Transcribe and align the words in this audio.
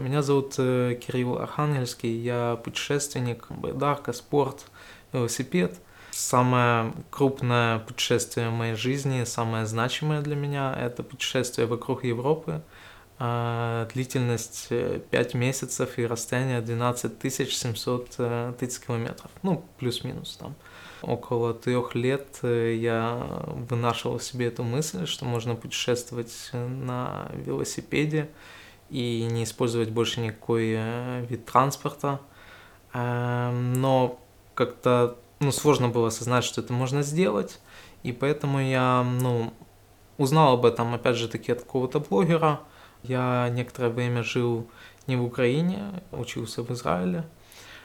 Меня 0.00 0.22
зовут 0.22 0.54
э, 0.56 0.98
Кирилл 1.00 1.38
Архангельский, 1.38 2.10
я 2.16 2.58
путешественник, 2.64 3.46
байдарка, 3.50 4.12
спорт, 4.12 4.66
велосипед. 5.12 5.78
Самое 6.10 6.92
крупное 7.10 7.78
путешествие 7.80 8.48
в 8.48 8.52
моей 8.52 8.74
жизни, 8.74 9.24
самое 9.24 9.66
значимое 9.66 10.22
для 10.22 10.36
меня, 10.36 10.74
это 10.74 11.02
путешествие 11.02 11.66
вокруг 11.66 12.04
Европы. 12.04 12.62
А, 13.18 13.86
длительность 13.92 14.68
5 15.10 15.34
месяцев 15.34 15.98
и 15.98 16.06
расстояние 16.06 16.62
12 16.62 17.12
730 17.32 18.86
километров. 18.86 19.30
Ну, 19.42 19.64
плюс-минус 19.78 20.38
там 20.40 20.54
около 21.02 21.54
трех 21.54 21.94
лет 21.94 22.38
э, 22.42 22.74
я 22.74 23.26
вынашивал 23.68 24.20
себе 24.20 24.46
эту 24.46 24.62
мысль, 24.62 25.06
что 25.06 25.24
можно 25.26 25.54
путешествовать 25.54 26.50
на 26.52 27.30
велосипеде 27.34 28.30
и 28.90 29.26
не 29.30 29.44
использовать 29.44 29.90
больше 29.90 30.20
никакой 30.20 30.74
э, 30.76 31.26
вид 31.28 31.46
транспорта. 31.46 32.20
Эм, 32.92 33.74
но 33.74 34.18
как-то 34.54 35.16
ну, 35.38 35.52
сложно 35.52 35.88
было 35.88 36.08
осознать, 36.08 36.44
что 36.44 36.60
это 36.60 36.72
можно 36.72 37.02
сделать, 37.02 37.60
и 38.02 38.12
поэтому 38.12 38.60
я 38.60 39.02
ну, 39.02 39.54
узнал 40.18 40.54
об 40.54 40.66
этом, 40.66 40.94
опять 40.94 41.16
же 41.16 41.28
таки, 41.28 41.52
от 41.52 41.60
какого-то 41.60 42.00
блогера. 42.00 42.60
Я 43.02 43.48
некоторое 43.50 43.88
время 43.88 44.22
жил 44.22 44.68
не 45.06 45.16
в 45.16 45.24
Украине, 45.24 46.02
учился 46.12 46.62
в 46.62 46.70
Израиле, 46.72 47.24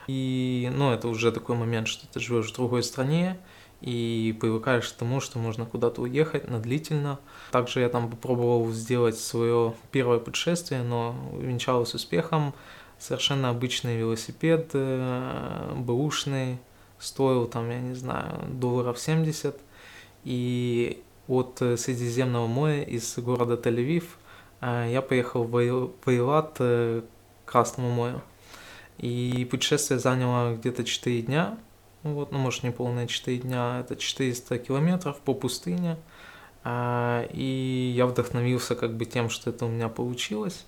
и, 0.06 0.70
ну, 0.74 0.92
это 0.92 1.08
уже 1.08 1.32
такой 1.32 1.56
момент, 1.56 1.88
что 1.88 2.06
ты 2.06 2.20
живешь 2.20 2.50
в 2.50 2.54
другой 2.54 2.82
стране, 2.82 3.38
и 3.80 4.36
привыкаешь 4.40 4.88
к 4.88 4.96
тому, 4.96 5.20
что 5.20 5.38
можно 5.38 5.66
куда-то 5.66 6.02
уехать 6.02 6.48
на 6.48 6.58
длительно. 6.58 7.18
Также 7.52 7.80
я 7.80 7.88
там 7.88 8.10
попробовал 8.10 8.70
сделать 8.72 9.18
свое 9.18 9.74
первое 9.90 10.18
путешествие, 10.18 10.82
но 10.82 11.14
венчалось 11.38 11.94
успехом. 11.94 12.54
Совершенно 12.98 13.50
обычный 13.50 13.96
велосипед, 13.98 14.70
э, 14.72 15.74
бэушный, 15.76 16.58
стоил 16.98 17.46
там, 17.46 17.70
я 17.70 17.80
не 17.80 17.94
знаю, 17.94 18.46
долларов 18.48 18.98
70. 18.98 19.60
И 20.24 21.02
от 21.28 21.58
Средиземного 21.58 22.46
моря 22.46 22.82
из 22.82 23.18
города 23.18 23.54
Тель-Авив 23.54 24.04
э, 24.60 24.88
я 24.90 25.02
поехал 25.02 25.44
в 25.44 25.56
Эйлат 25.58 26.56
э, 26.60 27.02
к 27.44 27.50
Красному 27.50 27.90
морю. 27.90 28.22
И 28.98 29.46
путешествие 29.50 29.98
заняло 29.98 30.54
где-то 30.54 30.82
4 30.82 31.22
дня, 31.22 31.58
вот, 32.14 32.32
ну, 32.32 32.38
может, 32.38 32.62
не 32.62 32.70
полные 32.70 33.06
4 33.06 33.38
дня, 33.38 33.80
это 33.80 33.96
400 33.96 34.58
километров 34.58 35.18
по 35.20 35.34
пустыне. 35.34 35.96
А, 36.64 37.26
и 37.32 37.92
я 37.96 38.06
вдохновился 38.06 38.74
как 38.74 38.96
бы 38.96 39.04
тем, 39.04 39.30
что 39.30 39.50
это 39.50 39.66
у 39.66 39.68
меня 39.68 39.88
получилось. 39.88 40.66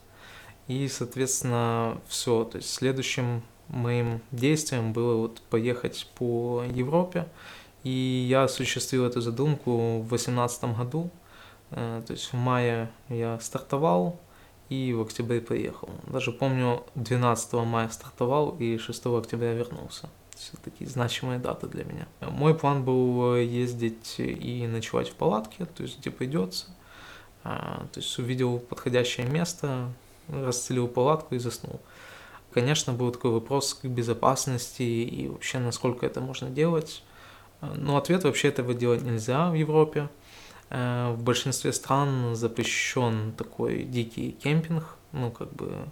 И, 0.69 0.87
соответственно, 0.89 2.01
все. 2.09 2.45
То 2.45 2.59
есть 2.59 2.71
следующим 2.73 3.43
моим 3.69 4.21
действием 4.31 4.93
было 4.93 5.17
вот 5.17 5.41
поехать 5.51 6.09
по 6.17 6.63
Европе. 6.73 7.27
И 7.85 8.27
я 8.29 8.45
осуществил 8.45 9.05
эту 9.05 9.21
задумку 9.21 10.01
в 10.01 10.09
2018 10.09 10.77
году. 10.77 11.11
Э, 11.71 12.03
то 12.07 12.13
есть 12.13 12.33
в 12.33 12.35
мае 12.35 12.91
я 13.09 13.39
стартовал, 13.41 14.21
и 14.69 14.93
в 14.93 15.01
октябре 15.01 15.41
приехал. 15.41 15.91
Даже 16.07 16.33
помню, 16.33 16.85
12 16.95 17.53
мая 17.65 17.89
стартовал 17.89 18.57
и 18.59 18.79
6 18.79 19.07
октября 19.07 19.55
вернулся. 19.55 20.09
Все 20.39 20.53
такие 20.63 20.89
значимые 20.89 21.39
даты 21.39 21.67
для 21.67 21.85
меня. 21.85 22.07
Мой 22.21 22.55
план 22.55 22.85
был 22.85 23.37
ездить 23.37 24.15
и 24.19 24.67
ночевать 24.67 25.09
в 25.09 25.15
палатке, 25.15 25.67
то 25.67 25.83
есть 25.83 25.99
где 25.99 26.11
придется. 26.11 26.67
А, 27.45 27.87
то 27.93 28.01
есть 28.01 28.17
увидел 28.19 28.59
подходящее 28.59 29.27
место, 29.27 29.91
расстелил 30.29 30.87
палатку 30.87 31.35
и 31.35 31.39
заснул. 31.39 31.81
Конечно, 32.53 32.93
был 32.93 33.11
такой 33.11 33.33
вопрос 33.33 33.75
к 33.75 33.85
безопасности 33.87 34.83
и 34.83 35.29
вообще 35.29 35.59
насколько 35.59 36.07
это 36.07 36.21
можно 36.21 36.49
делать. 36.51 37.03
Но 37.61 37.97
ответ 37.97 38.25
вообще 38.25 38.49
этого 38.49 38.75
делать 38.75 39.03
нельзя 39.03 39.51
в 39.51 39.55
Европе. 39.55 40.09
Э, 40.71 41.13
в 41.13 41.23
большинстве 41.23 41.73
стран 41.73 42.37
запрещен 42.37 43.33
такой 43.33 43.83
дикий 43.83 44.33
кемпинг, 44.33 44.97
ну 45.13 45.31
как 45.31 45.53
бы, 45.53 45.89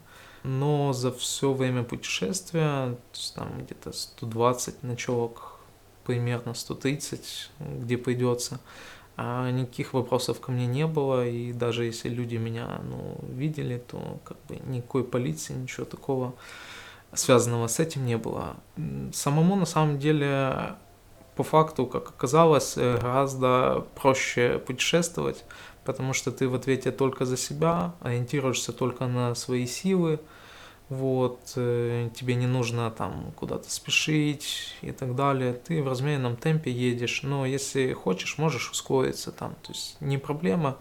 но 0.46 0.92
за 0.92 1.10
все 1.10 1.52
время 1.52 1.82
путешествия, 1.82 2.90
то 3.12 3.18
есть 3.18 3.34
там 3.34 3.48
где-то 3.58 3.92
120 3.92 4.84
ночевок, 4.84 5.56
примерно 6.04 6.54
130, 6.54 7.50
где 7.80 7.98
придется, 7.98 8.60
а 9.16 9.50
никаких 9.50 9.92
вопросов 9.92 10.40
ко 10.40 10.52
мне 10.52 10.66
не 10.66 10.86
было, 10.86 11.26
и 11.26 11.52
даже 11.52 11.84
если 11.84 12.08
люди 12.08 12.36
меня 12.36 12.80
ну, 12.88 13.18
видели, 13.28 13.78
то 13.78 14.20
как 14.24 14.36
бы 14.48 14.56
никакой 14.66 15.02
полиции, 15.02 15.52
ничего 15.52 15.84
такого 15.84 16.34
связанного 17.12 17.66
с 17.66 17.80
этим 17.80 18.06
не 18.06 18.16
было. 18.16 18.56
Самому 19.12 19.56
на 19.56 19.66
самом 19.66 19.98
деле 19.98 20.76
по 21.34 21.42
факту, 21.42 21.86
как 21.86 22.10
оказалось, 22.10 22.76
гораздо 22.76 23.84
проще 24.00 24.58
путешествовать, 24.64 25.44
потому 25.84 26.12
что 26.12 26.30
ты 26.30 26.48
в 26.48 26.54
ответе 26.54 26.92
только 26.92 27.24
за 27.24 27.36
себя, 27.36 27.94
ориентируешься 28.00 28.72
только 28.72 29.06
на 29.06 29.34
свои 29.34 29.66
силы, 29.66 30.20
вот, 30.88 31.52
э, 31.56 32.10
тебе 32.14 32.36
не 32.36 32.46
нужно 32.46 32.90
там 32.90 33.32
куда-то 33.36 33.70
спешить 33.70 34.74
и 34.82 34.92
так 34.92 35.16
далее, 35.16 35.52
ты 35.52 35.82
в 35.82 35.88
размеренном 35.88 36.36
темпе 36.36 36.70
едешь, 36.70 37.22
но 37.22 37.44
если 37.44 37.92
хочешь, 37.92 38.38
можешь 38.38 38.70
ускориться 38.70 39.32
там, 39.32 39.56
то 39.62 39.72
есть 39.72 39.96
не 40.00 40.18
проблема, 40.18 40.72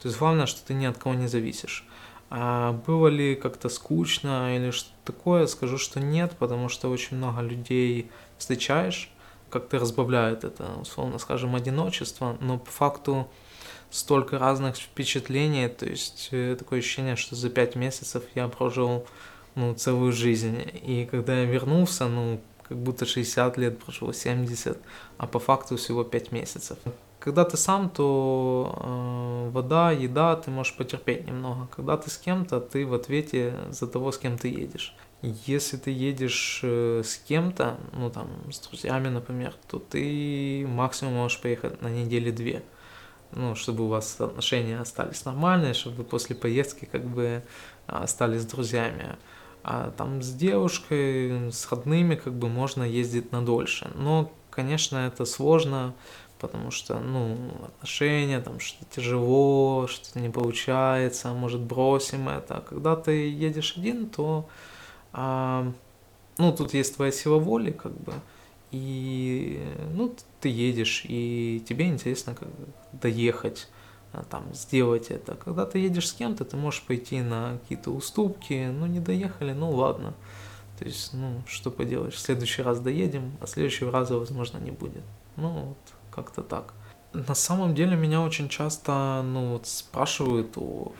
то 0.00 0.08
есть 0.08 0.18
главное, 0.18 0.46
что 0.46 0.66
ты 0.66 0.74
ни 0.74 0.84
от 0.84 0.98
кого 0.98 1.14
не 1.14 1.28
зависишь. 1.28 1.86
А 2.28 2.72
было 2.72 3.06
ли 3.06 3.36
как-то 3.36 3.68
скучно 3.68 4.56
или 4.56 4.72
что-то 4.72 5.12
такое, 5.12 5.46
скажу, 5.46 5.78
что 5.78 6.00
нет, 6.00 6.34
потому 6.38 6.68
что 6.68 6.90
очень 6.90 7.16
много 7.16 7.40
людей 7.40 8.10
встречаешь, 8.36 9.12
как-то 9.48 9.78
разбавляет 9.78 10.42
это, 10.42 10.72
условно 10.80 11.18
скажем, 11.18 11.54
одиночество, 11.54 12.36
но 12.40 12.58
по 12.58 12.70
факту 12.70 13.28
столько 13.90 14.40
разных 14.40 14.76
впечатлений, 14.76 15.68
то 15.68 15.86
есть 15.86 16.30
э, 16.32 16.56
такое 16.58 16.80
ощущение, 16.80 17.14
что 17.14 17.36
за 17.36 17.48
пять 17.48 17.76
месяцев 17.76 18.24
я 18.34 18.48
прожил 18.48 19.06
ну, 19.56 19.74
целую 19.74 20.12
жизнь. 20.12 20.62
И 20.82 21.08
когда 21.10 21.40
я 21.40 21.46
вернулся, 21.46 22.06
ну, 22.06 22.40
как 22.68 22.78
будто 22.78 23.06
60 23.06 23.56
лет 23.58 23.78
прошло, 23.78 24.12
70, 24.12 24.78
а 25.18 25.26
по 25.26 25.38
факту 25.38 25.76
всего 25.76 26.04
5 26.04 26.32
месяцев. 26.32 26.78
Когда 27.18 27.44
ты 27.44 27.56
сам, 27.56 27.90
то 27.90 28.72
э, 28.76 29.50
вода, 29.50 29.90
еда, 29.90 30.36
ты 30.36 30.50
можешь 30.50 30.76
потерпеть 30.76 31.26
немного. 31.26 31.66
Когда 31.74 31.96
ты 31.96 32.08
с 32.08 32.18
кем-то, 32.18 32.60
ты 32.60 32.86
в 32.86 32.94
ответе 32.94 33.54
за 33.70 33.88
того, 33.88 34.12
с 34.12 34.18
кем 34.18 34.38
ты 34.38 34.48
едешь. 34.48 34.94
Если 35.22 35.76
ты 35.76 35.90
едешь 35.90 36.60
э, 36.62 37.02
с 37.04 37.16
кем-то, 37.16 37.78
ну 37.92 38.10
там, 38.10 38.28
с 38.52 38.60
друзьями, 38.60 39.08
например, 39.08 39.54
то 39.68 39.78
ты 39.78 40.66
максимум 40.68 41.14
можешь 41.14 41.40
поехать 41.40 41.82
на 41.82 41.88
недели 41.88 42.30
две. 42.30 42.62
Ну, 43.32 43.56
чтобы 43.56 43.84
у 43.84 43.88
вас 43.88 44.20
отношения 44.20 44.78
остались 44.78 45.24
нормальные, 45.24 45.74
чтобы 45.74 46.04
после 46.04 46.36
поездки 46.36 46.84
как 46.84 47.04
бы 47.04 47.42
остались 47.86 48.42
с 48.42 48.46
друзьями. 48.46 49.16
А 49.68 49.90
там 49.90 50.22
с 50.22 50.32
девушкой, 50.32 51.50
с 51.50 51.68
родными 51.72 52.14
как 52.14 52.34
бы 52.34 52.48
можно 52.48 52.84
ездить 52.84 53.32
на 53.32 53.44
дольше. 53.44 53.90
Но, 53.96 54.30
конечно, 54.48 54.96
это 55.08 55.24
сложно, 55.24 55.92
потому 56.38 56.70
что, 56.70 57.00
ну, 57.00 57.36
отношения, 57.64 58.40
там 58.40 58.60
что-то 58.60 58.84
тяжело, 58.94 59.88
что-то 59.88 60.20
не 60.20 60.28
получается, 60.28 61.32
может 61.32 61.62
бросим 61.62 62.28
это. 62.28 62.58
А 62.58 62.60
когда 62.60 62.94
ты 62.94 63.28
едешь 63.28 63.74
один, 63.76 64.08
то 64.08 64.48
а, 65.12 65.72
ну, 66.38 66.52
тут 66.52 66.72
есть 66.72 66.94
твоя 66.94 67.10
сила 67.10 67.40
воли, 67.40 67.72
как 67.72 67.92
бы, 67.92 68.12
и, 68.70 69.60
ну, 69.94 70.14
ты 70.40 70.48
едешь, 70.48 71.02
и 71.08 71.60
тебе 71.68 71.88
интересно 71.88 72.36
как 72.36 72.50
доехать, 72.92 73.68
там, 74.30 74.52
сделать 74.54 75.10
это. 75.10 75.34
Когда 75.34 75.66
ты 75.66 75.78
едешь 75.78 76.08
с 76.08 76.12
кем-то, 76.12 76.44
ты 76.44 76.56
можешь 76.56 76.82
пойти 76.82 77.20
на 77.20 77.58
какие-то 77.58 77.90
уступки, 77.90 78.70
ну, 78.72 78.86
не 78.86 79.00
доехали, 79.00 79.52
ну, 79.52 79.70
ладно. 79.70 80.14
То 80.78 80.84
есть, 80.84 81.12
ну, 81.14 81.42
что 81.46 81.70
поделаешь, 81.70 82.14
в 82.14 82.18
следующий 82.18 82.62
раз 82.62 82.80
доедем, 82.80 83.36
а 83.40 83.46
следующего 83.46 83.90
раза, 83.90 84.18
возможно, 84.18 84.58
не 84.58 84.70
будет. 84.70 85.04
Ну, 85.36 85.50
вот, 85.50 85.78
как-то 86.10 86.42
так. 86.42 86.74
На 87.12 87.34
самом 87.34 87.74
деле 87.74 87.96
меня 87.96 88.20
очень 88.20 88.48
часто 88.50 89.22
ну, 89.24 89.52
вот 89.52 89.66
спрашивают, 89.66 90.52
о, 90.56 90.92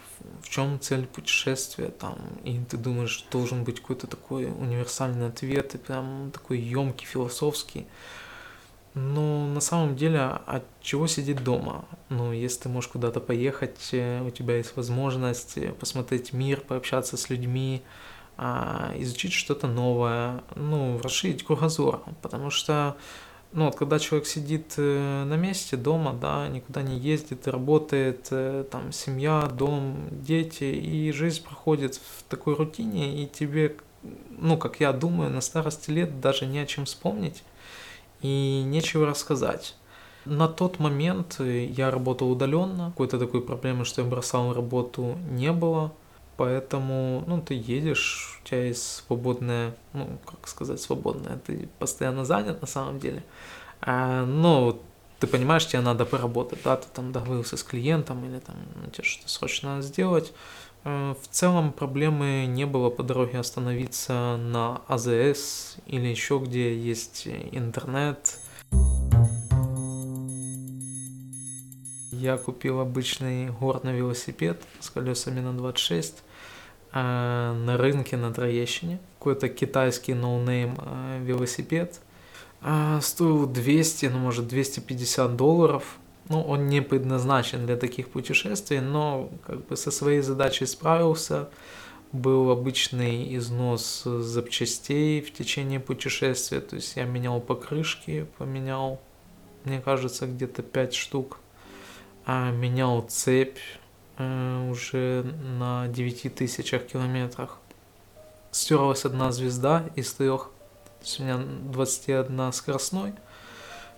в 0.42 0.48
чем 0.48 0.80
цель 0.80 1.06
путешествия, 1.06 1.88
там, 1.88 2.16
и 2.42 2.58
ты 2.58 2.78
думаешь, 2.78 3.26
должен 3.30 3.64
быть 3.64 3.80
какой-то 3.80 4.06
такой 4.06 4.46
универсальный 4.46 5.26
ответ, 5.26 5.74
и 5.74 5.78
прям 5.78 6.30
такой 6.32 6.58
емкий, 6.58 7.06
философский. 7.06 7.86
Но 8.96 9.46
на 9.46 9.60
самом 9.60 9.94
деле, 9.94 10.20
от 10.46 10.64
чего 10.81 11.06
сидеть 11.06 11.44
дома? 11.44 11.84
Ну, 12.08 12.32
если 12.32 12.62
ты 12.62 12.69
можешь 12.70 12.88
куда-то 12.88 13.20
поехать, 13.20 13.90
э, 13.93 14.22
у 14.26 14.31
тебя 14.31 14.56
есть 14.56 14.75
возможность 14.75 15.58
э, 15.58 15.72
посмотреть 15.72 16.32
мир, 16.32 16.62
пообщаться 16.62 17.19
с 17.19 17.28
людьми, 17.28 17.82
а, 18.38 18.94
изучить 18.96 19.34
что-то 19.34 19.66
новое, 19.66 20.43
ну, 20.54 20.98
расширить 21.02 21.44
кругозор, 21.44 22.04
потому 22.22 22.48
что 22.48 22.96
ну 23.52 23.66
вот 23.66 23.76
когда 23.76 23.98
человек 23.98 24.26
сидит 24.26 24.75
э, 24.78 25.25
на 25.25 25.34
месте 25.37 25.76
дома, 25.76 26.14
да, 26.14 26.49
никуда 26.49 26.81
не 26.81 26.99
ездит, 26.99 27.46
работает, 27.46 28.31
там 28.70 28.92
семья, 28.92 29.42
дом, 29.42 30.08
дети, 30.10 30.64
и 30.64 31.12
жизнь 31.12 31.44
проходит 31.44 31.96
в 31.96 32.22
такой 32.31 32.54
рутине, 32.54 33.22
и 33.22 33.26
тебе, 33.26 33.76
ну, 34.31 34.56
как 34.56 34.81
я 34.81 34.94
думаю, 34.94 35.31
на 35.31 35.42
старости 35.42 35.90
лет 35.90 36.19
даже 36.22 36.46
не 36.46 36.60
о 36.60 36.66
чем 36.66 36.87
вспомнить 36.87 37.42
и 38.26 38.62
нечего 38.64 39.06
рассказать. 39.06 39.76
На 40.25 40.49
тот 40.49 40.81
момент 40.81 41.37
э, 41.38 41.67
я 41.67 41.90
работал 41.90 42.31
удаленно, 42.31 42.90
какой-то 42.90 43.19
такой 43.19 43.40
проблемы, 43.40 43.84
что 43.84 44.02
я 44.02 44.08
бросал 44.08 44.52
работу, 44.52 45.17
не 45.31 45.52
было. 45.52 45.93
Поэтому, 46.37 47.25
ну, 47.26 47.40
ты 47.40 47.55
едешь, 47.55 48.40
у 48.43 48.49
тебя 48.49 48.64
есть 48.64 49.05
свободное, 49.06 49.75
ну, 49.94 50.19
как 50.26 50.49
сказать, 50.49 50.81
свободное, 50.81 51.38
ты 51.46 51.69
постоянно 51.78 52.25
занят 52.25 52.61
на 52.61 52.67
самом 52.67 52.99
деле. 52.99 53.23
А, 53.81 54.26
но 54.26 54.78
ты 55.19 55.26
понимаешь, 55.26 55.67
тебе 55.67 55.81
надо 55.81 56.05
поработать, 56.05 56.58
да, 56.64 56.76
ты 56.76 56.87
там 56.93 57.12
договорился 57.12 57.56
с 57.56 57.62
клиентом 57.62 58.25
или 58.25 58.40
там 58.40 58.56
ну, 58.82 58.90
тебе 58.90 59.05
что-то 59.05 59.31
срочно 59.31 59.76
надо 59.76 59.82
сделать. 59.82 60.32
Э, 60.86 61.14
в 61.20 61.26
целом 61.28 61.72
проблемы 61.72 62.46
не 62.46 62.64
было 62.64 62.90
по 62.90 63.02
дороге 63.02 63.40
остановиться 63.40 64.36
на 64.36 64.82
АЗС 64.86 65.78
или 65.86 66.06
еще 66.06 66.38
где 66.38 66.78
есть 66.78 67.26
интернет. 67.26 68.38
Я 72.12 72.36
купил 72.38 72.78
обычный 72.78 73.50
горный 73.50 73.96
велосипед 73.96 74.62
с 74.78 74.88
колесами 74.88 75.40
на 75.40 75.54
26 75.54 76.22
э, 76.92 77.00
на 77.00 77.76
рынке 77.76 78.16
на 78.16 78.32
Троещине. 78.32 79.00
Какой-то 79.18 79.48
китайский 79.48 80.14
noname 80.14 80.78
э, 80.78 81.20
велосипед. 81.20 82.00
Стоил 83.00 83.46
200, 83.46 84.06
ну 84.06 84.18
может 84.18 84.48
250 84.48 85.36
долларов. 85.36 85.98
Ну, 86.28 86.43
он 86.43 86.67
не 86.67 86.82
предназначен 86.82 87.67
для 87.67 87.76
таких 87.76 88.08
путешествий, 88.08 88.81
но 88.81 89.31
как 89.46 89.64
бы 89.67 89.76
со 89.76 89.90
своей 89.90 90.20
задачей 90.23 90.67
справился. 90.67 91.49
Был 92.12 92.50
обычный 92.50 93.37
износ 93.37 94.02
запчастей 94.05 95.20
в 95.20 95.32
течение 95.32 95.81
путешествия, 95.81 96.61
то 96.61 96.76
есть 96.76 96.96
я 96.96 97.05
менял 97.05 97.40
покрышки, 97.40 98.26
поменял, 98.38 99.00
мне 99.64 99.81
кажется, 99.81 100.26
где-то 100.26 100.62
5 100.62 100.94
штук. 100.94 101.38
А 102.25 102.50
менял 102.50 103.02
цепь 103.02 103.58
э, 104.19 104.69
уже 104.69 105.23
на 105.58 105.87
9000 105.88 106.87
километрах. 106.90 107.58
Стерлась 108.50 109.05
одна 109.05 109.31
звезда 109.31 109.84
из 109.94 110.12
трех. 110.12 110.50
То 111.00 111.05
есть 111.05 111.20
у 111.20 111.23
меня 111.23 111.37
21 111.37 112.52
скоростной. 112.52 113.12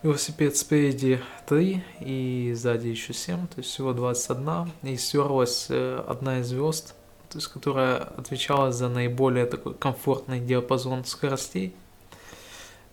Велосипед 0.05 0.57
спереди 0.57 1.21
3 1.49 1.85
и 2.01 2.53
сзади 2.55 2.87
еще 2.87 3.13
7, 3.13 3.49
то 3.49 3.55
есть 3.57 3.71
всего 3.71 3.93
21. 3.93 4.71
И 4.85 4.97
стерлась 4.97 5.67
э, 5.71 6.05
одна 6.07 6.39
из 6.39 6.47
звезд, 6.47 6.95
то 7.29 7.39
есть 7.39 7.49
которая 7.49 7.97
отвечала 7.97 8.71
за 8.71 8.89
наиболее 8.89 9.47
такой 9.47 9.75
комфортный 9.75 10.39
диапазон 10.39 11.05
скоростей. 11.05 11.75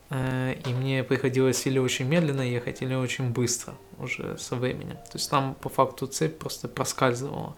Э, 0.10 0.56
и 0.66 0.74
мне 0.74 1.04
приходилось 1.04 1.68
или 1.68 1.78
очень 1.78 2.08
медленно 2.08 2.42
ехать, 2.42 2.82
или 2.82 2.96
очень 2.96 3.30
быстро 3.30 3.76
уже 4.00 4.36
со 4.40 4.56
временем. 4.56 4.96
То 4.96 5.14
есть 5.14 5.30
там 5.30 5.54
по 5.54 5.70
факту 5.70 6.08
цепь 6.08 6.40
просто 6.40 6.68
проскальзывала. 6.68 7.56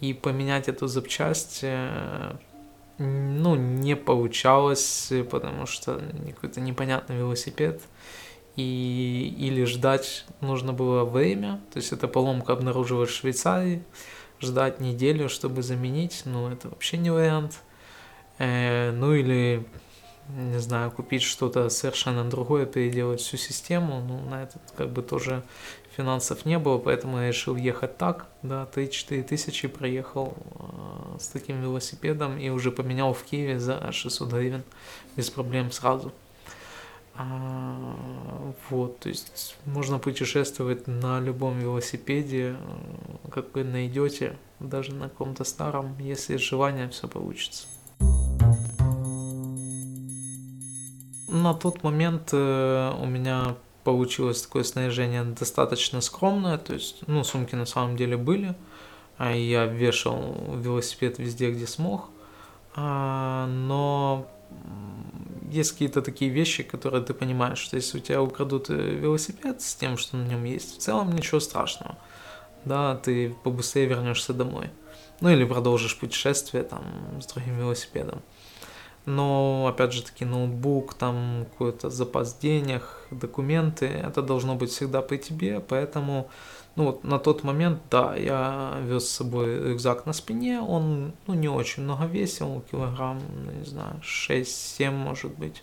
И 0.00 0.12
поменять 0.12 0.68
эту 0.68 0.86
запчасть 0.86 1.60
э, 1.62 2.36
ну, 2.98 3.54
не 3.56 3.96
получалось, 3.96 5.10
потому 5.30 5.64
что 5.64 5.98
какой-то 6.34 6.60
непонятный 6.60 7.16
велосипед. 7.16 7.80
И 8.56 9.34
или 9.38 9.64
ждать 9.64 10.26
нужно 10.40 10.72
было 10.72 11.04
время, 11.04 11.60
то 11.72 11.78
есть 11.78 11.92
эта 11.92 12.06
поломка 12.06 12.52
обнаружилась 12.52 13.10
в 13.10 13.14
Швейцарии, 13.14 13.82
ждать 14.40 14.80
неделю, 14.80 15.28
чтобы 15.28 15.62
заменить, 15.62 16.22
ну, 16.26 16.48
это 16.48 16.68
вообще 16.68 16.98
не 16.98 17.10
вариант. 17.10 17.60
Э, 18.38 18.90
ну, 18.92 19.14
или 19.14 19.66
не 20.28 20.58
знаю, 20.58 20.90
купить 20.90 21.22
что-то 21.22 21.68
совершенно 21.68 22.24
другое, 22.28 22.66
переделать 22.66 23.20
всю 23.20 23.36
систему, 23.36 24.00
ну, 24.00 24.20
на 24.28 24.44
это 24.44 24.58
как 24.76 24.90
бы 24.90 25.02
тоже 25.02 25.42
финансов 25.96 26.46
не 26.46 26.58
было, 26.58 26.78
поэтому 26.78 27.18
я 27.18 27.28
решил 27.28 27.56
ехать 27.56 27.98
так, 27.98 28.26
да, 28.42 28.68
3-4 28.74 29.22
тысячи 29.24 29.68
проехал 29.68 30.34
э, 30.36 31.18
с 31.20 31.28
таким 31.28 31.60
велосипедом 31.60 32.38
и 32.38 32.48
уже 32.50 32.70
поменял 32.70 33.12
в 33.12 33.22
Киеве 33.24 33.58
за 33.58 33.92
600 33.92 34.32
гривен 34.32 34.62
без 35.16 35.28
проблем 35.28 35.70
сразу. 35.70 36.12
А, 37.14 37.94
вот, 38.70 39.00
то 39.00 39.08
есть 39.08 39.56
можно 39.66 39.98
путешествовать 39.98 40.86
на 40.86 41.20
любом 41.20 41.58
велосипеде, 41.58 42.56
э, 42.58 43.30
как 43.30 43.54
вы 43.54 43.64
найдете, 43.64 44.38
даже 44.60 44.94
на 44.94 45.08
каком-то 45.08 45.44
старом, 45.44 45.96
если 45.98 46.36
желание, 46.36 46.88
все 46.88 47.08
получится. 47.08 47.66
На 51.28 51.54
тот 51.54 51.82
момент 51.82 52.30
э, 52.32 52.92
у 52.98 53.06
меня 53.06 53.56
получилось 53.84 54.42
такое 54.42 54.62
снаряжение 54.62 55.24
достаточно 55.24 56.00
скромное, 56.00 56.56
то 56.56 56.72
есть, 56.74 57.06
ну, 57.06 57.24
сумки 57.24 57.54
на 57.54 57.66
самом 57.66 57.96
деле 57.96 58.16
были, 58.16 58.54
а 59.18 59.32
я 59.32 59.66
вешал 59.66 60.56
велосипед 60.56 61.18
везде, 61.18 61.50
где 61.50 61.66
смог, 61.66 62.08
а, 62.74 63.46
но 63.46 64.28
есть 65.50 65.72
какие-то 65.72 66.02
такие 66.02 66.30
вещи, 66.30 66.62
которые 66.62 67.02
ты 67.02 67.14
понимаешь, 67.14 67.58
что 67.58 67.76
если 67.76 67.98
у 67.98 68.00
тебя 68.00 68.22
украдут 68.22 68.70
э, 68.70 68.74
велосипед 68.74 69.60
с 69.60 69.74
тем, 69.74 69.98
что 69.98 70.16
на 70.16 70.26
нем 70.26 70.44
есть, 70.44 70.76
в 70.76 70.78
целом 70.78 71.12
ничего 71.12 71.40
страшного, 71.40 71.98
да, 72.64 72.96
ты 72.96 73.34
побыстрее 73.44 73.86
вернешься 73.86 74.32
домой, 74.32 74.70
ну 75.20 75.28
или 75.28 75.44
продолжишь 75.44 75.98
путешествие 75.98 76.62
там 76.62 76.82
с 77.20 77.26
другим 77.26 77.58
велосипедом. 77.58 78.22
Но, 79.04 79.66
опять 79.66 79.92
же 79.92 80.02
таки, 80.02 80.24
ноутбук, 80.24 80.94
там 80.94 81.46
какой-то 81.50 81.90
запас 81.90 82.38
денег, 82.38 82.82
документы, 83.10 83.86
это 83.86 84.22
должно 84.22 84.54
быть 84.54 84.70
всегда 84.70 85.02
при 85.02 85.16
тебе, 85.16 85.58
поэтому, 85.58 86.30
ну 86.76 86.84
вот 86.84 87.04
на 87.04 87.18
тот 87.18 87.44
момент, 87.44 87.80
да, 87.90 88.16
я 88.16 88.78
вез 88.82 89.08
с 89.08 89.16
собой 89.16 89.70
рюкзак 89.70 90.06
на 90.06 90.12
спине, 90.12 90.60
он, 90.60 91.12
ну, 91.26 91.34
не 91.34 91.48
очень 91.48 91.82
много 91.82 92.06
весил, 92.06 92.62
килограмм, 92.70 93.20
ну, 93.44 93.52
не 93.52 93.64
знаю, 93.64 94.00
6-7, 94.02 94.90
может 94.90 95.32
быть. 95.38 95.62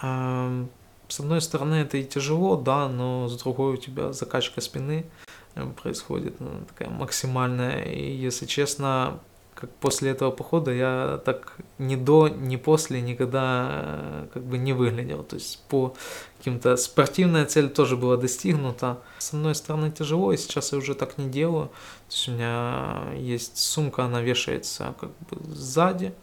С 0.00 1.20
одной 1.20 1.40
стороны, 1.40 1.76
это 1.76 1.96
и 1.96 2.04
тяжело, 2.04 2.56
да, 2.56 2.88
но 2.88 3.28
с 3.28 3.42
другой 3.42 3.74
у 3.74 3.76
тебя 3.76 4.12
закачка 4.12 4.60
спины 4.60 5.06
э, 5.54 5.66
происходит 5.82 6.38
ну, 6.38 6.50
такая 6.68 6.90
максимальная, 6.90 7.82
и, 7.84 8.12
если 8.12 8.44
честно, 8.44 9.18
как 9.60 9.70
после 9.70 10.10
этого 10.10 10.30
похода 10.30 10.72
я 10.72 11.20
так 11.24 11.56
ни 11.78 11.96
до, 11.96 12.28
ни 12.28 12.54
после 12.54 13.00
никогда 13.00 13.66
э, 13.70 14.26
как 14.32 14.44
бы 14.44 14.56
не 14.56 14.72
выглядел. 14.72 15.24
То 15.24 15.34
есть 15.34 15.60
по 15.68 15.94
каким-то 16.38 16.76
спортивная 16.76 17.44
цель 17.44 17.68
тоже 17.68 17.96
была 17.96 18.16
достигнута. 18.16 18.98
С 19.18 19.34
одной 19.34 19.56
стороны 19.56 19.90
тяжело, 19.90 20.32
и 20.32 20.36
сейчас 20.36 20.70
я 20.70 20.78
уже 20.78 20.94
так 20.94 21.18
не 21.18 21.28
делаю. 21.28 21.66
То 22.08 22.14
есть 22.14 22.28
у 22.28 22.32
меня 22.32 23.02
есть 23.16 23.58
сумка, 23.58 24.04
она 24.04 24.20
вешается 24.20 24.94
как 25.00 25.10
бы 25.10 25.54
сзади. 25.54 26.14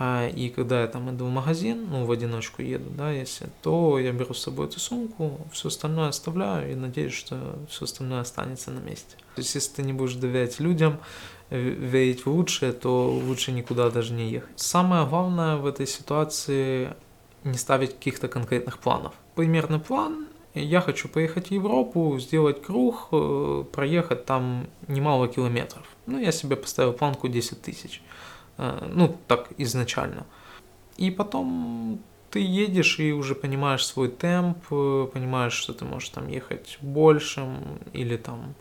А, 0.00 0.28
и 0.28 0.50
когда 0.50 0.82
я 0.82 0.86
там 0.86 1.10
иду 1.10 1.24
в 1.24 1.30
магазин, 1.30 1.88
ну, 1.90 2.04
в 2.04 2.12
одиночку 2.12 2.62
еду, 2.62 2.88
да, 2.90 3.10
если, 3.10 3.48
то 3.62 3.98
я 3.98 4.12
беру 4.12 4.32
с 4.32 4.42
собой 4.42 4.66
эту 4.66 4.78
сумку, 4.78 5.40
все 5.52 5.68
остальное 5.68 6.08
оставляю 6.08 6.70
и 6.70 6.76
надеюсь, 6.76 7.14
что 7.14 7.58
все 7.68 7.84
остальное 7.84 8.20
останется 8.20 8.70
на 8.70 8.78
месте. 8.78 9.16
То 9.34 9.40
есть, 9.40 9.54
если 9.56 9.72
ты 9.74 9.82
не 9.82 9.92
будешь 9.92 10.14
доверять 10.14 10.60
людям, 10.60 11.00
верить 11.50 12.26
в 12.26 12.30
лучшее, 12.30 12.72
то 12.72 13.10
лучше 13.10 13.52
никуда 13.52 13.90
даже 13.90 14.12
не 14.12 14.30
ехать. 14.30 14.58
Самое 14.58 15.06
главное 15.06 15.56
в 15.56 15.66
этой 15.66 15.86
ситуации 15.86 16.94
не 17.44 17.56
ставить 17.56 17.94
каких-то 17.94 18.28
конкретных 18.28 18.78
планов. 18.78 19.14
Примерный 19.34 19.78
план 19.78 20.28
я 20.54 20.80
хочу 20.80 21.08
поехать 21.08 21.48
в 21.48 21.50
Европу, 21.50 22.18
сделать 22.18 22.62
круг, 22.62 23.08
э, 23.12 23.64
проехать 23.72 24.24
там 24.24 24.66
немало 24.88 25.28
километров. 25.28 25.86
Ну, 26.06 26.18
я 26.18 26.32
себе 26.32 26.56
поставил 26.56 26.92
планку 26.92 27.28
10 27.28 27.62
тысяч. 27.62 28.02
Э, 28.56 28.88
ну, 28.92 29.16
так 29.26 29.48
изначально. 29.58 30.26
И 30.96 31.10
потом 31.10 32.00
ты 32.30 32.40
едешь 32.40 32.98
и 32.98 33.12
уже 33.12 33.34
понимаешь 33.34 33.86
свой 33.86 34.08
темп, 34.08 34.58
э, 34.70 35.08
понимаешь, 35.12 35.52
что 35.52 35.72
ты 35.72 35.84
можешь 35.84 36.08
там 36.10 36.28
ехать 36.28 36.78
большим 36.80 37.78
или 37.92 38.16
там 38.16 38.54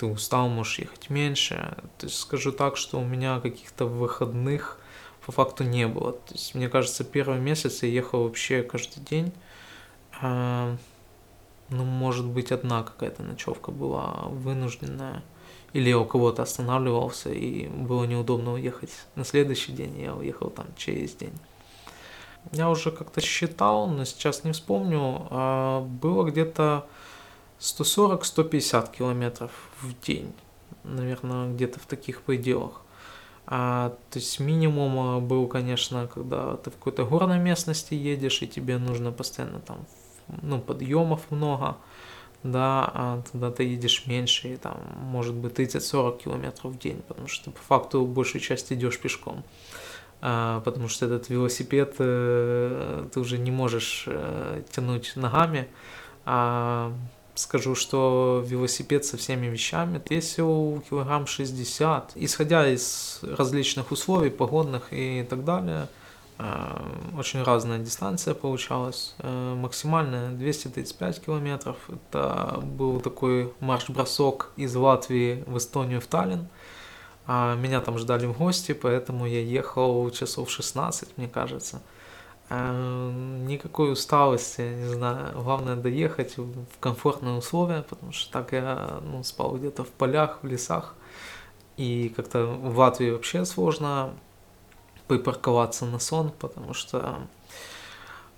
ты 0.00 0.06
устал, 0.06 0.48
можешь 0.48 0.78
ехать 0.78 1.10
меньше. 1.10 1.76
То 1.98 2.06
есть 2.06 2.18
скажу 2.18 2.52
так, 2.52 2.78
что 2.78 2.98
у 2.98 3.04
меня 3.04 3.38
каких-то 3.38 3.84
выходных 3.84 4.78
по 5.26 5.30
факту 5.30 5.62
не 5.62 5.86
было. 5.86 6.12
То 6.12 6.32
есть 6.32 6.54
мне 6.54 6.70
кажется, 6.70 7.04
первый 7.04 7.38
месяц 7.38 7.82
я 7.82 7.90
ехал 7.90 8.24
вообще 8.24 8.62
каждый 8.62 9.00
день. 9.00 9.30
А, 10.22 10.74
ну, 11.68 11.84
может 11.84 12.26
быть, 12.26 12.50
одна 12.50 12.82
какая-то 12.82 13.22
ночевка 13.22 13.72
была 13.72 14.22
вынужденная. 14.28 15.22
Или 15.74 15.90
я 15.90 15.98
у 15.98 16.06
кого-то 16.06 16.42
останавливался, 16.42 17.30
и 17.30 17.68
было 17.68 18.04
неудобно 18.04 18.54
уехать 18.54 18.92
на 19.16 19.24
следующий 19.26 19.72
день, 19.72 20.00
я 20.00 20.14
уехал 20.14 20.48
там 20.48 20.66
через 20.76 21.14
день. 21.14 21.34
я 22.52 22.70
уже 22.70 22.90
как-то 22.90 23.20
считал, 23.20 23.86
но 23.86 24.06
сейчас 24.06 24.44
не 24.44 24.52
вспомню, 24.52 25.28
а, 25.30 25.82
было 25.82 26.24
где-то 26.24 26.86
140-150 27.60 28.96
километров 28.96 29.50
в 29.82 29.98
день, 30.00 30.32
наверное, 30.82 31.52
где-то 31.52 31.78
в 31.78 31.86
таких 31.86 32.22
пределах. 32.22 32.80
А, 33.46 33.96
то 34.10 34.18
есть 34.18 34.40
минимум 34.40 34.98
а, 34.98 35.20
был, 35.20 35.46
конечно, 35.46 36.08
когда 36.12 36.56
ты 36.56 36.70
в 36.70 36.74
какой-то 36.74 37.04
горной 37.04 37.38
местности 37.38 37.94
едешь, 37.94 38.42
и 38.42 38.48
тебе 38.48 38.78
нужно 38.78 39.12
постоянно 39.12 39.60
там, 39.60 39.86
ну, 40.42 40.60
подъемов 40.60 41.30
много, 41.30 41.76
да, 42.42 42.90
а 42.94 43.22
тогда 43.30 43.50
ты 43.50 43.64
едешь 43.64 44.06
меньше, 44.06 44.54
и 44.54 44.56
там, 44.56 44.78
может 45.02 45.34
быть, 45.34 45.58
30-40 45.58 46.22
километров 46.22 46.72
в 46.72 46.78
день, 46.78 47.02
потому 47.06 47.28
что 47.28 47.46
ты 47.46 47.50
по 47.50 47.60
факту 47.60 48.06
большую 48.06 48.40
часть 48.40 48.72
идешь 48.72 48.98
пешком. 48.98 49.42
А, 50.22 50.60
потому 50.60 50.88
что 50.88 51.06
этот 51.06 51.28
велосипед 51.28 51.96
э, 51.98 53.08
ты 53.12 53.20
уже 53.20 53.38
не 53.38 53.50
можешь 53.50 54.04
э, 54.06 54.62
тянуть 54.70 55.12
ногами, 55.16 55.68
а 56.24 56.92
скажу, 57.40 57.74
что 57.74 58.42
велосипед 58.46 59.04
со 59.04 59.16
всеми 59.16 59.46
вещами 59.46 60.00
весил 60.08 60.82
килограмм 60.88 61.26
60. 61.26 62.12
Исходя 62.16 62.68
из 62.68 63.20
различных 63.22 63.90
условий, 63.90 64.30
погодных 64.30 64.92
и 64.92 65.26
так 65.28 65.44
далее, 65.44 65.88
э, 66.38 66.44
очень 67.18 67.42
разная 67.42 67.78
дистанция 67.78 68.34
получалась. 68.34 69.14
Э, 69.18 69.54
максимальная 69.54 70.30
235 70.30 71.20
километров. 71.20 71.76
Это 71.88 72.60
был 72.62 73.00
такой 73.00 73.52
марш-бросок 73.60 74.52
из 74.56 74.74
Латвии 74.74 75.44
в 75.46 75.56
Эстонию 75.58 76.00
в 76.00 76.06
Таллин. 76.06 76.48
А 77.26 77.54
меня 77.54 77.80
там 77.80 77.98
ждали 77.98 78.26
в 78.26 78.36
гости, 78.36 78.72
поэтому 78.72 79.26
я 79.26 79.40
ехал 79.40 80.10
часов 80.10 80.50
16, 80.50 81.16
мне 81.16 81.28
кажется. 81.28 81.80
Эм, 82.50 83.46
никакой 83.46 83.92
усталости, 83.92 84.62
не 84.62 84.88
знаю. 84.88 85.40
Главное 85.40 85.76
доехать 85.76 86.36
в 86.36 86.78
комфортные 86.80 87.34
условия, 87.34 87.82
потому 87.82 88.10
что 88.10 88.32
так 88.32 88.52
я 88.52 88.98
ну, 89.02 89.22
спал 89.22 89.56
где-то 89.56 89.84
в 89.84 89.88
полях, 89.88 90.40
в 90.42 90.46
лесах. 90.48 90.96
И 91.76 92.12
как-то 92.14 92.46
в 92.46 92.76
Латвии 92.76 93.10
вообще 93.10 93.44
сложно 93.44 94.14
припарковаться 95.06 95.86
на 95.86 96.00
сон, 96.00 96.32
потому 96.40 96.74
что 96.74 97.20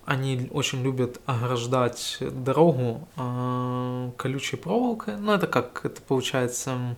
они 0.04 0.46
очень 0.52 0.82
любят 0.82 1.18
ограждать 1.24 2.18
дорогу 2.20 3.08
э, 3.16 4.10
колючей 4.18 4.56
проволокой. 4.56 5.16
Ну, 5.16 5.32
это 5.32 5.46
как, 5.46 5.86
это 5.86 6.02
получается 6.02 6.96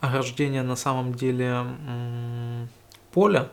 ограждение 0.00 0.62
на 0.62 0.76
самом 0.76 1.14
деле 1.14 1.64
э, 1.86 2.66
поля, 3.12 3.50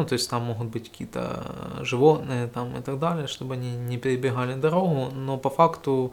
ну, 0.00 0.06
то 0.06 0.14
есть 0.14 0.30
там 0.30 0.44
могут 0.44 0.68
быть 0.68 0.90
какие-то 0.90 1.80
животные 1.80 2.46
там 2.48 2.76
и 2.76 2.82
так 2.82 2.98
далее, 2.98 3.26
чтобы 3.26 3.54
они 3.54 3.72
не 3.72 3.98
перебегали 3.98 4.54
дорогу, 4.54 5.10
но 5.14 5.36
по 5.36 5.50
факту 5.50 6.12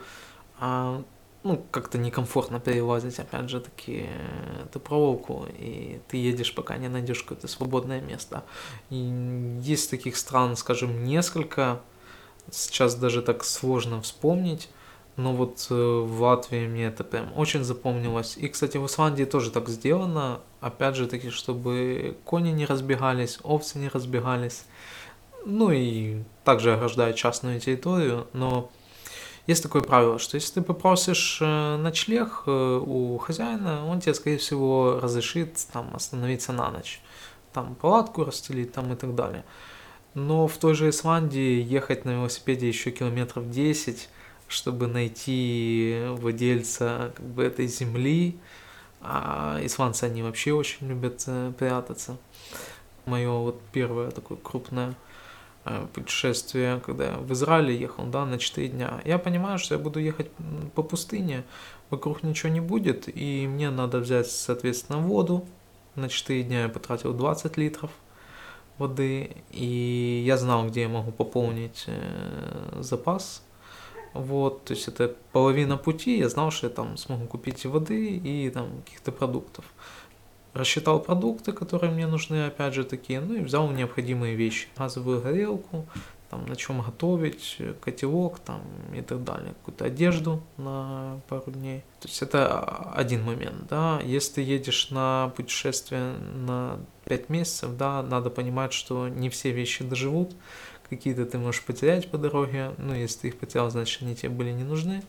а, 0.60 1.04
ну, 1.44 1.64
как-то 1.72 1.98
некомфортно 1.98 2.60
перевозить, 2.60 3.20
опять 3.20 3.50
же, 3.50 3.62
таки, 3.62 4.08
эту 4.66 4.80
проволоку, 4.80 5.46
и 5.58 6.02
ты 6.10 6.18
едешь, 6.18 6.54
пока 6.54 6.78
не 6.78 6.90
найдешь 6.90 7.24
какое-то 7.24 7.48
свободное 7.48 8.02
место. 8.02 8.44
И 8.90 9.60
есть 9.62 9.90
таких 9.90 10.18
стран, 10.18 10.58
скажем, 10.58 11.06
несколько, 11.06 11.80
сейчас 12.52 12.96
даже 12.96 13.22
так 13.22 13.46
сложно 13.46 14.02
вспомнить, 14.02 14.70
но 15.18 15.34
вот 15.34 15.66
э, 15.72 15.74
в 15.74 16.22
Латвии 16.22 16.68
мне 16.68 16.86
это 16.86 17.04
прям 17.04 17.36
очень 17.36 17.64
запомнилось. 17.64 18.38
И, 18.38 18.48
кстати, 18.48 18.78
в 18.78 18.86
Исландии 18.86 19.26
тоже 19.26 19.50
так 19.50 19.68
сделано. 19.68 20.42
Опять 20.62 20.96
же 20.96 21.08
таки, 21.08 21.32
чтобы 21.32 22.16
кони 22.24 22.52
не 22.52 22.68
разбегались, 22.68 23.40
овцы 23.42 23.80
не 23.80 23.90
разбегались. 23.90 24.66
Ну 25.44 25.72
и 25.72 26.22
также 26.44 26.74
ограждают 26.74 27.18
частную 27.18 27.60
территорию. 27.60 28.28
Но 28.34 28.70
есть 29.48 29.64
такое 29.64 29.82
правило, 29.82 30.20
что 30.20 30.36
если 30.36 30.54
ты 30.54 30.62
попросишь 30.62 31.40
э, 31.42 31.78
ночлег 31.78 32.44
э, 32.46 32.82
у 32.86 33.18
хозяина, 33.18 33.88
он 33.88 34.00
тебе, 34.00 34.14
скорее 34.14 34.38
всего, 34.38 35.00
разрешит 35.02 35.58
там 35.74 35.96
остановиться 35.96 36.54
на 36.54 36.70
ночь. 36.70 37.02
Там 37.54 37.74
палатку 37.74 38.24
расстелить 38.24 38.72
там 38.72 38.94
и 38.94 38.96
так 38.96 39.16
далее. 39.16 39.44
Но 40.14 40.48
в 40.48 40.58
той 40.58 40.76
же 40.76 40.90
Исландии 40.90 41.60
ехать 41.60 42.06
на 42.06 42.12
велосипеде 42.12 42.68
еще 42.68 42.92
километров 42.92 43.50
10 43.50 44.10
чтобы 44.48 44.88
найти 44.88 46.04
владельца 46.10 47.12
как 47.16 47.26
бы 47.26 47.44
этой 47.44 47.68
земли. 47.68 48.38
А 49.02 49.60
исландцы, 49.62 50.06
они 50.06 50.24
вообще 50.24 50.54
очень 50.54 50.88
любят 50.88 51.24
э, 51.28 51.54
прятаться. 51.58 52.18
Мое 53.06 53.32
вот 53.32 53.62
первое 53.72 54.12
такое 54.12 54.38
крупное 54.38 54.96
э, 55.66 55.86
путешествие, 55.94 56.82
когда 56.86 57.12
я 57.12 57.18
в 57.18 57.32
Израиле 57.34 57.78
ехал, 57.78 58.06
да, 58.06 58.26
на 58.26 58.40
4 58.40 58.68
дня. 58.70 59.02
Я 59.06 59.18
понимаю, 59.20 59.60
что 59.60 59.76
я 59.76 59.80
буду 59.80 60.00
ехать 60.00 60.32
по 60.74 60.82
пустыне, 60.82 61.44
вокруг 61.90 62.24
ничего 62.24 62.52
не 62.52 62.60
будет, 62.60 63.08
и 63.08 63.48
мне 63.48 63.70
надо 63.70 64.00
взять, 64.00 64.30
соответственно, 64.30 65.00
воду. 65.00 65.46
На 65.96 66.10
4 66.10 66.44
дня 66.44 66.64
я 66.64 66.70
потратил 66.70 67.14
20 67.14 67.58
литров 67.58 67.92
воды, 68.78 69.38
и 69.52 70.24
я 70.26 70.38
знал, 70.38 70.68
где 70.68 70.82
я 70.82 70.90
могу 70.90 71.12
пополнить 71.12 71.86
э, 71.88 72.80
запас 72.82 73.44
вот, 74.14 74.66
то 74.66 74.74
есть 74.74 74.88
это 74.88 75.16
половина 75.32 75.78
пути, 75.78 76.18
я 76.18 76.30
знал, 76.30 76.52
что 76.52 76.68
я 76.68 76.74
там 76.74 76.98
смогу 76.98 77.26
купить 77.26 77.66
воды 77.66 78.18
и 78.18 78.50
там 78.50 78.82
каких-то 78.86 79.12
продуктов. 79.12 79.66
Рассчитал 80.54 81.00
продукты, 81.00 81.52
которые 81.52 81.92
мне 81.92 82.08
нужны, 82.08 82.48
опять 82.48 82.74
же, 82.74 82.84
такие, 82.84 83.20
ну 83.20 83.36
и 83.36 83.42
взял 83.42 83.70
необходимые 83.70 84.36
вещи. 84.36 84.68
Газовую 84.76 85.22
горелку, 85.22 85.86
там 86.30 86.46
на 86.46 86.56
чем 86.56 86.82
готовить, 86.82 87.58
котелок 87.80 88.40
там 88.40 88.62
и 88.94 89.02
так 89.02 89.24
далее, 89.24 89.54
какую-то 89.60 89.86
одежду 89.86 90.42
на 90.58 91.22
пару 91.30 91.52
дней. 91.52 91.84
То 92.02 92.08
есть 92.08 92.22
это 92.22 92.60
один 92.94 93.24
момент, 93.24 93.68
да. 93.70 94.02
Если 94.04 94.42
едешь 94.42 94.90
на 94.90 95.32
путешествие 95.38 96.16
на 96.18 96.80
5 97.06 97.30
месяцев, 97.30 97.78
да, 97.78 98.02
надо 98.04 98.30
понимать, 98.30 98.74
что 98.74 99.08
не 99.08 99.30
все 99.30 99.52
вещи 99.52 99.84
доживут, 99.84 100.36
какие-то 100.90 101.26
ты 101.26 101.38
можешь 101.38 101.64
потерять 101.64 102.10
по 102.10 102.18
дороге, 102.18 102.74
ну, 102.78 102.94
если 102.94 103.20
ты 103.22 103.28
их 103.30 103.38
потерял, 103.38 103.70
значит, 103.70 104.02
они 104.02 104.16
тебе 104.16 104.30
были 104.30 104.52
не 104.52 104.64
нужны, 104.64 105.04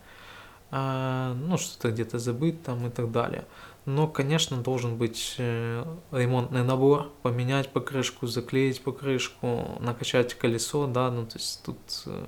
а, 0.70 1.34
ну, 1.34 1.56
что-то 1.56 1.90
где-то 1.90 2.18
забыть 2.18 2.62
там 2.62 2.86
и 2.86 2.90
так 2.90 3.10
далее. 3.10 3.46
Но, 3.86 4.06
конечно, 4.06 4.58
должен 4.58 4.98
быть 4.98 5.36
э, 5.38 5.82
ремонтный 6.12 6.62
набор, 6.62 7.10
поменять 7.22 7.70
покрышку, 7.70 8.26
заклеить 8.26 8.82
покрышку, 8.82 9.78
накачать 9.80 10.34
колесо, 10.34 10.86
да, 10.86 11.10
ну, 11.10 11.24
то 11.24 11.38
есть 11.38 11.62
тут 11.64 11.78
э, 12.04 12.24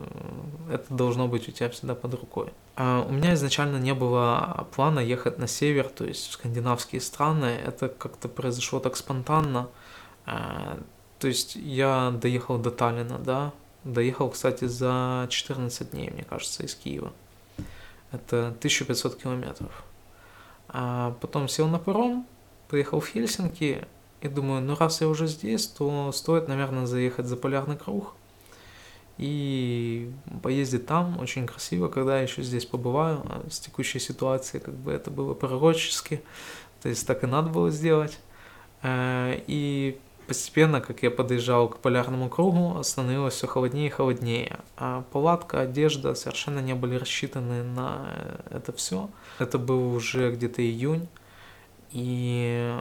это 0.73 0.95
должно 0.95 1.29
быть 1.29 1.51
у 1.51 1.53
тебя 1.53 1.69
всегда 1.69 1.95
под 1.95 2.15
рукой. 2.15 2.49
А 2.77 3.05
у 3.07 3.13
меня 3.13 3.35
изначально 3.35 3.77
не 3.77 3.93
было 3.93 4.67
плана 4.75 5.01
ехать 5.01 5.37
на 5.37 5.47
север, 5.47 5.91
то 5.91 6.07
есть 6.07 6.29
в 6.29 6.33
скандинавские 6.33 7.03
страны, 7.03 7.59
это 7.63 7.91
как-то 7.91 8.31
произошло 8.31 8.81
так 8.81 8.97
спонтанно, 8.97 9.69
а, 10.25 10.79
то 11.21 11.29
есть 11.29 11.55
я 11.55 12.11
доехал 12.11 12.59
до 12.59 12.71
Таллина, 12.71 13.19
да, 13.19 13.53
доехал, 13.85 14.31
кстати, 14.31 14.65
за 14.65 15.27
14 15.29 15.91
дней, 15.91 16.11
мне 16.11 16.25
кажется, 16.25 16.65
из 16.65 16.75
Киева. 16.75 17.13
Это 18.11 18.49
1500 18.49 19.17
километров. 19.17 19.85
А 20.69 21.15
потом 21.21 21.49
сел 21.49 21.69
на 21.69 21.79
паром, 21.79 22.27
приехал 22.69 23.01
в 23.01 23.07
Хельсинки 23.07 23.87
и 24.21 24.29
думаю, 24.29 24.63
ну 24.63 24.77
раз 24.77 25.01
я 25.01 25.09
уже 25.09 25.27
здесь, 25.27 25.67
то 25.67 26.11
стоит, 26.13 26.49
наверное, 26.49 26.87
заехать 26.87 27.27
за 27.27 27.37
полярный 27.37 27.77
круг 27.77 28.15
и 29.19 30.11
поездить 30.43 30.87
там. 30.87 31.19
Очень 31.21 31.47
красиво, 31.47 31.89
когда 31.89 32.17
я 32.17 32.23
еще 32.23 32.43
здесь 32.43 32.65
побываю. 32.65 33.23
А 33.27 33.45
с 33.51 33.61
текущей 33.61 33.99
ситуацией 33.99 34.63
как 34.63 34.75
бы 34.75 34.93
это 34.93 35.11
было 35.11 35.35
пророчески, 35.35 36.23
то 36.83 36.89
есть 36.89 37.07
так 37.07 37.23
и 37.25 37.27
надо 37.27 37.51
было 37.51 37.71
сделать. 37.71 38.19
Э, 38.83 39.39
и 39.47 39.99
постепенно, 40.31 40.81
как 40.81 41.03
я 41.03 41.11
подъезжал 41.11 41.69
к 41.69 41.79
полярному 41.79 42.29
кругу, 42.29 42.81
становилось 42.85 43.35
все 43.35 43.49
холоднее 43.49 43.89
и 43.89 43.91
холоднее. 43.91 44.61
А 44.77 45.03
палатка, 45.11 45.63
одежда 45.63 46.15
совершенно 46.15 46.61
не 46.61 46.77
были 46.77 46.95
рассчитаны 46.95 47.65
на 47.65 48.13
это 48.49 48.73
все. 48.73 49.11
Это 49.41 49.59
был 49.59 49.93
уже 49.93 50.31
где-то 50.31 50.63
июнь, 50.63 51.09
и 51.91 52.79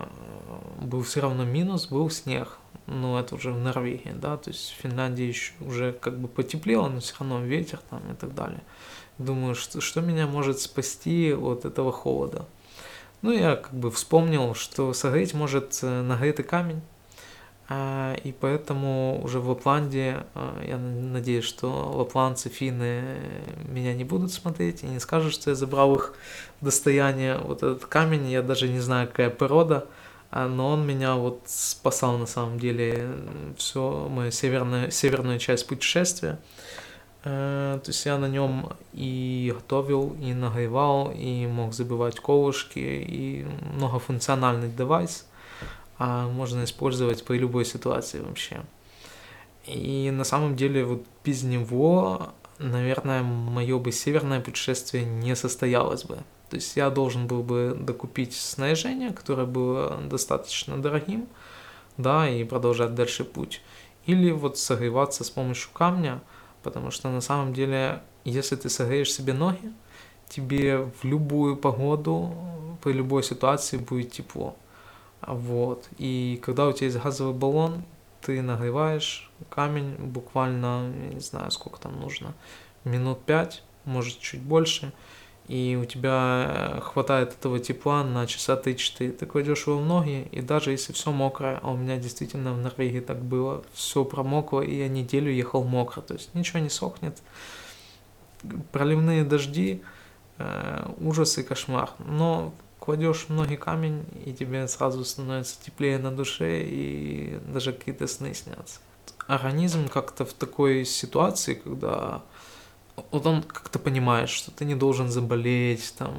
был 0.79 1.01
все 1.01 1.21
равно 1.21 1.43
минус, 1.43 1.87
был 1.87 2.11
снег. 2.11 2.59
Но 2.85 3.19
это 3.19 3.33
уже 3.33 3.51
в 3.51 3.57
Норвегии, 3.57 4.13
да, 4.13 4.37
то 4.37 4.51
есть 4.51 4.69
в 4.69 4.81
Финляндии 4.83 5.23
еще 5.23 5.53
уже 5.61 5.93
как 5.93 6.19
бы 6.19 6.27
потеплело, 6.27 6.87
но 6.87 6.99
все 6.99 7.15
равно 7.19 7.41
ветер 7.41 7.79
там 7.89 8.03
и 8.11 8.15
так 8.15 8.35
далее. 8.35 8.61
Думаю, 9.17 9.55
что, 9.55 9.81
что 9.81 10.01
меня 10.01 10.27
может 10.27 10.59
спасти 10.59 11.33
от 11.33 11.65
этого 11.65 11.91
холода. 11.91 12.45
Ну, 13.23 13.31
я 13.31 13.55
как 13.55 13.73
бы 13.73 13.89
вспомнил, 13.89 14.53
что 14.53 14.93
согреть 14.93 15.33
может 15.33 15.79
э, 15.81 16.01
нагретый 16.03 16.45
камень, 16.45 16.83
и 17.71 18.31
поэтому 18.31 19.21
уже 19.23 19.39
в 19.39 19.49
Лапландии, 19.49 20.17
а, 20.33 20.63
я 20.65 20.77
надеюсь, 20.77 21.45
что 21.45 21.69
лапландцы, 21.93 22.49
финны 22.49 23.03
меня 23.67 23.93
не 23.93 24.03
будут 24.03 24.31
смотреть 24.31 24.81
и 24.83 24.87
не 24.87 24.99
скажут, 24.99 25.33
что 25.33 25.51
я 25.51 25.55
забрал 25.55 25.93
их 25.95 26.15
достояние. 26.61 27.37
Вот 27.37 27.57
этот 27.57 27.85
камень, 27.85 28.27
я 28.27 28.41
даже 28.41 28.67
не 28.67 28.79
знаю, 28.79 29.07
какая 29.07 29.29
порода, 29.29 29.85
А, 30.31 30.47
но 30.47 30.69
он 30.69 30.85
меня 30.85 31.15
вот 31.15 31.41
спасал 31.45 32.17
на 32.17 32.27
самом 32.27 32.59
деле 32.59 33.09
все 33.57 34.07
мою 34.09 34.31
северную, 34.31 34.91
северную 34.91 35.39
часть 35.39 35.67
путешествия. 35.67 36.39
Э, 37.23 37.79
то 37.83 37.89
есть 37.89 38.05
я 38.05 38.17
на 38.17 38.27
нем 38.27 38.71
и 38.93 39.51
готовил, 39.53 40.15
и 40.21 40.33
нагревал, 40.33 41.11
и 41.11 41.47
мог 41.47 41.73
забивать 41.73 42.19
колышки, 42.19 42.79
и 42.79 43.45
многофункциональный 43.73 44.69
девайс 44.69 45.25
а 45.99 46.27
можно 46.27 46.63
использовать 46.63 47.23
при 47.25 47.37
любой 47.37 47.65
ситуации 47.65 48.21
вообще. 48.21 48.61
И 49.65 50.09
на 50.11 50.23
самом 50.23 50.55
деле 50.55 50.85
вот 50.85 51.05
без 51.23 51.43
него, 51.43 52.29
наверное, 52.57 53.21
мое 53.21 53.77
бы 53.77 53.91
северное 53.91 54.39
путешествие 54.39 55.03
не 55.03 55.35
состоялось 55.35 56.05
бы. 56.05 56.19
То 56.49 56.55
есть 56.55 56.75
я 56.75 56.89
должен 56.89 57.27
был 57.27 57.43
бы 57.43 57.77
докупить 57.79 58.33
снаряжение, 58.33 59.11
которое 59.11 59.45
было 59.45 59.97
достаточно 59.97 60.81
дорогим, 60.81 61.27
да, 61.97 62.27
и 62.27 62.43
продолжать 62.45 62.95
дальше 62.95 63.23
путь. 63.25 63.61
Или 64.07 64.31
вот 64.31 64.57
согреваться 64.57 65.23
с 65.23 65.29
помощью 65.29 65.69
камня, 65.73 66.21
потому 66.63 66.89
что 66.89 67.09
на 67.09 67.21
самом 67.21 67.53
деле, 67.53 68.01
если 68.23 68.55
ты 68.55 68.69
согреешь 68.69 69.13
себе 69.13 69.33
ноги, 69.33 69.71
тебе 70.29 70.77
в 70.77 71.03
любую 71.03 71.57
погоду, 71.57 72.33
при 72.81 72.93
любой 72.93 73.21
ситуации 73.21 73.77
будет 73.77 74.11
тепло. 74.11 74.55
Вот. 75.21 75.89
И 75.97 76.39
когда 76.43 76.67
у 76.67 76.73
тебя 76.73 76.87
есть 76.87 76.99
газовый 76.99 77.33
баллон, 77.33 77.83
ты 78.21 78.41
нагреваешь 78.41 79.29
камень 79.49 79.95
буквально, 79.95 80.91
я 81.09 81.13
не 81.13 81.19
знаю, 81.19 81.51
сколько 81.51 81.79
там 81.79 81.99
нужно, 81.99 82.33
минут 82.83 83.21
пять, 83.23 83.63
может 83.85 84.19
чуть 84.19 84.41
больше, 84.41 84.91
и 85.47 85.79
у 85.81 85.85
тебя 85.85 86.79
хватает 86.83 87.33
этого 87.33 87.59
тепла 87.59 88.03
на 88.03 88.27
часа 88.27 88.53
3-4. 88.53 89.13
Ты 89.13 89.25
кладешь 89.25 89.65
его 89.65 89.79
в 89.79 89.85
ноги, 89.85 90.27
и 90.31 90.41
даже 90.41 90.71
если 90.71 90.93
все 90.93 91.11
мокрое, 91.11 91.59
а 91.63 91.71
у 91.71 91.77
меня 91.77 91.97
действительно 91.97 92.53
в 92.53 92.59
Норвегии 92.59 92.99
так 92.99 93.19
было, 93.19 93.63
все 93.73 94.05
промокло, 94.05 94.61
и 94.61 94.75
я 94.75 94.87
неделю 94.87 95.31
ехал 95.31 95.63
мокро, 95.63 96.01
то 96.01 96.13
есть 96.13 96.35
ничего 96.35 96.59
не 96.59 96.69
сохнет. 96.69 97.17
Проливные 98.71 99.23
дожди, 99.23 99.81
э, 100.37 100.91
ужас 100.99 101.37
и 101.39 101.43
кошмар. 101.43 101.89
Но 101.97 102.53
кладешь 102.89 103.25
в 103.27 103.29
ноги 103.29 103.55
камень, 103.55 104.03
и 104.25 104.33
тебе 104.33 104.67
сразу 104.67 105.05
становится 105.05 105.63
теплее 105.63 105.99
на 105.99 106.11
душе, 106.11 106.63
и 106.63 107.39
даже 107.53 107.71
какие-то 107.71 108.07
сны 108.07 108.33
снятся. 108.33 108.79
Организм 109.27 109.87
как-то 109.89 110.25
в 110.25 110.33
такой 110.33 110.85
ситуации, 110.85 111.53
когда 111.53 112.23
вот 113.11 113.27
он 113.27 113.43
как-то 113.43 113.77
понимает, 113.77 114.29
что 114.29 114.49
ты 114.49 114.65
не 114.65 114.73
должен 114.73 115.09
заболеть, 115.09 115.93
там, 115.99 116.13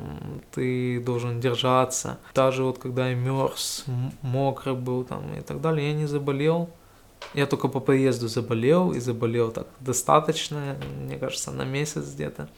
ты 0.52 1.00
должен 1.00 1.40
держаться. 1.40 2.20
Даже 2.34 2.62
вот 2.62 2.78
когда 2.78 3.08
я 3.08 3.16
мерз, 3.16 3.84
мокрый 4.22 4.76
был 4.76 5.02
там 5.02 5.34
и 5.34 5.40
так 5.40 5.60
далее, 5.60 5.88
я 5.88 5.94
не 5.94 6.06
заболел. 6.06 6.70
Я 7.34 7.46
только 7.46 7.66
по 7.66 7.80
поезду 7.80 8.28
заболел, 8.28 8.92
и 8.92 9.00
заболел 9.00 9.50
так 9.50 9.66
достаточно, 9.80 10.76
мне 11.00 11.18
кажется, 11.18 11.50
на 11.50 11.64
месяц 11.64 12.14
где-то. 12.14 12.48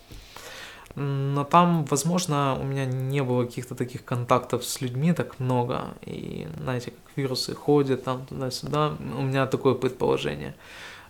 Но 0.94 1.44
там, 1.44 1.84
возможно, 1.86 2.58
у 2.60 2.64
меня 2.64 2.84
не 2.84 3.22
было 3.22 3.44
каких-то 3.44 3.74
таких 3.74 4.04
контактов 4.04 4.64
с 4.64 4.80
людьми 4.80 5.12
так 5.12 5.40
много. 5.40 5.94
И, 6.02 6.46
знаете, 6.60 6.90
как 6.90 7.16
вирусы 7.16 7.54
ходят 7.54 8.04
там 8.04 8.26
туда-сюда. 8.26 8.96
У 9.16 9.22
меня 9.22 9.46
такое 9.46 9.74
предположение. 9.74 10.54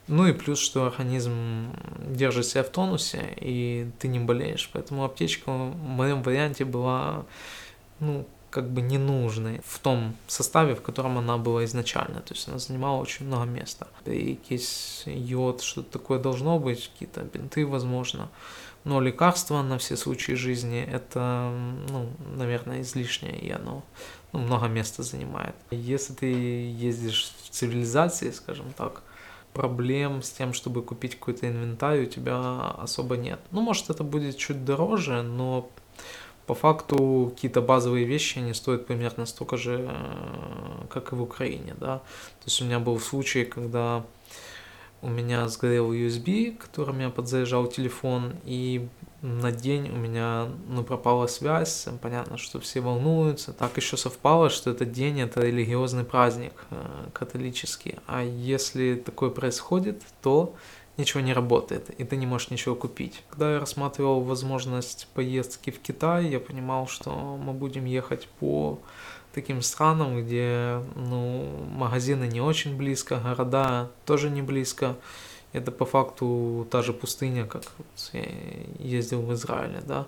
Ну 0.09 0.27
и 0.27 0.33
плюс, 0.33 0.59
что 0.59 0.87
организм 0.87 1.73
держит 1.99 2.47
себя 2.47 2.63
в 2.63 2.71
тонусе, 2.71 3.35
и 3.37 3.91
ты 3.99 4.09
не 4.09 4.19
болеешь. 4.19 4.71
Поэтому 4.73 5.05
аптечка 5.05 5.51
в 5.51 5.77
моем 5.77 6.23
варианте 6.23 6.65
была, 6.65 7.25
ну, 8.01 8.27
как 8.51 8.69
бы 8.69 8.83
ненужной 8.83 9.63
в 9.65 9.79
том 9.79 10.15
составе, 10.27 10.75
в 10.75 10.83
котором 10.83 11.19
она 11.19 11.39
была 11.39 11.65
изначально. 11.65 12.21
То 12.21 12.35
есть 12.35 12.49
она 12.49 12.59
занимала 12.59 13.01
очень 13.01 13.27
много 13.27 13.47
места. 13.47 13.87
И 14.05 14.39
йод, 15.07 15.63
что-то 15.63 15.99
такое 15.99 16.19
должно 16.19 16.59
быть, 16.59 16.91
какие-то 16.93 17.23
бинты, 17.23 17.67
возможно. 17.67 18.29
Но 18.85 19.01
лекарство 19.01 19.63
на 19.63 19.79
все 19.79 19.97
случаи 19.97 20.33
жизни 20.33 20.83
это, 20.83 21.53
ну, 21.89 22.09
наверное, 22.37 22.81
излишнее, 22.81 23.39
и 23.39 23.51
оно 23.51 23.85
ну, 24.33 24.41
много 24.41 24.67
места 24.67 25.03
занимает. 25.03 25.55
Если 25.71 26.15
ты 26.15 26.27
ездишь 26.27 27.33
в 27.45 27.51
цивилизации, 27.51 28.31
скажем 28.31 28.73
так, 28.77 29.03
проблем 29.53 30.23
с 30.23 30.31
тем, 30.31 30.53
чтобы 30.53 30.83
купить 30.83 31.17
какой-то 31.17 31.47
инвентарь, 31.47 32.03
у 32.03 32.07
тебя 32.07 32.75
особо 32.79 33.17
нет. 33.17 33.41
Ну, 33.51 33.61
может, 33.61 33.91
это 33.91 34.03
будет 34.03 34.37
чуть 34.37 34.65
дороже, 34.65 35.23
но 35.23 35.71
по 36.47 36.55
факту 36.55 37.33
какие-то 37.35 37.61
базовые 37.61 38.05
вещи, 38.05 38.39
они 38.39 38.55
стоят 38.55 38.87
примерно 38.87 39.27
столько 39.27 39.57
же, 39.57 39.87
э, 39.89 40.87
как 40.91 41.13
и 41.13 41.15
в 41.15 41.23
Украине, 41.23 41.75
да. 41.79 41.99
То 41.99 42.47
есть 42.47 42.61
у 42.61 42.65
меня 42.65 42.81
был 42.81 42.99
случай, 42.99 43.45
когда 43.45 44.05
у 45.03 45.09
меня 45.09 45.49
сгорел 45.49 45.93
USB, 45.93 46.57
которым 46.57 47.01
я 47.01 47.11
подзаряжал 47.11 47.67
телефон, 47.67 48.37
и 48.45 48.89
на 49.21 49.53
день 49.53 49.91
у 49.91 49.97
меня 49.97 50.49
ну, 50.69 50.85
пропала 50.85 51.27
связь. 51.27 51.89
Понятно, 52.01 52.39
что 52.39 52.61
все 52.61 52.81
волнуются. 52.81 53.53
Так 53.53 53.77
еще 53.77 53.97
совпало, 53.97 54.49
что 54.49 54.71
этот 54.71 54.93
день 54.93 55.21
это 55.21 55.43
религиозный 55.43 56.05
праздник 56.05 56.53
э, 56.71 56.85
католический. 57.13 57.97
А 58.07 58.23
если 58.23 58.95
такое 58.95 59.31
происходит, 59.31 60.03
то 60.23 60.55
ничего 60.97 61.21
не 61.21 61.33
работает, 61.33 61.91
и 61.91 62.05
ты 62.05 62.17
не 62.17 62.27
можешь 62.27 62.51
ничего 62.51 62.75
купить. 62.75 63.23
Когда 63.31 63.55
я 63.55 63.61
рассматривал 63.61 64.21
возможность 64.21 65.09
поездки 65.15 65.71
в 65.71 65.81
Китай, 65.81 66.27
я 66.27 66.39
понимал, 66.39 66.87
что 66.87 67.11
мы 67.43 67.53
будем 67.53 67.87
ехать 67.87 68.29
по 68.41 68.79
таким 69.33 69.63
странам, 69.63 70.23
где 70.23 70.81
ну, 70.95 71.67
магазины 71.75 72.25
не 72.25 72.41
очень 72.41 72.77
близко, 72.77 73.19
города 73.19 73.91
тоже 74.05 74.31
не 74.31 74.43
близко. 74.43 74.97
Это 75.53 75.71
по 75.71 75.85
факту 75.85 76.67
та 76.71 76.83
же 76.83 76.93
пустыня, 76.93 77.45
как 77.47 77.65
я 78.13 78.25
ездил 78.79 79.23
в 79.23 79.33
Израиле, 79.35 79.83
да. 79.87 80.07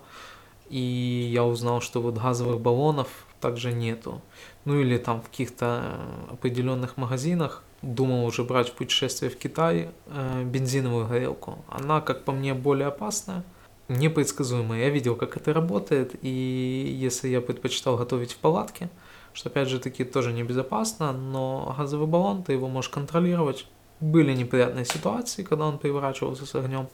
И 0.70 1.30
я 1.32 1.44
узнал, 1.44 1.80
что 1.80 2.00
вот 2.00 2.14
газовых 2.14 2.60
баллонов 2.60 3.08
также 3.40 3.72
нету. 3.72 4.22
Ну 4.64 4.80
или 4.80 4.96
там 4.96 5.20
в 5.20 5.28
каких-то 5.28 6.00
определенных 6.30 6.96
магазинах 6.96 7.62
думал 7.82 8.24
уже 8.24 8.42
брать 8.42 8.70
в 8.70 8.72
путешествие 8.72 9.30
в 9.30 9.36
Китай 9.36 9.90
э, 10.06 10.44
бензиновую 10.44 11.06
горелку. 11.06 11.58
Она, 11.68 12.00
как 12.00 12.24
по 12.24 12.32
мне, 12.32 12.54
более 12.54 12.88
опасная, 12.88 13.44
непредсказуемая. 13.88 14.84
Я 14.84 14.88
видел, 14.88 15.16
как 15.16 15.36
это 15.36 15.52
работает, 15.52 16.14
и 16.22 16.96
если 16.98 17.28
я 17.28 17.40
предпочитал 17.40 17.98
готовить 17.98 18.32
в 18.32 18.38
палатке, 18.38 18.88
что 19.34 19.50
опять 19.50 19.68
же 19.68 19.78
таки 19.78 20.04
тоже 20.04 20.32
небезопасно, 20.32 21.12
но 21.12 21.74
газовый 21.76 22.06
баллон, 22.06 22.42
ты 22.42 22.52
его 22.52 22.68
можешь 22.68 22.88
контролировать. 22.88 23.66
Были 24.00 24.32
неприятные 24.32 24.84
ситуации, 24.84 25.42
когда 25.42 25.66
он 25.66 25.78
переворачивался 25.78 26.46
с 26.46 26.54
огнем, 26.54 26.88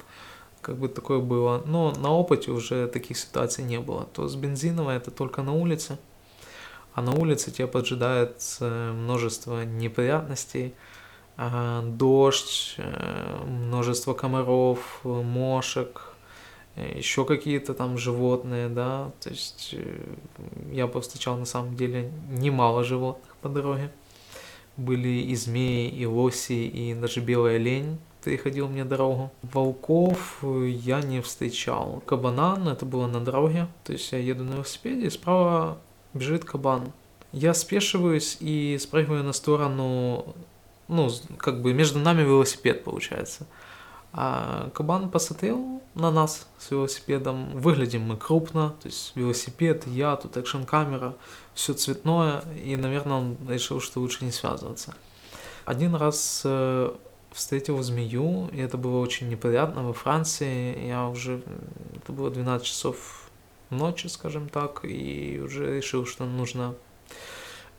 как 0.61 0.76
бы 0.76 0.88
такое 0.88 1.20
было, 1.20 1.62
но 1.66 1.92
на 1.92 2.11
опыте 2.11 2.50
уже 2.50 2.88
таких 2.88 3.16
ситуаций 3.18 3.62
не 3.62 3.79
было. 3.79 4.07
То 4.12 4.26
с 4.26 4.35
бензиновой 4.35 4.96
это 4.96 5.11
только 5.11 5.42
на 5.42 5.53
улице, 5.53 5.98
а 6.94 7.03
на 7.03 7.12
улице 7.12 7.50
тебя 7.50 7.68
поджидает 7.68 8.42
множество 8.61 9.64
неприятностей, 9.64 10.74
а, 11.37 11.83
дождь, 11.83 12.74
э, 12.76 13.44
множество 13.46 14.12
комаров, 14.12 15.00
мошек, 15.05 16.10
Э, 16.10 16.10
еще 16.95 17.25
какие-то 17.25 17.75
там 17.75 17.99
животные, 17.99 18.69
да, 18.69 19.11
то 19.21 19.31
есть 19.31 19.71
э, 19.73 20.14
я 20.73 20.87
повстречал 20.87 21.37
на 21.37 21.45
самом 21.45 21.77
деле 21.77 22.11
немало 22.31 22.85
животных 22.85 23.37
по 23.40 23.49
дороге. 23.49 23.90
Были 24.77 25.09
и 25.09 25.35
змеи, 25.35 25.88
и 25.88 26.07
лоси, 26.07 26.66
и 26.66 26.95
даже 26.95 27.21
белая 27.21 27.59
лень 27.59 27.99
переходил 28.25 28.69
мне 28.69 28.85
дорогу. 28.85 29.31
Волков 29.43 30.43
я 30.43 31.01
не 31.03 31.21
встречал. 31.21 32.03
Кабана, 32.07 32.59
это 32.71 32.87
было 32.87 33.07
на 33.07 33.21
дороге, 33.21 33.66
то 33.85 33.93
есть 33.93 34.12
я 34.12 34.19
еду 34.19 34.45
на 34.45 34.55
велосипеде, 34.55 35.07
и 35.07 35.11
справа 35.11 35.79
бежит 36.14 36.45
кабан. 36.45 36.93
Я 37.33 37.55
спешиваюсь 37.55 38.37
и 38.40 38.77
спрыгиваю 38.81 39.23
на 39.23 39.33
сторону, 39.33 40.35
ну, 40.88 41.11
как 41.38 41.62
бы 41.62 41.73
между 41.73 41.99
нами 41.99 42.23
велосипед 42.23 42.85
получается. 42.85 43.47
А 44.12 44.70
кабан 44.75 45.09
посмотрел 45.11 45.81
на 45.94 46.11
нас 46.11 46.46
с 46.59 46.70
велосипедом. 46.70 47.51
Выглядим 47.59 48.03
мы 48.03 48.16
крупно, 48.16 48.75
то 48.83 48.88
есть 48.88 49.12
велосипед, 49.14 49.87
я, 49.87 50.16
тут 50.16 50.37
экшн-камера, 50.37 51.14
все 51.55 51.75
цветное, 51.75 52.42
и, 52.64 52.77
наверное, 52.77 53.18
он 53.18 53.37
решил, 53.49 53.81
что 53.81 54.01
лучше 54.01 54.25
не 54.25 54.33
связываться. 54.33 54.94
Один 55.64 55.94
раз 55.94 56.42
э, 56.44 56.92
встретил 57.33 57.81
змею, 57.83 58.49
и 58.53 58.59
это 58.59 58.77
было 58.77 58.99
очень 58.99 59.29
неприятно 59.29 59.85
во 59.85 59.92
Франции. 59.92 60.87
Я 60.87 61.09
уже, 61.09 61.42
это 61.96 62.12
было 62.12 62.31
12 62.31 62.66
часов 62.66 63.29
ночи, 63.70 64.09
скажем 64.09 64.49
так, 64.49 64.85
и 64.85 65.40
уже 65.44 65.77
решил, 65.77 66.07
что 66.07 66.25
нужно 66.25 66.75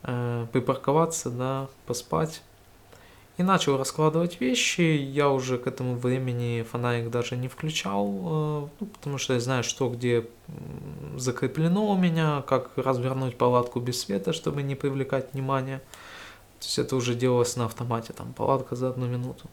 э, 0.02 0.46
припарковаться, 0.52 1.28
да, 1.30 1.68
поспать 1.86 2.42
и 3.42 3.44
начал 3.44 3.76
раскладывать 3.76 4.40
вещи. 4.40 4.80
Я 4.80 5.28
уже 5.28 5.58
к 5.58 5.66
этому 5.66 5.96
времени 5.96 6.64
фонарик 6.70 7.10
даже 7.10 7.36
не 7.36 7.48
включал, 7.48 8.06
э, 8.06 8.68
ну, 8.80 8.86
потому 8.86 9.18
что 9.18 9.34
я 9.34 9.40
знаю, 9.40 9.64
что 9.64 9.88
где 9.90 10.26
закреплено 11.16 11.90
у 11.90 11.98
меня, 11.98 12.42
как 12.46 12.70
развернуть 12.76 13.36
палатку 13.36 13.80
без 13.80 14.00
света, 14.00 14.32
чтобы 14.32 14.62
не 14.62 14.76
привлекать 14.76 15.32
внимания. 15.32 15.78
То 16.60 16.66
есть 16.66 16.78
это 16.78 16.96
уже 16.96 17.14
делалось 17.14 17.56
на 17.56 17.64
автомате, 17.64 18.12
там 18.12 18.32
палатка 18.32 18.76
за 18.76 18.88
одну 18.88 19.06
минуту. 19.06 19.50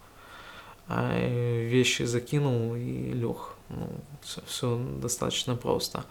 А 0.88 1.18
вещи 1.18 2.04
закинул 2.04 2.76
и 2.76 3.12
лег. 3.14 3.56
Ну, 3.70 3.88
все, 4.22 4.42
все 4.46 4.80
достаточно 5.02 5.56
просто. 5.56 6.06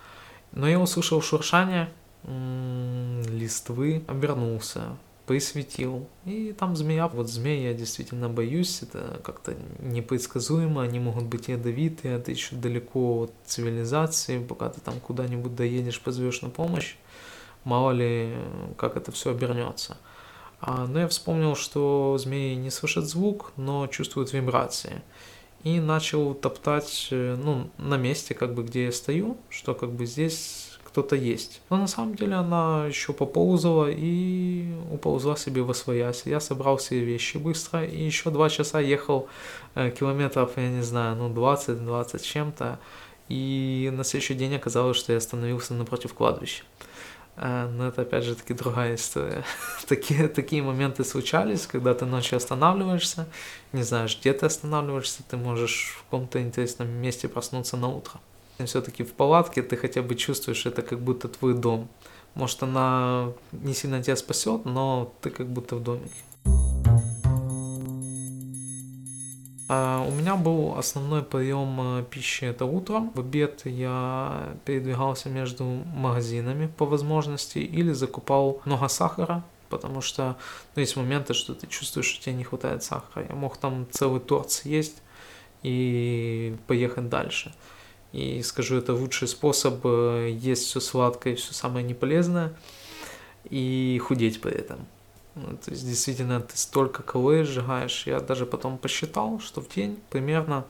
Но 0.52 0.68
я 0.68 0.80
услышал 0.80 1.22
шуршание 1.22 1.88
листвы, 2.24 4.02
обернулся, 4.08 4.96
присветил. 5.28 6.08
И 6.24 6.54
там 6.58 6.74
змея. 6.74 7.06
Вот 7.06 7.28
змеи 7.28 7.64
я 7.64 7.74
действительно 7.74 8.30
боюсь. 8.30 8.82
Это 8.82 9.20
как-то 9.22 9.54
непредсказуемо. 9.78 10.82
Они 10.82 10.98
могут 10.98 11.24
быть 11.24 11.48
ядовитые. 11.48 12.16
Это 12.16 12.30
еще 12.30 12.56
далеко 12.56 13.24
от 13.24 13.32
цивилизации. 13.44 14.42
Пока 14.42 14.70
ты 14.70 14.80
там 14.80 14.98
куда-нибудь 15.00 15.54
доедешь, 15.54 16.00
позовешь 16.00 16.40
на 16.40 16.48
помощь. 16.48 16.96
Мало 17.64 17.90
ли, 17.90 18.34
как 18.78 18.96
это 18.96 19.12
все 19.12 19.30
обернется. 19.30 19.98
А, 20.60 20.86
но 20.86 21.00
я 21.00 21.08
вспомнил, 21.08 21.54
что 21.54 22.16
змеи 22.18 22.54
не 22.54 22.70
слышат 22.70 23.04
звук, 23.04 23.52
но 23.56 23.86
чувствуют 23.86 24.32
вибрации. 24.32 25.02
И 25.62 25.78
начал 25.78 26.34
топтать 26.34 27.08
э, 27.10 27.36
ну, 27.36 27.70
на 27.76 27.96
месте, 27.96 28.34
как 28.34 28.54
бы, 28.54 28.62
где 28.62 28.86
я 28.86 28.92
стою, 28.92 29.36
что 29.50 29.74
как 29.74 29.90
бы 29.90 30.06
здесь 30.06 30.67
кто-то 30.88 31.14
есть. 31.16 31.60
Но 31.70 31.76
на 31.76 31.86
самом 31.86 32.14
деле 32.14 32.34
она 32.34 32.86
еще 32.86 33.12
поползала 33.12 33.90
и 33.90 34.66
уползла 34.90 35.36
себе 35.36 35.62
во 35.62 35.74
своясь. 35.74 36.22
Я 36.24 36.40
собрал 36.40 36.78
все 36.78 36.98
вещи 37.04 37.36
быстро 37.36 37.84
и 37.84 38.02
еще 38.02 38.30
два 38.30 38.48
часа 38.48 38.80
ехал 38.80 39.28
э, 39.74 39.90
километров, 39.90 40.52
я 40.56 40.68
не 40.70 40.82
знаю, 40.82 41.16
ну 41.16 41.28
20-20 41.28 42.22
чем-то. 42.22 42.78
И 43.28 43.90
на 43.92 44.02
следующий 44.02 44.34
день 44.34 44.56
оказалось, 44.56 44.96
что 44.96 45.12
я 45.12 45.18
остановился 45.18 45.74
напротив 45.74 46.14
кладбища. 46.14 46.64
Э, 47.36 47.68
но 47.68 47.88
это 47.88 48.02
опять 48.02 48.24
же 48.24 48.34
таки 48.34 48.54
другая 48.54 48.94
история. 48.94 49.44
такие, 49.86 50.28
такие 50.28 50.62
моменты 50.62 51.04
случались, 51.04 51.66
когда 51.66 51.92
ты 51.92 52.06
ночью 52.06 52.38
останавливаешься, 52.38 53.26
не 53.72 53.82
знаешь, 53.82 54.18
где 54.18 54.32
ты 54.32 54.46
останавливаешься, 54.46 55.22
ты 55.28 55.36
можешь 55.36 55.96
в 55.98 56.04
каком-то 56.04 56.40
интересном 56.40 56.88
месте 56.88 57.28
проснуться 57.28 57.76
на 57.76 57.88
утро 57.88 58.20
все-таки 58.66 59.04
в 59.04 59.12
палатке 59.12 59.62
ты 59.62 59.76
хотя 59.76 60.02
бы 60.02 60.14
чувствуешь 60.14 60.66
это 60.66 60.82
как 60.82 61.00
будто 61.00 61.28
твой 61.28 61.54
дом. 61.54 61.88
Может, 62.34 62.62
она 62.62 63.32
не 63.52 63.74
сильно 63.74 64.02
тебя 64.02 64.16
спасет, 64.16 64.64
но 64.64 65.12
ты 65.20 65.30
как 65.30 65.48
будто 65.48 65.76
в 65.76 65.82
домике. 65.82 66.14
А 69.70 70.02
у 70.08 70.10
меня 70.10 70.34
был 70.34 70.78
основной 70.78 71.22
прием 71.22 71.98
э, 71.98 72.04
пищи 72.08 72.44
это 72.46 72.64
утром. 72.64 73.10
В 73.14 73.20
обед 73.20 73.66
я 73.66 74.56
передвигался 74.64 75.28
между 75.28 75.64
магазинами 75.64 76.68
по 76.68 76.86
возможности 76.86 77.58
или 77.58 77.92
закупал 77.92 78.62
много 78.64 78.88
сахара, 78.88 79.44
потому 79.68 80.00
что 80.00 80.36
ну, 80.74 80.80
есть 80.80 80.96
моменты, 80.96 81.34
что 81.34 81.54
ты 81.54 81.66
чувствуешь, 81.66 82.06
что 82.06 82.24
тебе 82.24 82.36
не 82.36 82.44
хватает 82.44 82.82
сахара. 82.82 83.26
Я 83.28 83.34
мог 83.34 83.58
там 83.58 83.86
целый 83.90 84.20
торт 84.20 84.50
съесть 84.50 85.02
и 85.62 86.56
поехать 86.66 87.10
дальше. 87.10 87.52
И 88.12 88.42
скажу, 88.42 88.76
это 88.76 88.94
лучший 88.94 89.28
способ 89.28 89.80
э, 89.84 90.30
есть 90.32 90.64
все 90.64 90.80
сладкое, 90.80 91.36
все 91.36 91.52
самое 91.52 91.84
неполезное 91.84 92.54
и 93.50 94.00
худеть 94.02 94.40
при 94.40 94.52
этом. 94.52 94.86
Ну, 95.34 95.56
то 95.56 95.70
есть 95.70 95.86
действительно 95.86 96.40
ты 96.40 96.56
столько 96.56 97.02
калорий 97.02 97.44
сжигаешь. 97.44 98.06
Я 98.06 98.20
даже 98.20 98.46
потом 98.46 98.78
посчитал, 98.78 99.40
что 99.40 99.60
в 99.60 99.68
день 99.68 99.98
примерно, 100.10 100.64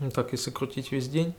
ну 0.00 0.10
так 0.10 0.32
если 0.32 0.50
крутить 0.50 0.90
весь 0.92 1.08
день, 1.08 1.34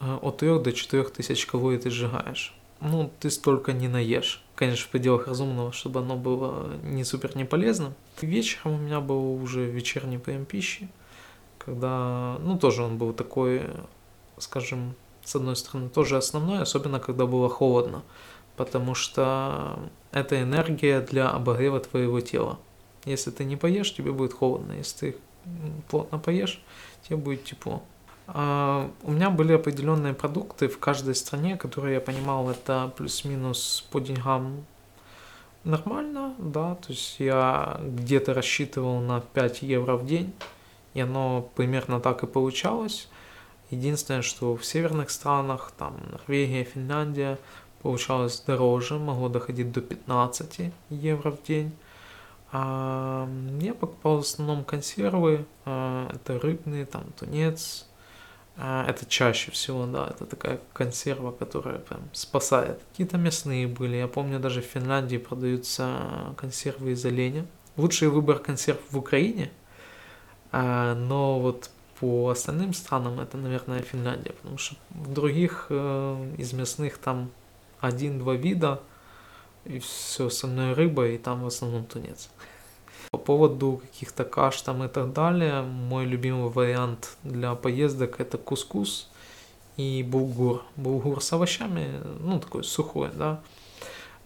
э, 0.00 0.18
от 0.22 0.38
3 0.38 0.60
до 0.60 0.72
4 0.72 1.04
тысяч 1.04 1.46
калорий 1.46 1.78
ты 1.78 1.90
сжигаешь. 1.90 2.54
Ну, 2.80 3.12
ты 3.20 3.30
столько 3.30 3.72
не 3.72 3.86
наешь. 3.86 4.42
Конечно, 4.56 4.86
в 4.86 4.88
пределах 4.88 5.28
разумного, 5.28 5.70
чтобы 5.70 6.00
оно 6.00 6.16
было 6.16 6.74
не 6.82 7.04
супер 7.04 7.36
не 7.36 7.44
полезно. 7.44 7.92
Вечером 8.20 8.74
у 8.74 8.78
меня 8.78 9.00
был 9.00 9.40
уже 9.40 9.64
вечерний 9.64 10.18
прием 10.18 10.44
пищи, 10.44 10.88
когда, 11.58 12.38
ну, 12.40 12.58
тоже 12.58 12.82
он 12.82 12.98
был 12.98 13.12
такой 13.12 13.62
скажем, 14.38 14.94
с 15.24 15.36
одной 15.36 15.56
стороны, 15.56 15.88
тоже 15.88 16.16
основной, 16.16 16.62
особенно 16.62 17.00
когда 17.00 17.26
было 17.26 17.48
холодно, 17.48 18.02
потому 18.56 18.94
что 18.94 19.78
это 20.10 20.42
энергия 20.42 21.00
для 21.00 21.30
обогрева 21.30 21.80
твоего 21.80 22.20
тела. 22.20 22.58
Если 23.04 23.30
ты 23.30 23.44
не 23.44 23.56
поешь, 23.56 23.94
тебе 23.94 24.12
будет 24.12 24.32
холодно. 24.32 24.72
Если 24.72 25.12
ты 25.12 25.16
плотно 25.88 26.18
поешь, 26.18 26.62
тебе 27.02 27.16
будет 27.16 27.44
тепло. 27.44 27.82
А 28.28 28.88
у 29.02 29.10
меня 29.10 29.30
были 29.30 29.52
определенные 29.52 30.14
продукты 30.14 30.68
в 30.68 30.78
каждой 30.78 31.14
стране, 31.14 31.56
которые 31.56 31.94
я 31.94 32.00
понимал, 32.00 32.48
это 32.48 32.92
плюс-минус 32.96 33.86
по 33.90 34.00
деньгам 34.00 34.64
нормально, 35.64 36.34
да, 36.38 36.76
то 36.76 36.92
есть 36.92 37.16
я 37.18 37.80
где-то 37.82 38.34
рассчитывал 38.34 39.00
на 39.00 39.20
5 39.20 39.62
евро 39.62 39.96
в 39.96 40.06
день, 40.06 40.32
и 40.94 41.00
оно 41.00 41.50
примерно 41.56 42.00
так 42.00 42.22
и 42.22 42.26
получалось. 42.26 43.08
Единственное, 43.72 44.20
что 44.20 44.54
в 44.54 44.64
северных 44.66 45.10
странах, 45.10 45.72
там 45.78 45.96
Норвегия, 46.10 46.62
Финляндия, 46.62 47.38
получалось 47.80 48.38
дороже, 48.46 48.98
могло 48.98 49.30
доходить 49.30 49.72
до 49.72 49.80
15 49.80 50.72
евро 50.90 51.30
в 51.30 51.42
день. 51.42 51.72
А 52.52 53.26
я 53.60 53.72
покупал 53.72 54.18
в 54.18 54.20
основном 54.20 54.62
консервы, 54.64 55.46
а, 55.64 56.10
это 56.12 56.38
рыбные, 56.38 56.84
там 56.84 57.04
тунец, 57.18 57.86
а, 58.58 58.84
это 58.86 59.06
чаще 59.06 59.50
всего, 59.52 59.86
да, 59.86 60.08
это 60.10 60.26
такая 60.26 60.60
консерва, 60.74 61.32
которая 61.32 61.78
прям 61.78 62.02
спасает. 62.12 62.78
Какие-то 62.90 63.16
мясные 63.16 63.66
были, 63.66 63.96
я 63.96 64.06
помню, 64.06 64.38
даже 64.38 64.60
в 64.60 64.66
Финляндии 64.66 65.16
продаются 65.16 66.34
консервы 66.36 66.92
из 66.92 67.02
оленя. 67.06 67.46
Лучший 67.78 68.08
выбор 68.08 68.38
консерв 68.38 68.80
в 68.90 68.98
Украине, 68.98 69.50
а, 70.50 70.94
но 70.94 71.40
вот 71.40 71.70
по 72.02 72.30
остальным 72.30 72.74
странам 72.74 73.20
это, 73.20 73.36
наверное, 73.36 73.80
Финляндия, 73.80 74.32
потому 74.32 74.58
что 74.58 74.74
в 74.90 75.12
других 75.12 75.66
э, 75.68 76.34
из 76.36 76.52
мясных 76.52 76.98
там 76.98 77.30
один-два 77.78 78.34
вида, 78.34 78.80
и 79.64 79.78
все 79.78 80.26
остальное 80.26 80.74
рыба, 80.74 81.06
и 81.06 81.16
там 81.16 81.44
в 81.44 81.46
основном 81.46 81.84
тунец. 81.84 82.28
По 83.12 83.18
поводу 83.18 83.80
каких-то 83.84 84.24
каш 84.24 84.60
там 84.62 84.82
и 84.82 84.88
так 84.88 85.12
далее, 85.12 85.62
мой 85.62 86.04
любимый 86.04 86.50
вариант 86.50 87.16
для 87.22 87.54
поездок 87.54 88.18
это 88.18 88.36
кускус 88.36 89.08
и 89.76 90.02
булгур. 90.02 90.64
Булгур 90.74 91.22
с 91.22 91.32
овощами, 91.32 92.00
ну 92.18 92.40
такой 92.40 92.64
сухой, 92.64 93.10
да. 93.14 93.40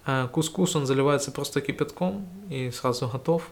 Э, 0.06 0.28
кускус 0.32 0.76
он 0.76 0.86
заливается 0.86 1.30
просто 1.30 1.60
кипятком 1.60 2.26
и 2.48 2.70
сразу 2.70 3.06
готов. 3.06 3.50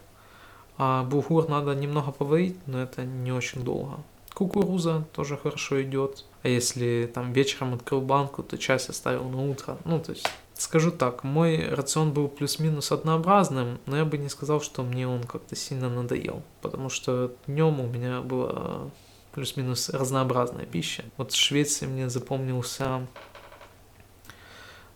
А 0.79 1.03
булгур 1.03 1.47
надо 1.47 1.75
немного 1.75 2.11
поварить, 2.11 2.57
но 2.67 2.81
это 2.81 3.05
не 3.05 3.31
очень 3.31 3.63
долго. 3.63 3.99
Кукуруза 4.35 5.07
тоже 5.13 5.37
хорошо 5.37 5.83
идет. 5.83 6.25
А 6.43 6.49
если 6.49 7.11
там 7.13 7.33
вечером 7.33 7.75
открыл 7.75 8.01
банку, 8.01 8.43
то 8.43 8.59
часть 8.59 8.91
оставил 8.91 9.29
на 9.29 9.49
утро. 9.49 9.79
Ну, 9.85 10.01
то 10.01 10.13
есть, 10.13 10.27
скажу 10.55 10.91
так, 10.91 11.23
мой 11.25 11.69
рацион 11.69 12.13
был 12.13 12.29
плюс-минус 12.29 12.93
однообразным, 12.93 13.79
но 13.87 13.97
я 13.97 14.05
бы 14.05 14.19
не 14.19 14.29
сказал, 14.29 14.61
что 14.61 14.83
мне 14.83 15.07
он 15.07 15.23
как-то 15.23 15.55
сильно 15.55 15.89
надоел. 15.89 16.43
Потому 16.61 16.89
что 16.89 17.33
днем 17.47 17.81
у 17.81 17.87
меня 17.87 18.21
была 18.21 18.91
плюс-минус 19.33 19.89
разнообразная 19.89 20.67
пища. 20.67 21.05
Вот 21.17 21.33
в 21.33 21.37
Швеции 21.37 21.87
мне 21.87 22.11
запомнился 22.11 23.07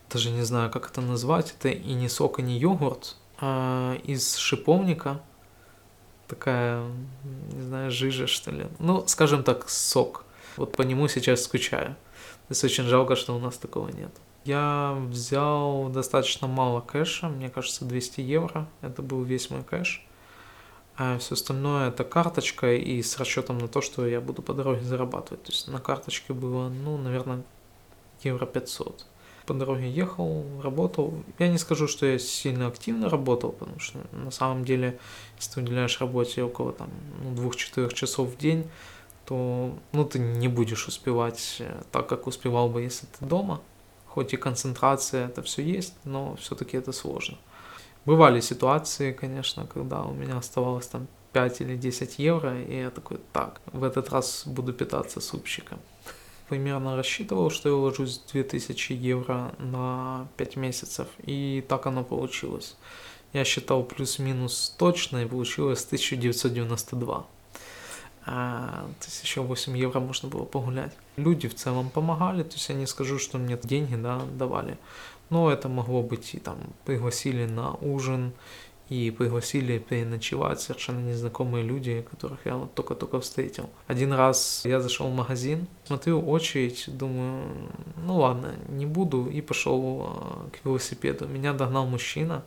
даже 0.09 0.31
не 0.31 0.41
знаю, 0.41 0.71
как 0.71 0.89
это 0.89 1.01
назвать, 1.01 1.53
это 1.57 1.69
и 1.69 1.93
не 1.93 2.09
сок, 2.09 2.39
и 2.39 2.41
не 2.41 2.57
йогурт, 2.57 3.15
а 3.39 3.95
из 4.03 4.35
шиповника 4.35 5.21
такая, 6.29 6.83
не 7.51 7.61
знаю, 7.63 7.91
жижа, 7.91 8.27
что 8.27 8.51
ли. 8.51 8.67
Ну, 8.79 9.03
скажем 9.07 9.43
так, 9.43 9.69
сок. 9.69 10.23
Вот 10.55 10.75
по 10.77 10.83
нему 10.83 11.07
сейчас 11.07 11.43
скучаю. 11.43 11.95
То 12.47 12.51
есть 12.51 12.63
очень 12.63 12.85
жалко, 12.85 13.15
что 13.15 13.35
у 13.35 13.39
нас 13.39 13.57
такого 13.57 13.89
нет. 13.89 14.11
Я 14.45 14.97
взял 15.09 15.89
достаточно 15.89 16.47
мало 16.47 16.81
кэша, 16.81 17.27
мне 17.27 17.49
кажется, 17.49 17.85
200 17.85 18.21
евро. 18.21 18.67
Это 18.81 19.01
был 19.01 19.23
весь 19.23 19.49
мой 19.49 19.63
кэш. 19.63 20.05
А 20.97 21.17
все 21.17 21.33
остальное 21.33 21.89
это 21.89 22.03
карточка 22.03 22.73
и 22.73 23.01
с 23.01 23.17
расчетом 23.17 23.57
на 23.57 23.67
то, 23.67 23.81
что 23.81 24.05
я 24.05 24.21
буду 24.21 24.41
по 24.41 24.53
дороге 24.53 24.83
зарабатывать. 24.83 25.43
То 25.43 25.51
есть 25.51 25.67
на 25.67 25.79
карточке 25.79 26.33
было, 26.33 26.69
ну, 26.69 26.97
наверное, 26.97 27.43
евро 28.23 28.45
500 28.45 29.05
по 29.49 29.55
дороге 29.55 29.89
ехал, 29.89 30.45
работал. 30.61 31.11
Я 31.39 31.47
не 31.47 31.57
скажу, 31.57 31.87
что 31.87 32.05
я 32.05 32.19
сильно 32.19 32.67
активно 32.67 33.09
работал, 33.09 33.51
потому 33.51 33.79
что 33.79 33.97
на 34.11 34.29
самом 34.29 34.63
деле, 34.63 34.99
если 35.37 35.53
ты 35.55 35.61
уделяешь 35.61 35.99
работе 35.99 36.43
около 36.43 36.71
там, 36.71 36.89
ну, 37.23 37.33
двух-четырех 37.33 37.95
часов 37.95 38.29
в 38.29 38.37
день, 38.37 38.69
то 39.25 39.73
ну, 39.91 40.05
ты 40.05 40.19
не 40.19 40.47
будешь 40.47 40.87
успевать 40.87 41.57
э, 41.61 41.81
так, 41.91 42.07
как 42.07 42.27
успевал 42.27 42.69
бы, 42.69 42.83
если 42.83 43.07
ты 43.07 43.25
дома. 43.25 43.59
Хоть 44.05 44.33
и 44.33 44.37
концентрация, 44.37 45.25
это 45.25 45.41
все 45.41 45.63
есть, 45.63 45.95
но 46.03 46.35
все-таки 46.35 46.77
это 46.77 46.91
сложно. 46.91 47.37
Бывали 48.05 48.41
ситуации, 48.41 49.13
конечно, 49.13 49.65
когда 49.65 50.03
у 50.03 50.13
меня 50.13 50.37
оставалось 50.37 50.87
там 50.87 51.07
5 51.33 51.61
или 51.61 51.75
10 51.75 52.19
евро, 52.19 52.61
и 52.61 52.81
я 52.81 52.91
такой, 52.91 53.17
так, 53.33 53.61
в 53.73 53.83
этот 53.83 54.09
раз 54.09 54.43
буду 54.45 54.73
питаться 54.73 55.19
супчиком. 55.21 55.79
Примерно 56.49 56.95
рассчитывал, 56.95 57.51
что 57.51 57.69
я 57.69 57.75
уложусь 57.75 58.21
2000 58.31 58.93
евро 58.93 59.53
на 59.59 60.27
5 60.37 60.55
месяцев, 60.55 61.07
и 61.19 61.63
так 61.67 61.85
оно 61.85 62.03
получилось. 62.03 62.75
Я 63.31 63.45
считал 63.45 63.83
плюс-минус 63.83 64.75
точно, 64.77 65.23
и 65.23 65.27
получилось 65.27 65.85
1992. 65.85 67.25
А, 68.25 68.85
то 68.99 69.05
есть 69.05 69.23
еще 69.23 69.41
8 69.41 69.77
евро 69.77 69.99
можно 69.99 70.27
было 70.27 70.45
погулять. 70.45 70.91
Люди 71.15 71.47
в 71.47 71.55
целом 71.55 71.89
помогали, 71.89 72.43
то 72.43 72.53
есть 72.53 72.67
я 72.69 72.75
не 72.75 72.87
скажу, 72.87 73.19
что 73.19 73.37
мне 73.37 73.57
деньги 73.63 73.95
да, 73.95 74.21
давали, 74.37 74.77
но 75.29 75.51
это 75.51 75.69
могло 75.69 76.01
быть 76.01 76.33
и 76.33 76.39
там 76.39 76.57
пригласили 76.85 77.45
на 77.45 77.75
ужин, 77.75 78.33
и 78.89 79.11
пригласили 79.11 79.77
переночевать 79.77 80.61
совершенно 80.61 80.99
незнакомые 80.99 81.63
люди, 81.63 82.05
которых 82.09 82.39
я 82.45 82.67
только-только 82.73 83.19
встретил. 83.19 83.69
Один 83.85 84.11
раз 84.13 84.63
я 84.65 84.81
зашел 84.81 85.07
в 85.07 85.15
магазин, 85.15 85.67
смотрю 85.85 86.19
очередь, 86.21 86.85
думаю, 86.87 87.43
ну 87.97 88.17
ладно, 88.17 88.55
не 88.67 88.87
буду, 88.87 89.27
и 89.27 89.41
пошел 89.41 90.07
а, 90.07 90.49
к 90.49 90.65
велосипеду. 90.65 91.27
Меня 91.27 91.53
догнал 91.53 91.85
мужчина, 91.85 92.43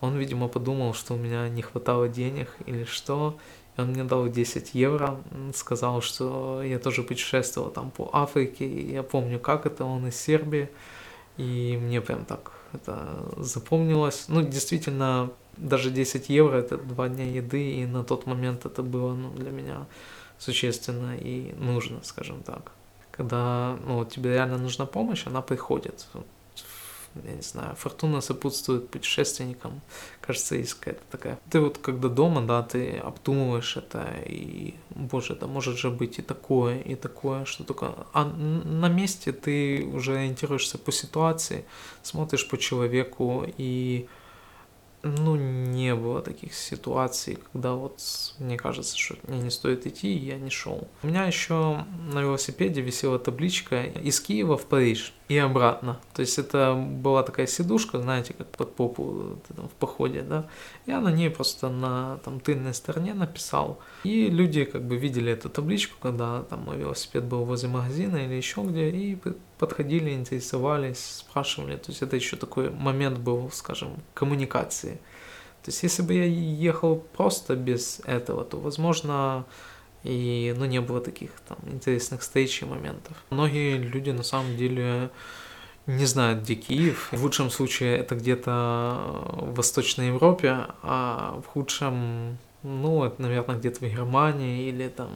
он, 0.00 0.16
видимо, 0.16 0.48
подумал, 0.48 0.94
что 0.94 1.14
у 1.14 1.16
меня 1.18 1.48
не 1.50 1.60
хватало 1.60 2.08
денег 2.08 2.56
или 2.64 2.84
что, 2.84 3.38
и 3.76 3.80
он 3.80 3.88
мне 3.88 4.04
дал 4.04 4.26
10 4.28 4.74
евро, 4.74 5.20
сказал, 5.54 6.00
что 6.00 6.62
я 6.62 6.78
тоже 6.78 7.02
путешествовал 7.02 7.70
там 7.70 7.90
по 7.90 8.08
Африке, 8.12 8.66
и 8.66 8.92
я 8.92 9.02
помню, 9.02 9.38
как 9.38 9.66
это, 9.66 9.84
он 9.84 10.06
из 10.06 10.16
Сербии, 10.16 10.70
и 11.36 11.78
мне 11.80 12.00
прям 12.00 12.24
так 12.24 12.52
это 12.72 13.26
запомнилось. 13.36 14.26
Ну, 14.28 14.42
действительно, 14.42 15.30
даже 15.56 15.90
10 15.90 16.28
евро 16.28 16.56
это 16.56 16.76
два 16.76 17.08
дня 17.08 17.24
еды, 17.24 17.72
и 17.72 17.86
на 17.86 18.04
тот 18.04 18.26
момент 18.26 18.66
это 18.66 18.82
было 18.82 19.14
ну, 19.14 19.30
для 19.30 19.50
меня 19.50 19.86
существенно 20.38 21.16
и 21.16 21.54
нужно, 21.58 22.00
скажем 22.02 22.42
так. 22.42 22.72
Когда 23.10 23.78
ну, 23.86 24.04
тебе 24.04 24.32
реально 24.32 24.58
нужна 24.58 24.86
помощь, 24.86 25.26
она 25.26 25.42
приходит 25.42 26.06
я 27.22 27.34
не 27.34 27.42
знаю, 27.42 27.76
фортуна 27.76 28.20
сопутствует 28.20 28.88
путешественникам, 28.88 29.80
кажется, 30.20 30.56
есть 30.56 30.74
какая-то 30.74 31.02
такая. 31.10 31.38
Ты 31.50 31.60
вот 31.60 31.78
когда 31.78 32.08
дома, 32.08 32.42
да, 32.42 32.62
ты 32.62 32.96
обдумываешь 32.96 33.76
это, 33.76 34.06
и, 34.26 34.74
боже, 34.90 35.34
это 35.34 35.46
может 35.46 35.78
же 35.78 35.90
быть 35.90 36.18
и 36.18 36.22
такое, 36.22 36.80
и 36.80 36.94
такое, 36.94 37.44
что 37.44 37.64
только... 37.64 37.94
А 38.12 38.24
на 38.24 38.88
месте 38.88 39.32
ты 39.32 39.84
уже 39.84 40.16
ориентируешься 40.16 40.78
по 40.78 40.92
ситуации, 40.92 41.64
смотришь 42.02 42.48
по 42.48 42.58
человеку, 42.58 43.44
и 43.58 44.08
ну, 45.04 45.36
не 45.36 45.94
было 45.94 46.22
таких 46.22 46.54
ситуаций, 46.54 47.38
когда 47.52 47.74
вот 47.74 48.00
мне 48.38 48.56
кажется, 48.56 48.96
что 48.96 49.16
мне 49.28 49.38
не 49.38 49.50
стоит 49.50 49.86
идти, 49.86 50.14
и 50.14 50.26
я 50.26 50.38
не 50.38 50.50
шел. 50.50 50.88
У 51.02 51.06
меня 51.06 51.26
еще 51.26 51.84
на 52.12 52.22
велосипеде 52.22 52.80
висела 52.80 53.18
табличка 53.18 53.84
из 53.84 54.18
Киева 54.20 54.56
в 54.56 54.64
Париж 54.64 55.12
и 55.28 55.38
обратно. 55.38 56.00
То 56.12 56.20
есть 56.20 56.38
это 56.38 56.74
была 56.74 57.22
такая 57.22 57.46
сидушка, 57.46 58.00
знаете, 58.00 58.34
как 58.34 58.48
под 58.48 58.74
попу 58.74 59.38
там, 59.56 59.68
в 59.68 59.72
походе, 59.72 60.22
да. 60.22 60.46
Я 60.86 61.00
на 61.00 61.10
ней 61.10 61.30
просто 61.30 61.70
на 61.70 62.18
там 62.24 62.40
тыльной 62.40 62.74
стороне 62.74 63.14
написал. 63.14 63.78
И 64.04 64.26
люди 64.26 64.64
как 64.64 64.82
бы 64.82 64.96
видели 64.96 65.32
эту 65.32 65.48
табличку, 65.48 65.96
когда 66.00 66.42
там 66.42 66.64
мой 66.64 66.76
велосипед 66.76 67.24
был 67.24 67.44
возле 67.44 67.68
магазина 67.68 68.16
или 68.16 68.34
еще 68.34 68.62
где, 68.62 68.90
и 68.90 69.18
подходили, 69.58 70.10
интересовались, 70.10 71.22
спрашивали. 71.26 71.76
То 71.76 71.90
есть 71.90 72.02
это 72.02 72.16
еще 72.16 72.36
такой 72.36 72.70
момент 72.70 73.18
был, 73.18 73.50
скажем, 73.50 73.96
коммуникации. 74.12 75.00
То 75.62 75.70
есть 75.70 75.82
если 75.82 76.02
бы 76.02 76.12
я 76.12 76.24
ехал 76.24 76.96
просто 76.96 77.56
без 77.56 78.00
этого, 78.04 78.44
то, 78.44 78.58
возможно, 78.58 79.46
и 80.04 80.54
ну, 80.56 80.66
не 80.66 80.80
было 80.80 81.00
таких 81.00 81.30
там 81.48 81.58
интересных 81.66 82.20
встреч 82.20 82.62
и 82.62 82.64
моментов. 82.66 83.16
Многие 83.30 83.78
люди 83.78 84.10
на 84.10 84.22
самом 84.22 84.56
деле 84.56 85.10
не 85.86 86.04
знают, 86.06 86.42
где 86.42 86.54
Киев. 86.54 87.08
В 87.10 87.22
лучшем 87.22 87.50
случае 87.50 87.96
это 87.96 88.14
где-то 88.14 89.32
в 89.32 89.54
Восточной 89.54 90.08
Европе, 90.08 90.66
а 90.82 91.40
в 91.44 91.46
худшем, 91.46 92.38
ну, 92.62 93.04
это, 93.04 93.20
наверное, 93.20 93.56
где-то 93.56 93.84
в 93.84 93.88
Германии 93.88 94.68
или 94.68 94.88
там 94.88 95.10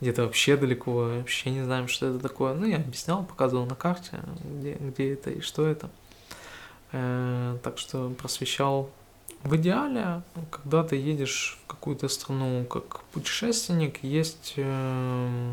где-то 0.00 0.24
вообще 0.24 0.56
далеко, 0.56 0.92
вообще 1.18 1.50
не 1.50 1.62
знаем, 1.62 1.88
что 1.88 2.06
это 2.06 2.18
такое. 2.18 2.54
Ну, 2.54 2.66
я 2.66 2.76
объяснял, 2.76 3.24
показывал 3.24 3.66
на 3.66 3.74
карте, 3.74 4.20
где, 4.44 4.74
где 4.74 5.14
это 5.14 5.30
и 5.30 5.40
что 5.40 5.66
это. 5.66 5.88
Э, 6.92 7.56
так 7.62 7.78
что 7.78 8.10
просвещал 8.10 8.90
в 9.44 9.56
идеале, 9.56 10.22
когда 10.50 10.82
ты 10.82 10.96
едешь 10.96 11.58
в 11.62 11.66
какую-то 11.66 12.08
страну 12.08 12.64
как 12.64 13.02
путешественник, 13.12 14.02
есть, 14.02 14.54
э, 14.56 15.52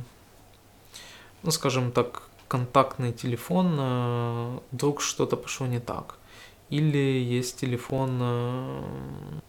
ну, 1.43 1.51
скажем 1.51 1.91
так, 1.91 2.23
контактный 2.47 3.11
телефон, 3.11 3.75
э, 3.77 4.59
вдруг 4.71 5.01
что-то 5.01 5.35
пошло 5.35 5.67
не 5.67 5.79
так. 5.79 6.15
Или 6.69 6.97
есть 6.97 7.59
телефон 7.59 8.17
э, 8.21 8.83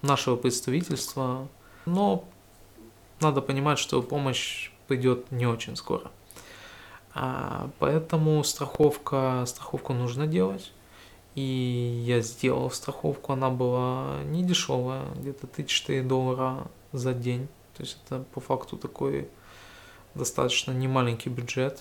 нашего 0.03 0.35
представительства, 0.37 1.47
но 1.87 2.25
надо 3.21 3.43
понимать, 3.43 3.79
что 3.79 4.03
помощь 4.03 4.73
придет 4.89 5.31
не 5.31 5.47
очень 5.47 5.77
скоро. 5.77 6.11
А, 7.15 7.71
поэтому 7.79 8.43
страховка, 8.43 9.45
страховку 9.47 9.93
нужно 9.93 10.27
делать. 10.27 10.73
И 11.35 12.03
я 12.05 12.21
сделал 12.21 12.71
страховку, 12.71 13.33
она 13.33 13.49
была 13.49 14.23
не 14.25 14.45
дешевая, 14.45 15.07
где-то 15.17 15.47
3-4 15.47 16.03
доллара 16.03 16.67
за 16.93 17.15
день. 17.15 17.49
То 17.77 17.83
есть 17.83 17.99
это 18.05 18.23
по 18.35 18.41
факту 18.41 18.77
такой 18.77 19.29
достаточно 20.15 20.73
немаленький 20.73 21.31
бюджет. 21.31 21.81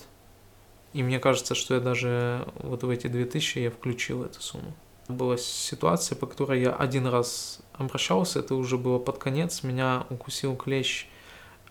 И 0.94 1.02
мне 1.02 1.18
кажется, 1.18 1.54
что 1.54 1.74
я 1.74 1.80
даже 1.80 2.46
вот 2.56 2.82
в 2.82 2.88
эти 2.88 3.06
2000 3.06 3.58
я 3.58 3.70
включил 3.70 4.24
эту 4.24 4.40
сумму. 4.40 4.72
Была 5.08 5.36
ситуация, 5.36 6.16
по 6.16 6.26
которой 6.26 6.62
я 6.62 6.70
один 6.74 7.06
раз 7.06 7.60
обращался, 7.74 8.38
это 8.38 8.54
уже 8.54 8.78
было 8.78 8.98
под 8.98 9.18
конец, 9.18 9.62
меня 9.62 10.06
укусил 10.10 10.56
клещ 10.56 11.06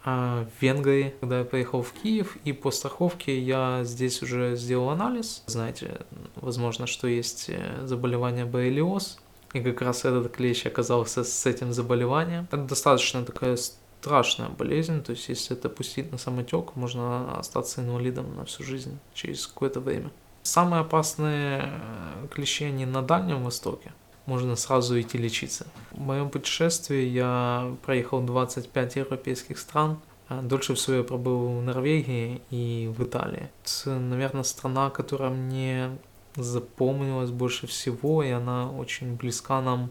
в 0.03 0.47
Венгрии, 0.59 1.13
когда 1.19 1.39
я 1.39 1.45
поехал 1.45 1.83
в 1.83 1.91
Киев, 1.93 2.37
и 2.43 2.53
по 2.53 2.71
страховке 2.71 3.39
я 3.39 3.81
здесь 3.83 4.21
уже 4.23 4.55
сделал 4.55 4.89
анализ. 4.89 5.43
Знаете, 5.45 6.01
возможно, 6.35 6.87
что 6.87 7.07
есть 7.07 7.49
э, 7.49 7.85
заболевание 7.85 8.45
Боррелиоз, 8.45 9.19
и 9.53 9.61
как 9.61 9.81
раз 9.81 10.05
этот 10.05 10.31
клещ 10.31 10.65
оказался 10.65 11.23
с 11.23 11.45
этим 11.45 11.73
заболеванием. 11.73 12.47
Это 12.51 12.63
достаточно 12.63 13.23
такая 13.23 13.57
страшная 14.01 14.49
болезнь, 14.49 15.03
то 15.03 15.11
есть 15.11 15.29
если 15.29 15.55
это 15.55 15.69
пустить 15.69 16.11
на 16.11 16.17
самотек, 16.17 16.75
можно 16.75 17.37
остаться 17.37 17.81
инвалидом 17.81 18.35
на 18.35 18.45
всю 18.45 18.63
жизнь 18.63 18.97
через 19.13 19.45
какое-то 19.45 19.79
время. 19.79 20.11
Самые 20.43 20.81
опасные 20.81 21.61
э, 21.65 22.27
клещи 22.33 22.63
они 22.63 22.87
на 22.87 23.03
Дальнем 23.03 23.43
Востоке, 23.43 23.93
можно 24.25 24.55
сразу 24.55 24.99
идти 24.99 25.17
лечиться. 25.17 25.67
В 25.91 25.99
моем 25.99 26.29
путешествии 26.29 27.03
я 27.05 27.75
проехал 27.85 28.21
25 28.21 28.95
европейских 28.95 29.57
стран. 29.57 29.99
А 30.27 30.41
дольше 30.41 30.75
всего 30.75 30.97
я 30.97 31.03
пробыл 31.03 31.59
в 31.59 31.61
Норвегии 31.61 32.41
и 32.51 32.89
в 32.97 33.03
Италии. 33.03 33.49
Это, 33.63 33.99
наверное, 33.99 34.43
страна, 34.43 34.89
которая 34.89 35.29
мне 35.29 35.89
запомнилась 36.37 37.31
больше 37.31 37.67
всего, 37.67 38.23
и 38.23 38.29
она 38.29 38.71
очень 38.71 39.15
близка 39.15 39.61
нам 39.61 39.89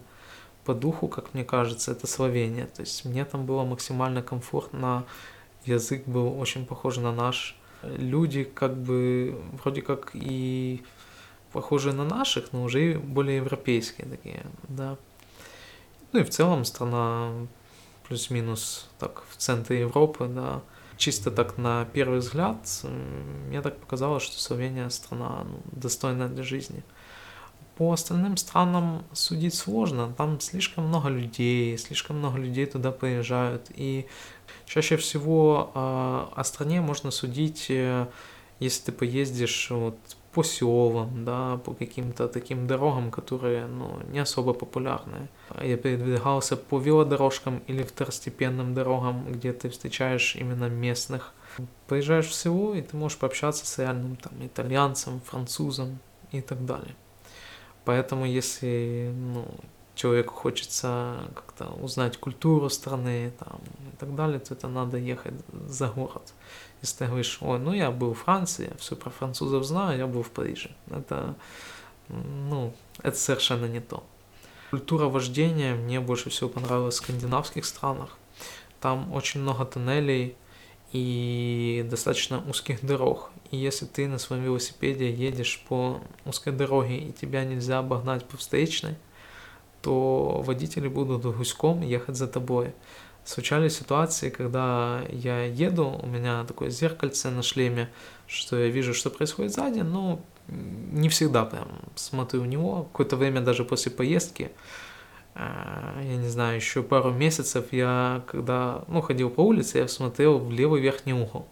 по 0.65 0.73
духу, 0.73 1.07
как 1.07 1.35
мне 1.35 1.43
кажется, 1.43 1.91
это 1.91 2.07
Словения. 2.07 2.65
То 2.65 2.81
есть 2.81 3.05
мне 3.05 3.25
там 3.25 3.45
было 3.45 3.63
максимально 3.63 4.23
комфортно, 4.23 5.05
язык 5.65 6.07
был 6.07 6.39
очень 6.39 6.65
похож 6.65 6.97
на 6.97 7.11
наш. 7.11 7.55
Люди 7.83 8.43
как 8.43 8.75
бы 8.77 9.39
вроде 9.61 9.81
как 9.81 10.11
и 10.13 10.83
похожие 11.51 11.93
на 11.93 12.03
наших, 12.03 12.53
но 12.53 12.63
уже 12.63 12.99
более 12.99 13.37
европейские 13.37 14.07
такие, 14.07 14.45
да. 14.67 14.97
Ну 16.11 16.19
и 16.19 16.23
в 16.23 16.29
целом 16.29 16.65
страна 16.65 17.31
плюс-минус 18.07 18.89
так 18.99 19.23
в 19.29 19.37
центре 19.37 19.81
Европы, 19.81 20.27
да. 20.27 20.61
Чисто 20.97 21.31
так 21.31 21.57
на 21.57 21.85
первый 21.85 22.19
взгляд, 22.19 22.57
мне 23.47 23.61
так 23.61 23.77
показалось, 23.77 24.23
что 24.23 24.39
Словения 24.39 24.89
страна 24.89 25.43
ну, 25.45 25.61
достойная 25.71 26.27
для 26.27 26.43
жизни. 26.43 26.83
По 27.75 27.93
остальным 27.93 28.37
странам 28.37 29.03
судить 29.13 29.55
сложно, 29.55 30.13
там 30.15 30.39
слишком 30.39 30.87
много 30.87 31.09
людей, 31.09 31.75
слишком 31.77 32.19
много 32.19 32.37
людей 32.37 32.67
туда 32.67 32.91
приезжают, 32.91 33.71
и 33.73 34.05
чаще 34.65 34.97
всего 34.97 35.71
э, 35.73 35.79
о 35.79 36.43
стране 36.43 36.81
можно 36.81 37.09
судить, 37.09 37.67
э, 37.69 38.05
если 38.59 38.83
ты 38.83 38.91
поездишь 38.91 39.71
вот 39.71 39.97
по 40.31 40.43
селам, 40.43 41.25
да, 41.25 41.57
по 41.57 41.73
каким-то 41.73 42.27
таким 42.27 42.67
дорогам, 42.67 43.11
которые 43.11 43.67
ну, 43.67 43.99
не 44.11 44.19
особо 44.19 44.53
популярны. 44.53 45.27
Я 45.61 45.77
передвигался 45.77 46.55
по 46.55 46.79
велодорожкам 46.79 47.61
или 47.67 47.83
второстепенным 47.83 48.73
дорогам, 48.73 49.25
где 49.29 49.51
ты 49.51 49.69
встречаешь 49.69 50.35
именно 50.35 50.69
местных. 50.69 51.33
Поезжаешь 51.87 52.27
в 52.27 52.33
село, 52.33 52.73
и 52.73 52.81
ты 52.81 52.95
можешь 52.95 53.17
пообщаться 53.17 53.65
с 53.65 53.77
реальным 53.77 54.15
там, 54.15 54.33
итальянцем, 54.39 55.19
французом 55.21 55.99
и 56.31 56.41
так 56.41 56.65
далее. 56.65 56.95
Поэтому 57.83 58.25
если 58.25 59.11
ну, 59.13 59.45
человеку 60.01 60.33
хочется 60.33 61.29
как-то 61.35 61.65
узнать 61.83 62.17
культуру 62.17 62.69
страны 62.69 63.31
там, 63.39 63.59
и 63.93 63.95
так 63.97 64.15
далее, 64.15 64.39
то 64.39 64.55
это 64.55 64.67
надо 64.67 64.97
ехать 64.97 65.33
за 65.67 65.87
город. 65.87 66.33
Если 66.81 66.97
ты 66.97 67.05
говоришь, 67.05 67.37
ой, 67.41 67.59
ну 67.59 67.73
я 67.73 67.91
был 67.91 68.13
в 68.13 68.19
Франции, 68.19 68.69
я 68.71 68.77
все 68.77 68.95
про 68.95 69.11
французов 69.11 69.63
знаю, 69.63 69.99
я 69.99 70.07
был 70.07 70.23
в 70.23 70.31
Париже. 70.31 70.71
Это, 70.89 71.35
ну, 72.09 72.73
это 73.03 73.15
совершенно 73.15 73.65
не 73.65 73.79
то. 73.79 74.03
Культура 74.71 75.05
вождения 75.05 75.75
мне 75.75 75.99
больше 75.99 76.29
всего 76.29 76.49
понравилась 76.49 76.95
в 76.95 76.97
скандинавских 76.97 77.65
странах. 77.65 78.17
Там 78.79 79.13
очень 79.13 79.41
много 79.41 79.65
тоннелей 79.65 80.35
и 80.93 81.85
достаточно 81.87 82.43
узких 82.49 82.83
дорог. 82.83 83.29
И 83.51 83.57
если 83.57 83.85
ты 83.85 84.07
на 84.07 84.17
своем 84.17 84.43
велосипеде 84.43 85.13
едешь 85.13 85.63
по 85.67 86.01
узкой 86.25 86.53
дороге 86.53 86.97
и 86.97 87.11
тебя 87.11 87.43
нельзя 87.43 87.79
обогнать 87.79 88.25
по 88.25 88.37
встречной, 88.37 88.95
то 89.81 90.41
водители 90.45 90.87
будут 90.87 91.23
гуськом 91.23 91.81
ехать 91.81 92.15
за 92.15 92.27
тобой. 92.27 92.73
Случались 93.23 93.77
ситуации, 93.77 94.29
когда 94.29 95.01
я 95.09 95.45
еду, 95.45 95.99
у 96.01 96.07
меня 96.07 96.43
такое 96.45 96.69
зеркальце 96.69 97.29
на 97.29 97.43
шлеме, 97.43 97.89
что 98.27 98.57
я 98.57 98.67
вижу, 98.67 98.93
что 98.93 99.09
происходит 99.09 99.53
сзади, 99.53 99.81
но 99.81 100.21
не 100.47 101.07
всегда 101.09 101.45
прям 101.45 101.67
смотрю 101.95 102.41
в 102.41 102.47
него. 102.47 102.83
Какое-то 102.91 103.15
время 103.15 103.41
даже 103.41 103.63
после 103.63 103.91
поездки, 103.91 104.51
э, 105.35 106.01
я 106.03 106.15
не 106.15 106.27
знаю, 106.29 106.55
еще 106.55 106.81
пару 106.81 107.11
месяцев 107.11 107.65
я, 107.71 108.23
когда, 108.27 108.83
ну, 108.87 109.01
ходил 109.01 109.29
по 109.29 109.41
улице, 109.41 109.77
я 109.77 109.87
смотрел 109.87 110.39
в 110.39 110.51
левый 110.51 110.81
верхний 110.81 111.13
угол 111.13 111.45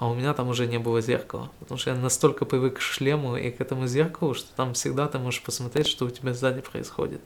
а 0.00 0.08
у 0.08 0.14
меня 0.14 0.32
там 0.32 0.48
уже 0.48 0.66
не 0.66 0.78
было 0.78 1.02
зеркала, 1.02 1.50
потому 1.60 1.78
что 1.78 1.90
я 1.90 1.96
настолько 1.96 2.46
привык 2.46 2.78
к 2.78 2.80
шлему 2.80 3.36
и 3.36 3.50
к 3.50 3.60
этому 3.60 3.86
зеркалу, 3.86 4.32
что 4.32 4.50
там 4.56 4.72
всегда 4.72 5.06
ты 5.08 5.18
можешь 5.18 5.42
посмотреть, 5.42 5.86
что 5.86 6.06
у 6.06 6.10
тебя 6.10 6.32
сзади 6.32 6.62
происходит. 6.62 7.20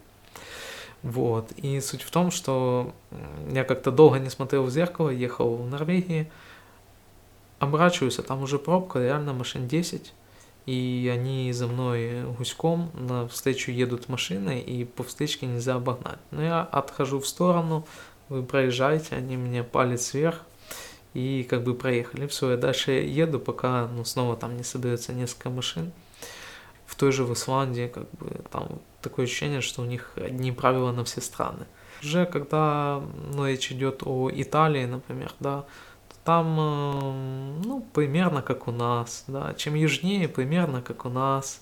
Вот. 1.04 1.52
И 1.52 1.80
суть 1.80 2.02
в 2.02 2.10
том, 2.10 2.30
что 2.30 2.92
я 3.52 3.62
как-то 3.64 3.92
долго 3.92 4.18
не 4.18 4.30
смотрел 4.30 4.64
в 4.64 4.70
зеркало, 4.70 5.10
ехал 5.10 5.54
в 5.54 5.68
Норвегии, 5.68 6.30
оборачиваюсь, 7.58 8.18
а 8.18 8.22
там 8.22 8.42
уже 8.42 8.58
пробка, 8.58 9.00
реально 9.00 9.34
машин 9.34 9.68
10, 9.68 10.14
и 10.64 11.12
они 11.14 11.52
за 11.52 11.66
мной 11.66 12.22
гуськом 12.38 12.90
на 12.94 13.28
встречу 13.28 13.70
едут 13.70 14.08
машины, 14.08 14.58
и 14.60 14.86
по 14.86 15.04
встречке 15.04 15.44
нельзя 15.44 15.74
обогнать. 15.74 16.18
Но 16.30 16.42
я 16.42 16.62
отхожу 16.62 17.20
в 17.20 17.28
сторону, 17.28 17.86
вы 18.30 18.42
проезжаете, 18.42 19.14
они 19.14 19.36
мне 19.36 19.62
палец 19.62 20.14
вверх, 20.14 20.40
и 21.12 21.46
как 21.48 21.64
бы 21.64 21.74
проехали. 21.74 22.26
Все, 22.26 22.52
я 22.52 22.56
дальше 22.56 22.92
еду, 22.92 23.38
пока 23.38 23.88
ну, 23.88 24.06
снова 24.06 24.36
там 24.36 24.56
не 24.56 24.62
соберется 24.62 25.12
несколько 25.12 25.50
машин. 25.50 25.92
В 26.94 26.96
той 26.96 27.10
же 27.10 27.24
в 27.24 27.32
Исландии 27.32 27.90
как 27.92 28.08
бы 28.12 28.30
там 28.52 28.80
такое 29.02 29.24
ощущение, 29.24 29.60
что 29.60 29.82
у 29.82 29.84
них 29.84 30.12
одни 30.16 30.52
правила 30.52 30.92
на 30.92 31.02
все 31.04 31.20
страны. 31.20 31.66
Уже 32.02 32.24
когда 32.24 33.02
ну, 33.34 33.46
речь 33.48 33.72
идет 33.72 34.02
о 34.04 34.30
Италии, 34.32 34.84
например, 34.84 35.32
да, 35.40 35.64
там 36.24 36.56
э, 36.60 37.62
ну, 37.64 37.84
примерно 37.92 38.42
как 38.42 38.68
у 38.68 38.70
нас, 38.70 39.24
да, 39.26 39.54
чем 39.54 39.74
южнее, 39.74 40.28
примерно 40.28 40.82
как 40.82 41.04
у 41.04 41.08
нас. 41.08 41.60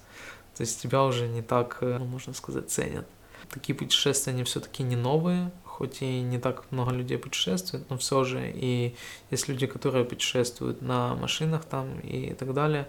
То 0.55 0.61
есть 0.61 0.83
тебя 0.83 1.03
уже 1.05 1.29
не 1.29 1.41
так, 1.41 1.79
э, 1.81 1.97
ну, 1.99 2.05
можно 2.05 2.35
сказать, 2.35 2.71
ценят. 2.71 3.07
Такие 3.49 3.75
путешествия, 3.75 4.35
они 4.35 4.45
все-таки 4.45 4.83
не 4.83 4.97
новые, 4.97 5.51
хоть 5.65 6.03
и 6.03 6.21
не 6.21 6.39
так 6.39 6.65
много 6.71 6.93
людей 6.93 7.17
путешествует, 7.17 7.89
но 7.89 7.97
все 7.97 8.25
же 8.25 8.53
и 8.55 8.95
есть 9.31 9.49
люди, 9.49 9.67
которые 9.67 10.05
путешествуют 10.05 10.83
на 10.83 11.15
машинах 11.15 11.65
там 11.65 12.01
и 12.01 12.35
так 12.35 12.53
далее. 12.53 12.87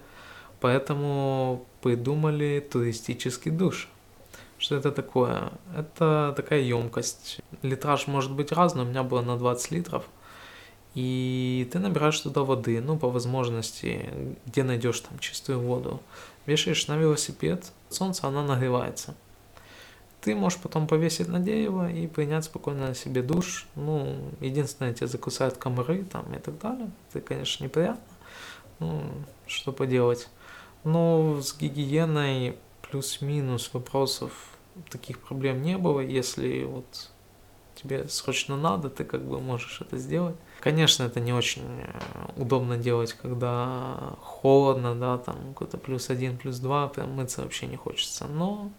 Поэтому 0.64 1.66
придумали 1.82 2.66
туристический 2.72 3.52
душ. 3.52 3.90
Что 4.58 4.78
это 4.78 4.94
такое? 4.94 5.52
Это 5.78 6.34
такая 6.38 6.62
емкость. 6.62 7.42
Литраж 7.64 8.08
может 8.08 8.32
быть 8.32 8.54
разный, 8.54 8.84
у 8.84 8.86
меня 8.86 9.04
было 9.04 9.22
на 9.22 9.38
20 9.38 9.72
литров. 9.72 10.06
И 10.96 11.68
ты 11.70 11.80
набираешь 11.80 12.18
туда 12.18 12.44
воды, 12.44 12.80
ну, 12.80 12.98
по 12.98 13.10
возможности, 13.10 14.10
где 14.46 14.64
найдешь 14.64 15.02
там 15.02 15.20
чистую 15.20 15.60
воду. 15.60 16.00
Вешаешь 16.46 16.88
на 16.88 16.96
велосипед, 16.96 17.74
солнце, 17.90 18.26
она 18.26 18.42
нагревается 18.42 19.16
ты 20.22 20.36
можешь 20.36 20.60
потом 20.60 20.88
повесить 20.88 21.28
на 21.28 21.42
дерево 21.42 21.92
и 21.92 22.08
принять 22.08 22.46
спокойно 22.46 22.88
на 22.88 22.96
себе 22.96 23.22
душ. 23.22 23.68
Ну, 23.76 24.16
единственное, 24.40 24.94
тебя 24.94 25.08
закусают 25.08 25.58
комары 25.58 26.06
там 26.06 26.34
и 26.34 26.40
так 26.40 26.58
далее. 26.60 26.90
Это, 27.10 27.20
конечно, 27.20 27.66
неприятно. 27.66 28.02
Ну, 28.80 29.04
что 29.48 29.74
поделать. 29.74 30.30
Но 30.84 31.42
с 31.42 31.58
гигиеной 31.58 32.58
плюс-минус 32.82 33.72
вопросов 33.74 34.32
таких 34.90 35.20
проблем 35.20 35.62
не 35.62 35.78
было. 35.78 36.00
Если 36.00 36.64
вот 36.64 37.10
тебе 37.76 38.08
срочно 38.08 38.58
надо, 38.58 38.90
ты 38.90 39.04
как 39.04 39.24
бы 39.24 39.40
можешь 39.40 39.82
это 39.82 39.98
сделать. 39.98 40.36
Конечно, 40.60 41.04
это 41.04 41.20
не 41.20 41.34
очень 41.34 41.64
э, 41.82 42.00
удобно 42.38 42.78
делать, 42.78 43.14
когда 43.14 44.16
холодно, 44.22 44.96
да, 44.96 45.18
там 45.18 45.36
какой-то 45.50 45.78
плюс 45.78 46.10
один, 46.10 46.38
плюс 46.38 46.60
два, 46.60 46.88
прям 46.88 47.12
мыться 47.12 47.42
вообще 47.42 47.66
не 47.66 47.76
хочется. 47.76 48.28
Но 48.28 48.72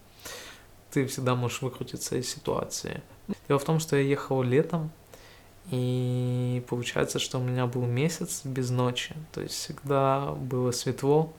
ты 0.91 1.05
всегда 1.07 1.35
можешь 1.35 1.61
выкрутиться 1.61 2.15
из 2.15 2.29
ситуации. 2.29 3.03
Дело 3.47 3.59
в 3.59 3.65
том, 3.65 3.79
что 3.79 3.95
я 3.95 4.01
ехал 4.01 4.41
летом, 4.41 4.91
и 5.71 6.63
получается, 6.69 7.19
что 7.19 7.39
у 7.39 7.43
меня 7.43 7.65
был 7.65 7.85
месяц 7.85 8.41
без 8.43 8.69
ночи, 8.69 9.15
то 9.33 9.41
есть 9.41 9.55
всегда 9.55 10.31
было 10.31 10.71
светло, 10.71 11.33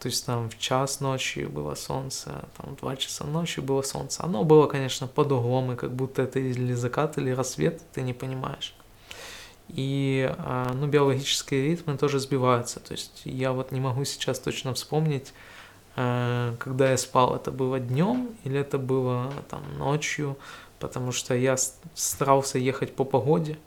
то 0.00 0.06
есть 0.06 0.24
там 0.26 0.48
в 0.48 0.58
час 0.58 1.00
ночи 1.00 1.40
было 1.40 1.74
солнце, 1.74 2.44
там 2.56 2.74
в 2.74 2.80
два 2.80 2.96
часа 2.96 3.24
ночи 3.24 3.60
было 3.60 3.82
солнце. 3.82 4.22
Оно 4.24 4.44
было, 4.44 4.66
конечно, 4.66 5.06
под 5.06 5.32
углом, 5.32 5.72
и 5.72 5.76
как 5.76 5.92
будто 5.92 6.22
это 6.22 6.38
или 6.38 6.74
закат, 6.74 7.18
или 7.18 7.30
рассвет, 7.30 7.82
ты 7.92 8.02
не 8.02 8.12
понимаешь. 8.12 8.74
И 9.68 10.32
а, 10.38 10.72
ну, 10.72 10.86
биологические 10.86 11.70
ритмы 11.70 11.98
тоже 11.98 12.20
сбиваются. 12.20 12.80
То 12.80 12.92
есть 12.92 13.22
я 13.24 13.52
вот 13.52 13.72
не 13.72 13.80
могу 13.80 14.04
сейчас 14.04 14.38
точно 14.38 14.72
вспомнить, 14.72 15.32
Э, 16.00 16.54
когда 16.60 16.92
я 16.92 16.96
спал, 16.96 17.34
это 17.34 17.50
было 17.50 17.80
днем 17.80 18.30
или 18.44 18.60
это 18.60 18.78
было 18.78 19.32
там 19.50 19.62
ночью, 19.78 20.38
потому 20.78 21.10
что 21.10 21.34
я 21.34 21.56
старался 21.94 22.58
ехать 22.58 22.94
по 22.94 23.04
погоде. 23.04 23.58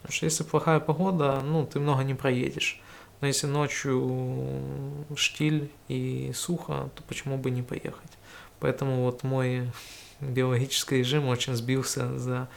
Потому 0.00 0.12
что 0.14 0.24
если 0.24 0.44
плохая 0.44 0.80
погода, 0.80 1.42
ну, 1.44 1.66
ты 1.66 1.78
много 1.78 2.04
не 2.04 2.14
проедешь. 2.14 2.80
Но 3.20 3.26
если 3.26 3.46
ночью 3.46 5.06
штиль 5.16 5.70
и 5.88 6.32
сухо, 6.34 6.90
то 6.94 7.02
почему 7.08 7.36
бы 7.36 7.50
не 7.50 7.62
поехать? 7.62 8.12
Поэтому 8.60 9.02
вот 9.02 9.22
мой 9.22 9.70
биологический 10.20 10.98
режим 10.98 11.26
очень 11.28 11.54
сбился 11.54 12.18
за 12.18 12.48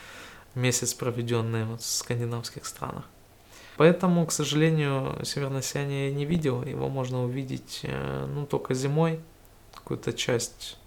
месяц, 0.56 0.94
проведенный 0.94 1.66
вот 1.66 1.82
в 1.82 1.86
скандинавских 1.86 2.66
странах. 2.66 3.06
Поэтому, 3.78 4.26
к 4.26 4.32
сожалению, 4.32 5.18
северное 5.24 5.62
сияние 5.62 6.10
я 6.10 6.16
не 6.16 6.26
видел. 6.26 6.64
Его 6.64 6.90
можно 6.90 7.24
увидеть 7.24 7.80
э, 7.84 8.28
ну, 8.28 8.46
только 8.46 8.74
зимой, 8.74 9.20
какую-то 9.74 10.14
часть 10.14 10.78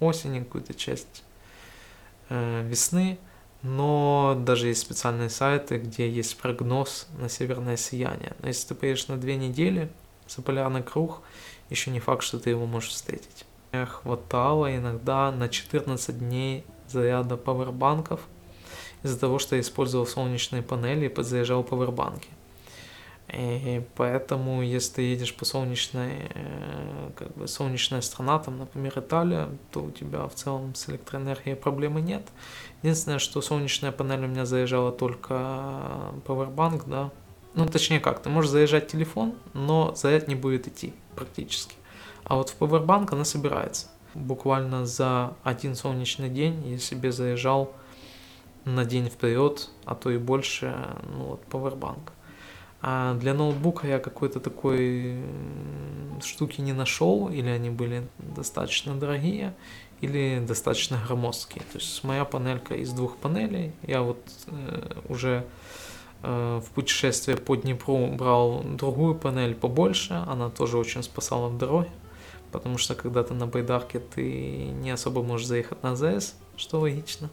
осени, 0.00 0.40
какую-то 0.40 0.74
часть 0.74 1.22
э, 2.28 2.66
весны. 2.66 3.18
Но 3.68 4.36
даже 4.38 4.68
есть 4.68 4.82
специальные 4.82 5.28
сайты, 5.28 5.78
где 5.78 6.08
есть 6.08 6.38
прогноз 6.38 7.08
на 7.18 7.28
северное 7.28 7.76
сияние. 7.76 8.34
Но 8.40 8.48
если 8.48 8.68
ты 8.68 8.74
поедешь 8.74 9.08
на 9.08 9.16
две 9.16 9.36
недели 9.36 9.90
за 10.28 10.42
полярный 10.42 10.82
круг, 10.82 11.22
еще 11.68 11.90
не 11.90 11.98
факт, 12.00 12.22
что 12.22 12.38
ты 12.38 12.50
его 12.50 12.66
можешь 12.66 12.90
встретить. 12.90 13.44
Хватало 13.72 14.74
иногда 14.74 15.32
на 15.32 15.48
14 15.48 16.18
дней 16.18 16.64
заряда 16.88 17.36
пауэрбанков– 17.36 18.20
из-за 19.06 19.18
того, 19.18 19.38
что 19.38 19.56
я 19.56 19.62
использовал 19.62 20.06
солнечные 20.06 20.62
панели 20.62 21.06
и 21.06 21.08
подзаряжал 21.08 21.62
пауэрбанки. 21.62 22.28
И 23.28 23.82
поэтому, 23.96 24.62
если 24.62 24.94
ты 24.94 25.02
едешь 25.02 25.34
по 25.34 25.44
солнечной, 25.44 26.30
э, 26.32 27.10
как 27.16 27.34
бы 27.34 27.48
солнечная 27.48 28.00
страна, 28.00 28.38
там, 28.38 28.58
например, 28.58 28.92
Италия, 28.96 29.48
то 29.72 29.82
у 29.82 29.90
тебя 29.90 30.28
в 30.28 30.34
целом 30.34 30.74
с 30.76 30.88
электроэнергией 30.88 31.56
проблемы 31.56 32.00
нет. 32.00 32.22
Единственное, 32.82 33.18
что 33.18 33.40
солнечная 33.40 33.90
панель 33.90 34.24
у 34.24 34.28
меня 34.28 34.46
заезжала 34.46 34.92
только 34.92 35.34
Powerbank, 36.24 36.84
да. 36.86 37.10
Ну, 37.54 37.66
точнее 37.66 38.00
как, 38.00 38.22
ты 38.22 38.28
можешь 38.28 38.50
заезжать 38.50 38.86
телефон, 38.86 39.34
но 39.54 39.92
заряд 39.96 40.28
не 40.28 40.34
будет 40.34 40.68
идти 40.68 40.94
практически. 41.16 41.74
А 42.22 42.36
вот 42.36 42.50
в 42.50 42.60
Powerbank 42.60 43.08
она 43.12 43.24
собирается. 43.24 43.88
Буквально 44.14 44.86
за 44.86 45.34
один 45.42 45.74
солнечный 45.74 46.28
день 46.28 46.62
я 46.66 46.78
себе 46.78 47.10
заезжал 47.10 47.72
на 48.64 48.84
день 48.84 49.08
вперед, 49.08 49.70
а 49.84 49.94
то 49.94 50.10
и 50.10 50.18
больше, 50.18 50.76
ну 51.12 51.24
вот, 51.24 51.42
Powerbank. 51.50 52.12
А 52.82 53.14
для 53.14 53.34
ноутбука 53.34 53.86
я 53.86 53.98
какой-то 53.98 54.38
такой 54.38 55.18
штуки 56.22 56.60
не 56.60 56.72
нашел, 56.72 57.28
или 57.28 57.48
они 57.48 57.70
были 57.70 58.06
достаточно 58.18 58.94
дорогие, 58.94 59.54
или 60.00 60.44
достаточно 60.46 60.98
громоздкие. 61.06 61.64
То 61.72 61.78
есть 61.78 62.04
моя 62.04 62.24
панелька 62.24 62.74
из 62.74 62.92
двух 62.92 63.16
панелей, 63.16 63.72
я 63.82 64.02
вот 64.02 64.20
э, 64.46 65.00
уже 65.08 65.46
э, 66.22 66.60
в 66.64 66.70
путешествие 66.70 67.36
по 67.36 67.56
Днепру 67.56 68.08
брал 68.08 68.62
другую 68.62 69.14
панель 69.14 69.54
побольше, 69.54 70.22
она 70.26 70.50
тоже 70.50 70.76
очень 70.76 71.02
спасала 71.02 71.48
в 71.48 71.56
дороге, 71.56 71.90
потому 72.52 72.78
что 72.78 72.94
когда 72.94 73.22
ты 73.22 73.34
на 73.34 73.46
байдарке, 73.46 74.00
ты 74.00 74.66
не 74.66 74.90
особо 74.90 75.22
можешь 75.22 75.46
заехать 75.46 75.82
на 75.82 75.96
ЗС, 75.96 76.34
что 76.56 76.80
логично. 76.80 77.30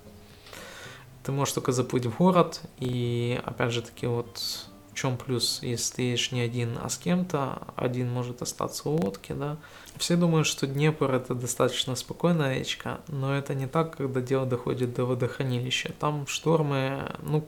Ты 1.23 1.31
можешь 1.31 1.53
только 1.53 1.71
заплыть 1.71 2.05
в 2.05 2.17
город, 2.17 2.61
и 2.79 3.39
опять 3.45 3.71
же 3.71 3.81
таки 3.81 4.07
вот 4.07 4.67
В 4.93 4.95
чем 4.95 5.17
плюс, 5.17 5.63
если 5.63 5.95
ты 5.95 6.01
едешь 6.03 6.31
не 6.31 6.41
один, 6.41 6.77
а 6.79 6.87
с 6.87 6.99
кем-то, 6.99 7.63
один 7.75 8.11
может 8.11 8.43
остаться 8.43 8.89
у 8.89 8.95
лодки, 8.95 9.31
да. 9.31 9.57
Все 9.97 10.15
думают, 10.15 10.45
что 10.45 10.67
Днепр 10.67 11.11
это 11.11 11.33
достаточно 11.33 11.95
спокойная 11.95 12.59
речка, 12.59 13.01
но 13.07 13.35
это 13.35 13.55
не 13.55 13.65
так, 13.65 13.97
когда 13.97 14.21
дело 14.21 14.45
доходит 14.45 14.93
до 14.93 15.05
водохранилища. 15.05 15.93
Там 15.99 16.27
штормы, 16.27 17.11
ну, 17.23 17.43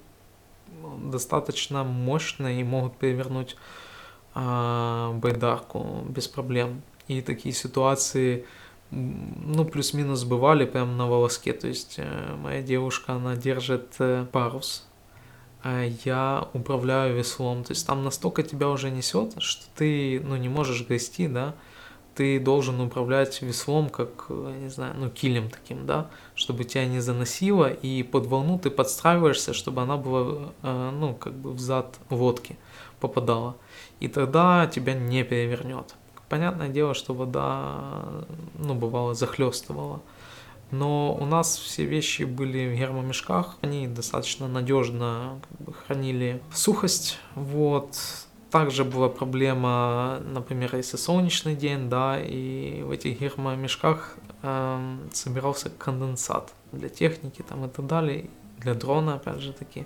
достаточно 1.04 1.84
мощные 1.84 2.62
и 2.62 2.64
могут 2.64 2.98
перевернуть 2.98 3.58
а, 4.34 5.14
байдарку 5.14 6.04
без 6.10 6.28
проблем. 6.28 6.82
И 7.08 7.22
такие 7.22 7.54
ситуации, 7.54 8.48
ну, 8.89 9.66
плюс-минус 9.66 10.24
бывали 10.24 10.66
прям 10.66 10.98
на 10.98 11.06
волоске. 11.08 11.54
То 11.54 11.68
есть 11.68 11.96
э, 11.98 12.36
моя 12.36 12.64
девушка, 12.64 13.14
она 13.14 13.36
держит 13.36 13.93
э, 14.00 14.26
парус, 14.32 14.88
я 15.66 16.47
управляю 16.53 17.16
веслом. 17.16 17.63
То 17.63 17.72
есть 17.72 17.86
там 17.88 18.03
настолько 18.03 18.43
тебя 18.43 18.70
уже 18.70 18.91
несет, 18.91 19.41
что 19.41 19.66
ты, 19.76 20.22
ну, 20.24 20.36
не 20.36 20.49
можешь 20.49 20.88
грести, 20.88 21.28
да, 21.28 21.55
ты 22.16 22.39
должен 22.39 22.80
управлять 22.80 23.41
веслом, 23.41 23.89
как, 23.89 24.30
не 24.30 24.70
знаю, 24.70 24.95
ну, 24.97 25.09
килем 25.09 25.49
таким, 25.49 25.86
да, 25.86 26.09
чтобы 26.34 26.63
тебя 26.63 26.86
не 26.86 27.01
заносило, 27.01 27.70
и 27.70 28.03
под 28.03 28.26
волну 28.28 28.57
ты 28.57 28.70
подстраиваешься, 28.70 29.53
чтобы 29.53 29.82
она 29.82 29.97
была, 29.97 30.53
э, 30.63 30.91
ну, 30.93 31.13
как 31.13 31.34
бы 31.34 31.51
в 31.51 31.59
зад 31.59 31.99
лодки 32.09 32.57
попадала. 32.99 33.57
И 33.99 34.07
тогда 34.07 34.66
тебя 34.68 34.93
не 34.93 35.24
перевернет. 35.24 35.95
Понятное 36.30 36.70
дело, 36.70 36.93
что 36.93 37.13
вода, 37.13 38.26
ну, 38.55 38.74
бывало, 38.76 39.13
захлестывала. 39.13 40.01
Но 40.80 41.15
у 41.15 41.26
нас 41.26 41.57
все 41.57 41.86
вещи 41.86 42.23
были 42.23 42.67
в 42.67 42.78
гермомешках, 42.78 43.57
они 43.61 43.88
достаточно 43.88 44.47
надежно 44.47 45.39
как 45.49 45.67
бы, 45.67 45.73
хранили 45.73 46.41
сухость, 46.53 47.17
вот, 47.36 47.97
также 48.51 48.84
была 48.84 49.09
проблема, 49.09 50.19
например, 50.26 50.76
если 50.76 50.97
солнечный 50.97 51.55
день, 51.55 51.89
да, 51.89 52.19
и 52.19 52.84
в 52.84 52.91
этих 52.91 53.19
гермомешках 53.19 54.17
э, 54.43 54.97
собирался 55.13 55.69
конденсат 55.69 56.53
для 56.71 56.89
техники 56.89 57.43
там 57.47 57.65
и 57.65 57.69
так 57.69 57.86
далее, 57.88 58.30
для 58.59 58.73
дрона, 58.73 59.15
опять 59.15 59.39
же 59.39 59.53
таки. 59.53 59.86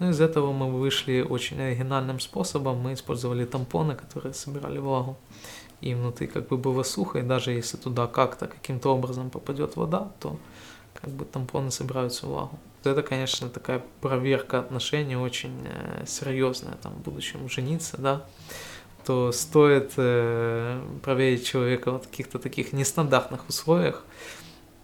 Ну, 0.00 0.10
из 0.10 0.20
этого 0.20 0.52
мы 0.52 0.70
вышли 0.70 1.20
очень 1.20 1.60
оригинальным 1.60 2.18
способом. 2.18 2.78
Мы 2.78 2.94
использовали 2.94 3.44
тампоны, 3.44 3.94
которые 3.94 4.34
собирали 4.34 4.78
влагу. 4.78 5.16
И 5.84 5.94
внутри 5.94 6.28
как 6.28 6.48
бы 6.48 6.56
было 6.56 6.82
сухо, 6.82 7.18
и 7.18 7.22
даже 7.22 7.52
если 7.52 7.76
туда 7.76 8.06
как-то, 8.06 8.46
каким-то 8.46 8.88
образом 8.88 9.28
попадет 9.28 9.76
вода, 9.76 10.10
то 10.18 10.38
как 10.94 11.10
бы 11.10 11.26
тампоны 11.26 11.70
собирают 11.70 12.14
всю 12.14 12.26
влагу. 12.26 12.58
Это, 12.84 13.02
конечно, 13.02 13.50
такая 13.50 13.82
проверка 14.00 14.60
отношений 14.60 15.16
очень 15.16 15.52
э, 15.66 16.04
серьезная, 16.06 16.76
там, 16.82 16.94
в 16.94 17.02
будущем 17.02 17.50
жениться, 17.50 17.98
да, 17.98 18.24
то 19.04 19.30
стоит 19.30 19.92
э, 19.98 20.80
проверить 21.02 21.44
человека 21.44 21.98
в 21.98 22.08
каких-то 22.08 22.38
таких 22.38 22.72
нестандартных 22.72 23.46
условиях. 23.46 24.04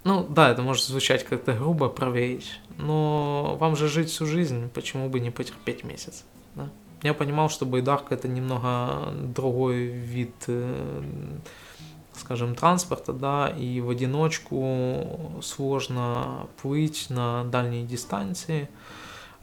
Ну, 0.04 0.26
да, 0.28 0.50
это 0.50 0.60
может 0.60 0.84
звучать 0.84 1.24
как-то 1.24 1.54
грубо, 1.54 1.88
проверить, 1.88 2.60
но 2.76 3.56
вам 3.58 3.74
же 3.74 3.88
жить 3.88 4.10
всю 4.10 4.26
жизнь, 4.26 4.68
почему 4.68 5.08
бы 5.08 5.18
не 5.18 5.30
потерпеть 5.30 5.82
месяц, 5.82 6.24
да? 6.54 6.68
Я 7.02 7.14
понимал, 7.14 7.48
что 7.48 7.64
байдарка 7.64 8.14
это 8.14 8.28
немного 8.28 9.12
другой 9.34 9.86
вид 9.86 10.34
э, 10.48 11.02
скажем, 12.20 12.54
транспорта, 12.54 13.12
да, 13.12 13.48
и 13.48 13.80
в 13.80 13.90
одиночку 13.90 15.40
сложно 15.42 16.46
плыть 16.62 17.06
на 17.08 17.44
дальние 17.44 17.84
дистанции, 17.84 18.68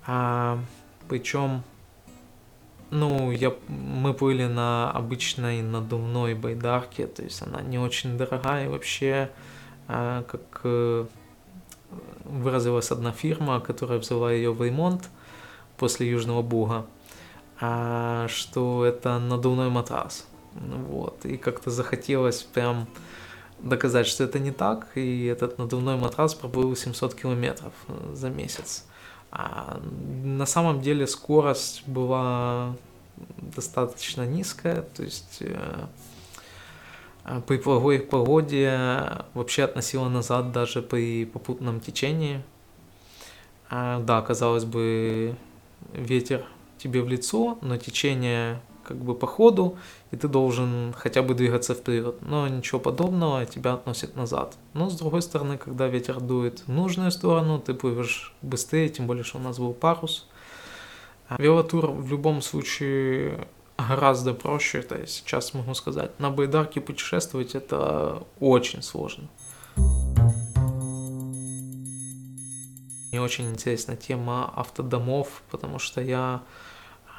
а, 0.05 0.59
причем, 1.09 1.63
ну, 2.91 3.31
я, 3.31 3.53
мы 3.67 4.13
плыли 4.13 4.45
на 4.45 4.91
обычной 4.91 5.61
надувной 5.61 6.33
байдарке, 6.35 7.07
то 7.07 7.23
есть 7.23 7.41
она 7.41 7.61
не 7.61 7.79
очень 7.79 8.17
дорогая, 8.17 8.69
вообще, 8.69 9.29
а, 9.87 10.23
как 10.23 10.61
э, 10.63 11.05
выразилась 12.23 12.91
одна 12.91 13.11
фирма, 13.11 13.59
которая 13.59 13.99
взяла 13.99 14.31
ее 14.31 14.53
в 14.53 14.63
ремонт 14.63 15.09
после 15.77 16.09
Южного 16.09 16.41
Буга, 16.41 16.85
а, 17.59 18.27
что 18.29 18.85
это 18.85 19.19
надувной 19.19 19.69
матрас. 19.69 20.27
Вот. 20.53 21.25
И 21.25 21.37
как-то 21.37 21.71
захотелось 21.71 22.43
прям 22.43 22.87
доказать, 23.59 24.07
что 24.07 24.23
это 24.23 24.39
не 24.39 24.51
так, 24.51 24.87
и 24.95 25.25
этот 25.25 25.57
надувной 25.57 25.97
матрас 25.97 26.35
проплыл 26.35 26.75
700 26.75 27.15
километров 27.15 27.73
э, 27.87 28.13
за 28.13 28.29
месяц. 28.29 28.85
А 29.31 29.79
на 30.23 30.45
самом 30.45 30.81
деле 30.81 31.07
скорость 31.07 31.87
была 31.87 32.75
достаточно 33.37 34.25
низкая, 34.25 34.83
то 34.83 35.03
есть 35.03 35.37
э, 35.41 35.87
при 37.47 37.57
плохой 37.57 37.99
погоде 37.99 39.01
вообще 39.33 39.63
относила 39.63 40.07
назад 40.07 40.51
даже 40.51 40.81
при 40.81 41.25
попутном 41.25 41.79
течении. 41.79 42.41
А, 43.69 43.99
да, 43.99 44.21
казалось 44.21 44.63
бы, 44.63 45.35
ветер 45.93 46.45
тебе 46.77 47.01
в 47.01 47.07
лицо, 47.07 47.57
но 47.61 47.77
течение 47.77 48.61
как 48.83 48.97
бы 48.97 49.13
по 49.15 49.27
ходу, 49.27 49.77
и 50.11 50.15
ты 50.15 50.27
должен 50.27 50.93
хотя 50.97 51.21
бы 51.21 51.33
двигаться 51.33 51.73
вперед. 51.73 52.15
Но 52.21 52.47
ничего 52.47 52.79
подобного 52.79 53.45
тебя 53.45 53.73
относит 53.73 54.15
назад. 54.15 54.55
Но 54.73 54.89
с 54.89 54.97
другой 54.97 55.21
стороны, 55.21 55.57
когда 55.57 55.87
ветер 55.87 56.21
дует 56.21 56.63
в 56.65 56.69
нужную 56.69 57.11
сторону, 57.11 57.59
ты 57.59 57.73
плывешь 57.73 58.33
быстрее, 58.41 58.89
тем 58.89 59.05
более, 59.05 59.23
что 59.23 59.39
у 59.39 59.41
нас 59.41 59.59
был 59.59 59.73
парус. 59.73 60.27
Велотур 61.37 61.91
в 61.91 62.09
любом 62.09 62.41
случае 62.41 63.47
гораздо 63.77 64.33
проще, 64.33 64.81
то 64.81 64.97
есть 64.97 65.13
сейчас 65.13 65.53
могу 65.53 65.73
сказать, 65.73 66.19
на 66.19 66.29
байдарке 66.29 66.81
путешествовать 66.81 67.53
это 67.53 68.23
очень 68.39 68.81
сложно. 68.81 69.27
Мне 73.11 73.21
очень 73.21 73.49
интересна 73.49 73.95
тема 73.95 74.51
автодомов, 74.55 75.41
потому 75.49 75.79
что 75.79 76.01
я 76.01 76.41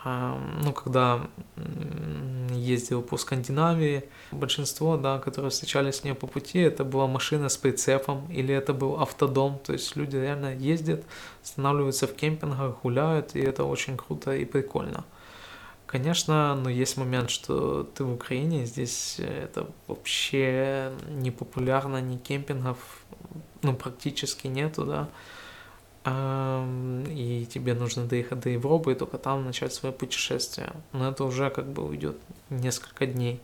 ну, 0.05 0.73
когда 0.73 1.29
ездил 2.51 3.03
по 3.03 3.17
Скандинавии, 3.17 4.05
большинство, 4.31 4.97
да, 4.97 5.19
которые 5.19 5.51
встречались 5.51 5.97
с 5.97 6.05
ней 6.05 6.15
по 6.15 6.27
пути, 6.27 6.61
это 6.61 6.85
была 6.85 7.07
машина 7.07 7.49
с 7.49 7.57
прицепом 7.57 8.31
или 8.31 8.55
это 8.55 8.73
был 8.73 9.01
автодом, 9.01 9.59
то 9.59 9.73
есть 9.73 9.97
люди 9.97 10.17
реально 10.17 10.55
ездят, 10.55 11.05
останавливаются 11.43 12.07
в 12.07 12.15
кемпингах, 12.15 12.81
гуляют, 12.83 13.35
и 13.35 13.41
это 13.41 13.65
очень 13.65 13.97
круто 13.97 14.35
и 14.35 14.45
прикольно. 14.45 15.05
Конечно, 15.87 16.55
но 16.55 16.69
есть 16.71 16.97
момент, 16.97 17.31
что 17.31 17.83
ты 17.83 18.05
в 18.05 18.13
Украине, 18.13 18.67
здесь 18.67 19.17
это 19.19 19.67
вообще 19.87 20.93
не 21.09 21.31
популярно, 21.31 22.01
ни 22.01 22.19
кемпингов, 22.19 22.79
ну, 23.63 23.75
практически 23.75 24.47
нету, 24.47 24.85
да, 24.85 25.09
и 27.09 27.47
тебе 27.51 27.75
нужно 27.75 28.07
доехать 28.07 28.41
до 28.41 28.51
Европы 28.51 28.93
и 28.93 28.95
только 28.95 29.19
там 29.19 29.45
начать 29.45 29.73
свое 29.73 29.93
путешествие. 29.93 30.73
Но 30.93 31.11
это 31.11 31.25
уже 31.25 31.51
как 31.51 31.67
бы 31.67 31.87
уйдет 31.87 32.17
несколько 32.51 33.07
дней. 33.07 33.41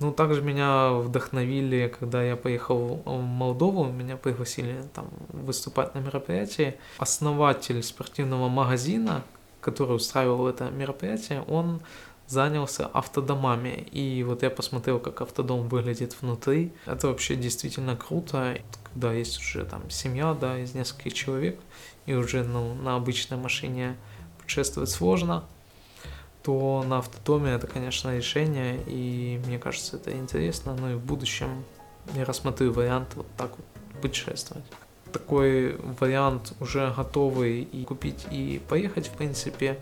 Ну, 0.00 0.12
также 0.12 0.42
меня 0.42 0.90
вдохновили, 0.90 1.92
когда 1.98 2.22
я 2.22 2.36
поехал 2.36 3.00
в 3.04 3.20
Молдову, 3.20 3.84
меня 3.84 4.16
пригласили 4.16 4.82
там 4.92 5.08
выступать 5.28 5.94
на 5.94 6.00
мероприятии. 6.00 6.74
Основатель 6.98 7.82
спортивного 7.82 8.48
магазина, 8.48 9.22
который 9.60 9.94
устраивал 9.96 10.48
это 10.48 10.68
мероприятие, 10.70 11.42
он 11.42 11.80
занялся 12.26 12.86
автодомами. 12.86 13.86
И 13.92 14.22
вот 14.22 14.42
я 14.42 14.50
посмотрел, 14.50 14.98
как 14.98 15.20
автодом 15.20 15.68
выглядит 15.68 16.16
внутри. 16.20 16.72
Это 16.86 17.08
вообще 17.08 17.36
действительно 17.36 17.96
круто, 17.96 18.58
когда 18.92 19.12
есть 19.12 19.38
уже 19.38 19.64
там 19.64 19.88
семья, 19.90 20.34
да, 20.34 20.58
из 20.58 20.74
нескольких 20.74 21.14
человек, 21.14 21.58
и 22.06 22.14
уже 22.14 22.44
ну, 22.44 22.74
на 22.74 22.96
обычной 22.96 23.36
машине 23.36 23.96
путешествовать 24.38 24.90
сложно, 24.90 25.44
то 26.42 26.84
на 26.86 26.98
автодоме 26.98 27.52
это, 27.52 27.66
конечно, 27.66 28.14
решение, 28.14 28.78
и 28.86 29.40
мне 29.46 29.58
кажется, 29.58 29.96
это 29.96 30.12
интересно, 30.12 30.76
ну 30.78 30.92
и 30.92 30.94
в 30.94 31.00
будущем 31.00 31.64
я 32.14 32.24
рассмотрю 32.26 32.72
вариант 32.72 33.08
вот 33.14 33.26
так 33.38 33.50
вот 33.56 33.66
путешествовать. 34.02 34.64
Такой 35.10 35.76
вариант 36.00 36.52
уже 36.60 36.92
готовый 36.94 37.62
и 37.62 37.84
купить 37.84 38.26
и 38.30 38.60
поехать, 38.68 39.06
в 39.06 39.12
принципе, 39.12 39.78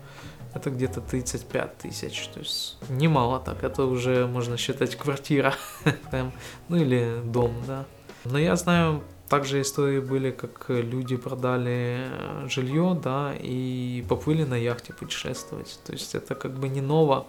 это 0.53 0.69
где-то 0.69 1.01
35 1.01 1.77
тысяч, 1.77 2.27
то 2.27 2.39
есть 2.39 2.77
немало 2.89 3.39
так, 3.39 3.63
это 3.63 3.85
уже 3.85 4.27
можно 4.27 4.57
считать 4.57 4.95
квартира, 4.95 5.53
ну 6.69 6.77
или 6.77 7.21
дом, 7.25 7.53
да. 7.67 7.85
Но 8.25 8.39
я 8.39 8.55
знаю, 8.55 9.03
также 9.33 9.61
истории 9.61 9.99
были, 9.99 10.31
как 10.31 10.65
люди 10.69 11.17
продали 11.17 12.07
э, 12.07 12.47
жилье, 12.49 12.99
да, 13.03 13.33
и 13.37 14.05
поплыли 14.07 14.43
на 14.43 14.53
яхте 14.53 14.93
путешествовать. 14.93 15.79
То 15.85 15.91
есть 15.93 16.15
это 16.15 16.35
как 16.35 16.53
бы 16.59 16.69
не 16.69 16.81
ново, 16.81 17.25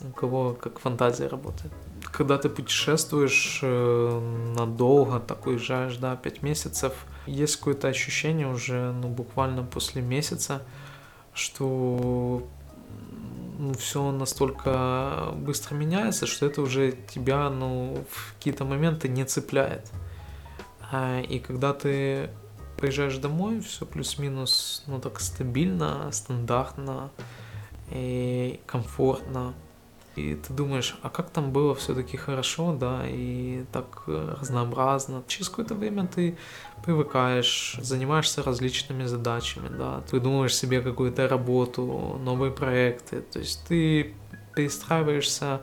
у 0.00 0.12
кого 0.12 0.54
как 0.54 0.78
фантазия 0.78 1.26
работает. 1.26 1.72
Когда 2.04 2.38
ты 2.38 2.48
путешествуешь 2.48 3.60
э, 3.62 4.52
надолго, 4.56 5.18
так 5.18 5.46
уезжаешь, 5.46 5.96
да, 5.96 6.16
5 6.16 6.42
месяцев, 6.42 6.92
есть 7.26 7.56
какое-то 7.56 7.88
ощущение 7.88 8.46
уже, 8.46 8.92
ну, 8.92 9.08
буквально 9.08 9.62
после 9.62 10.02
месяца, 10.02 10.62
что 11.34 12.46
все 13.78 14.10
настолько 14.10 15.32
быстро 15.36 15.74
меняется, 15.74 16.26
что 16.26 16.46
это 16.46 16.62
уже 16.62 16.92
тебя, 16.92 17.50
ну, 17.50 18.04
в 18.10 18.34
какие-то 18.34 18.64
моменты 18.64 19.08
не 19.08 19.24
цепляет. 19.24 19.90
А, 20.90 21.20
и 21.20 21.38
когда 21.38 21.72
ты 21.72 22.30
приезжаешь 22.76 23.16
домой, 23.18 23.60
все 23.60 23.86
плюс-минус, 23.86 24.82
ну, 24.86 25.00
так 25.00 25.20
стабильно, 25.20 26.10
стандартно 26.12 27.10
и 27.90 28.60
комфортно. 28.66 29.54
И 30.20 30.34
ты 30.34 30.52
думаешь, 30.52 30.96
а 31.02 31.08
как 31.08 31.30
там 31.30 31.50
было 31.50 31.74
все-таки 31.74 32.16
хорошо, 32.16 32.72
да, 32.72 33.02
и 33.06 33.64
так 33.72 34.02
э, 34.06 34.36
разнообразно. 34.40 35.22
Через 35.26 35.48
какое-то 35.48 35.74
время 35.74 36.06
ты 36.06 36.36
привыкаешь, 36.84 37.78
занимаешься 37.80 38.42
различными 38.42 39.04
задачами, 39.04 39.68
да, 39.68 40.02
ты 40.10 40.20
думаешь 40.20 40.54
себе 40.54 40.82
какую-то 40.82 41.28
работу, 41.28 42.20
новые 42.22 42.52
проекты, 42.52 43.22
то 43.22 43.38
есть 43.38 43.64
ты 43.66 44.14
перестраиваешься, 44.54 45.60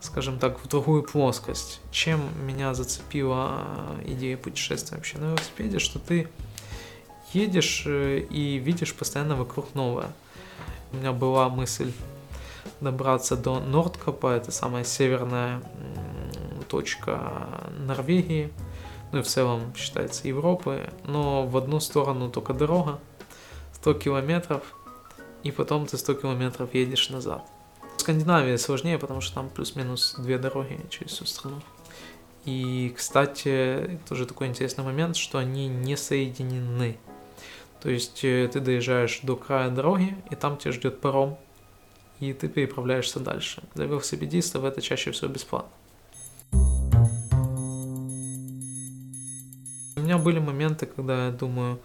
скажем 0.00 0.38
так, 0.38 0.58
в 0.58 0.68
другую 0.68 1.02
плоскость. 1.02 1.80
Чем 1.90 2.20
меня 2.44 2.74
зацепила 2.74 3.64
идея 4.04 4.36
путешествия 4.36 4.96
вообще 4.96 5.18
на 5.18 5.26
велосипеде, 5.26 5.78
что 5.78 5.98
ты 5.98 6.28
едешь 7.32 7.84
э, 7.86 8.18
и 8.18 8.58
видишь 8.58 8.94
постоянно 8.94 9.36
вокруг 9.36 9.74
новое. 9.74 10.12
У 10.92 10.96
меня 10.96 11.12
была 11.12 11.48
мысль 11.48 11.92
добраться 12.80 13.36
до 13.36 13.60
Нордкапа, 13.60 14.34
это 14.34 14.52
самая 14.52 14.84
северная 14.84 15.62
точка 16.68 17.70
Норвегии, 17.78 18.52
ну 19.12 19.18
и 19.18 19.22
в 19.22 19.26
целом 19.26 19.74
считается 19.76 20.28
Европы, 20.28 20.90
но 21.04 21.46
в 21.46 21.56
одну 21.56 21.80
сторону 21.80 22.30
только 22.30 22.54
дорога, 22.54 22.98
100 23.74 23.94
километров, 23.94 24.62
и 25.42 25.50
потом 25.50 25.86
ты 25.86 25.98
100 25.98 26.14
километров 26.14 26.74
едешь 26.74 27.10
назад. 27.10 27.44
В 27.96 28.00
Скандинавии 28.00 28.56
сложнее, 28.56 28.98
потому 28.98 29.20
что 29.20 29.34
там 29.34 29.50
плюс-минус 29.50 30.14
две 30.18 30.38
дороги 30.38 30.80
через 30.88 31.12
всю 31.12 31.26
страну. 31.26 31.60
И, 32.44 32.92
кстати, 32.96 34.00
тоже 34.08 34.26
такой 34.26 34.48
интересный 34.48 34.82
момент, 34.82 35.16
что 35.16 35.38
они 35.38 35.68
не 35.68 35.96
соединены. 35.96 36.98
То 37.80 37.90
есть 37.90 38.24
э, 38.24 38.48
ты 38.52 38.60
доезжаешь 38.60 39.20
до 39.22 39.36
края 39.36 39.70
дороги, 39.70 40.16
и 40.30 40.34
там 40.34 40.56
тебя 40.56 40.72
ждет 40.72 41.00
паром, 41.00 41.38
и 42.22 42.32
ты 42.32 42.48
переправляешься 42.48 43.18
дальше. 43.18 43.64
Для 43.74 43.86
велосипедистов 43.86 44.62
это 44.62 44.80
чаще 44.80 45.10
всего 45.10 45.28
бесплатно. 45.28 45.72
У 49.96 50.00
меня 50.00 50.18
были 50.18 50.38
моменты, 50.38 50.86
когда 50.86 51.26
я 51.26 51.32
думаю, 51.32 51.80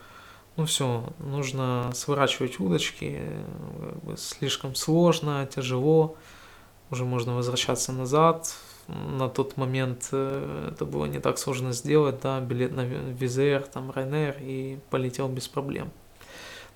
ну 0.56 0.66
все, 0.66 1.12
нужно 1.18 1.90
сворачивать 1.96 2.60
удочки, 2.60 3.20
слишком 4.16 4.76
сложно, 4.76 5.48
тяжело, 5.48 6.16
уже 6.92 7.04
можно 7.04 7.36
возвращаться 7.36 7.92
назад. 7.92 8.56
На 8.88 9.30
тот 9.30 9.58
момент 9.58 10.08
э, 10.12 10.70
это 10.72 10.86
было 10.86 11.06
не 11.06 11.20
так 11.20 11.38
сложно 11.40 11.74
сделать, 11.74 12.22
да, 12.22 12.40
билет 12.40 12.74
на 12.74 12.86
Визер, 12.86 13.64
там, 13.64 13.92
Ryanair, 13.92 14.38
и 14.40 14.80
полетел 14.90 15.28
без 15.28 15.48
проблем. 15.50 15.92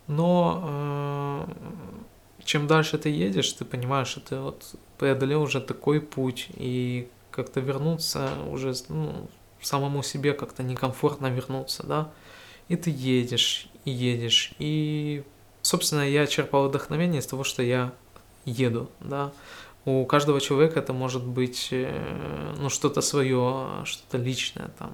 Но 0.07 1.47
э, 1.47 2.01
чем 2.43 2.67
дальше 2.67 2.97
ты 2.97 3.09
едешь, 3.09 3.51
ты 3.53 3.65
понимаешь, 3.65 4.07
что 4.07 4.19
ты 4.19 4.37
вот 4.37 4.75
преодолел 4.97 5.41
уже 5.41 5.61
такой 5.61 6.01
путь, 6.01 6.47
и 6.55 7.07
как-то 7.31 7.59
вернуться 7.59 8.29
уже, 8.49 8.73
ну, 8.89 9.29
самому 9.61 10.03
себе 10.03 10.33
как-то 10.33 10.63
некомфортно 10.63 11.27
вернуться, 11.27 11.83
да, 11.85 12.11
и 12.67 12.75
ты 12.75 12.91
едешь, 12.91 13.67
и 13.85 13.91
едешь, 13.91 14.53
и, 14.59 15.23
собственно, 15.61 16.07
я 16.07 16.27
черпал 16.27 16.67
вдохновение 16.67 17.19
из 17.19 17.27
того, 17.27 17.43
что 17.43 17.63
я 17.63 17.93
еду, 18.45 18.89
да, 18.99 19.31
у 19.85 20.05
каждого 20.05 20.39
человека 20.39 20.79
это 20.79 20.93
может 20.93 21.23
быть, 21.23 21.69
э, 21.71 22.55
ну, 22.59 22.69
что-то 22.69 23.01
свое, 23.01 23.83
что-то 23.85 24.17
личное, 24.17 24.69
там, 24.77 24.91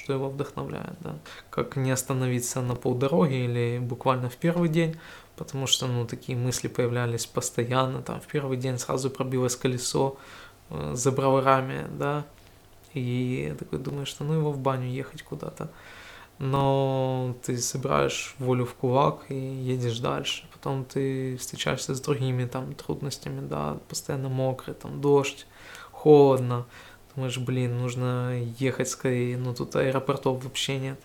что 0.00 0.12
его 0.12 0.28
вдохновляет, 0.28 0.96
да. 1.00 1.14
Как 1.50 1.76
не 1.76 1.90
остановиться 1.90 2.62
на 2.62 2.74
полдороги 2.74 3.34
или 3.34 3.78
буквально 3.78 4.28
в 4.28 4.36
первый 4.36 4.68
день, 4.68 4.96
потому 5.36 5.66
что, 5.66 5.86
ну, 5.86 6.06
такие 6.06 6.36
мысли 6.38 6.68
появлялись 6.68 7.26
постоянно, 7.26 8.02
там, 8.02 8.20
в 8.20 8.26
первый 8.26 8.56
день 8.56 8.78
сразу 8.78 9.10
пробилось 9.10 9.56
колесо 9.56 10.16
э, 10.70 10.92
за 10.94 11.12
броварами, 11.12 11.86
да, 11.98 12.24
и 12.94 13.54
такой 13.58 13.78
думаю, 13.78 14.06
что 14.06 14.24
ну 14.24 14.34
его 14.34 14.50
в 14.50 14.58
баню 14.58 14.88
ехать 14.88 15.22
куда-то. 15.22 15.70
Но 16.38 17.36
ты 17.44 17.58
собираешь 17.58 18.34
волю 18.38 18.64
в 18.64 18.74
кулак 18.74 19.26
и 19.28 19.34
едешь 19.34 19.98
дальше. 19.98 20.48
Потом 20.52 20.86
ты 20.86 21.36
встречаешься 21.36 21.94
с 21.94 22.00
другими 22.00 22.46
там 22.46 22.74
трудностями, 22.74 23.46
да, 23.46 23.76
постоянно 23.88 24.30
мокрый, 24.30 24.74
там 24.74 25.00
дождь, 25.00 25.46
холодно. 25.92 26.64
Думаешь, 27.14 27.38
блин, 27.38 27.78
нужно 27.78 28.40
ехать 28.58 28.88
скорее, 28.88 29.36
но 29.36 29.54
тут 29.54 29.74
аэропортов 29.76 30.44
вообще 30.44 30.78
нет. 30.78 31.00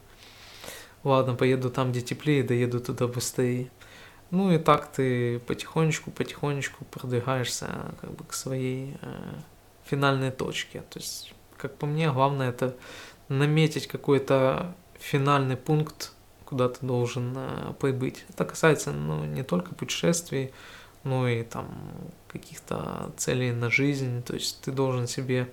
Ладно, 1.04 1.36
поеду 1.36 1.70
там, 1.70 1.92
где 1.92 2.02
теплее, 2.02 2.44
доеду 2.44 2.80
туда 2.80 3.08
быстрее. 3.08 3.70
Ну 4.32 4.52
и 4.52 4.58
так 4.58 4.92
ты 4.92 5.40
потихонечку, 5.40 6.12
потихонечку 6.12 6.84
продвигаешься 6.86 7.94
как 8.02 8.12
бы 8.12 8.24
к 8.24 8.34
своей 8.34 8.98
э, 9.02 9.34
финальной 9.86 10.32
точке. 10.32 10.82
То 10.90 11.00
есть, 11.00 11.34
как 11.58 11.76
по 11.78 11.86
мне, 11.86 12.12
главное 12.12 12.50
это 12.50 12.76
наметить 13.30 13.88
какой-то 13.88 14.76
финальный 15.00 15.58
пункт, 15.58 16.12
куда 16.44 16.70
ты 16.70 16.86
должен 16.86 17.34
э, 17.36 17.74
прибыть. 17.80 18.26
Это 18.30 18.46
касается 18.46 18.92
ну, 18.92 19.24
не 19.26 19.44
только 19.44 19.76
путешествий, 19.76 20.52
но 21.04 21.28
и 21.28 21.44
там 21.44 21.68
каких-то 22.28 23.12
целей 23.18 23.52
на 23.52 23.70
жизнь. 23.70 24.24
То 24.24 24.34
есть 24.34 24.62
ты 24.62 24.72
должен 24.72 25.08
себе 25.08 25.52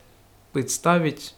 представить 0.53 1.35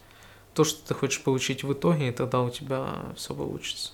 то, 0.54 0.64
что 0.64 0.86
ты 0.86 0.94
хочешь 0.94 1.22
получить 1.22 1.64
в 1.64 1.72
итоге, 1.72 2.08
и 2.08 2.12
тогда 2.12 2.40
у 2.40 2.50
тебя 2.50 2.88
все 3.16 3.34
получится. 3.34 3.92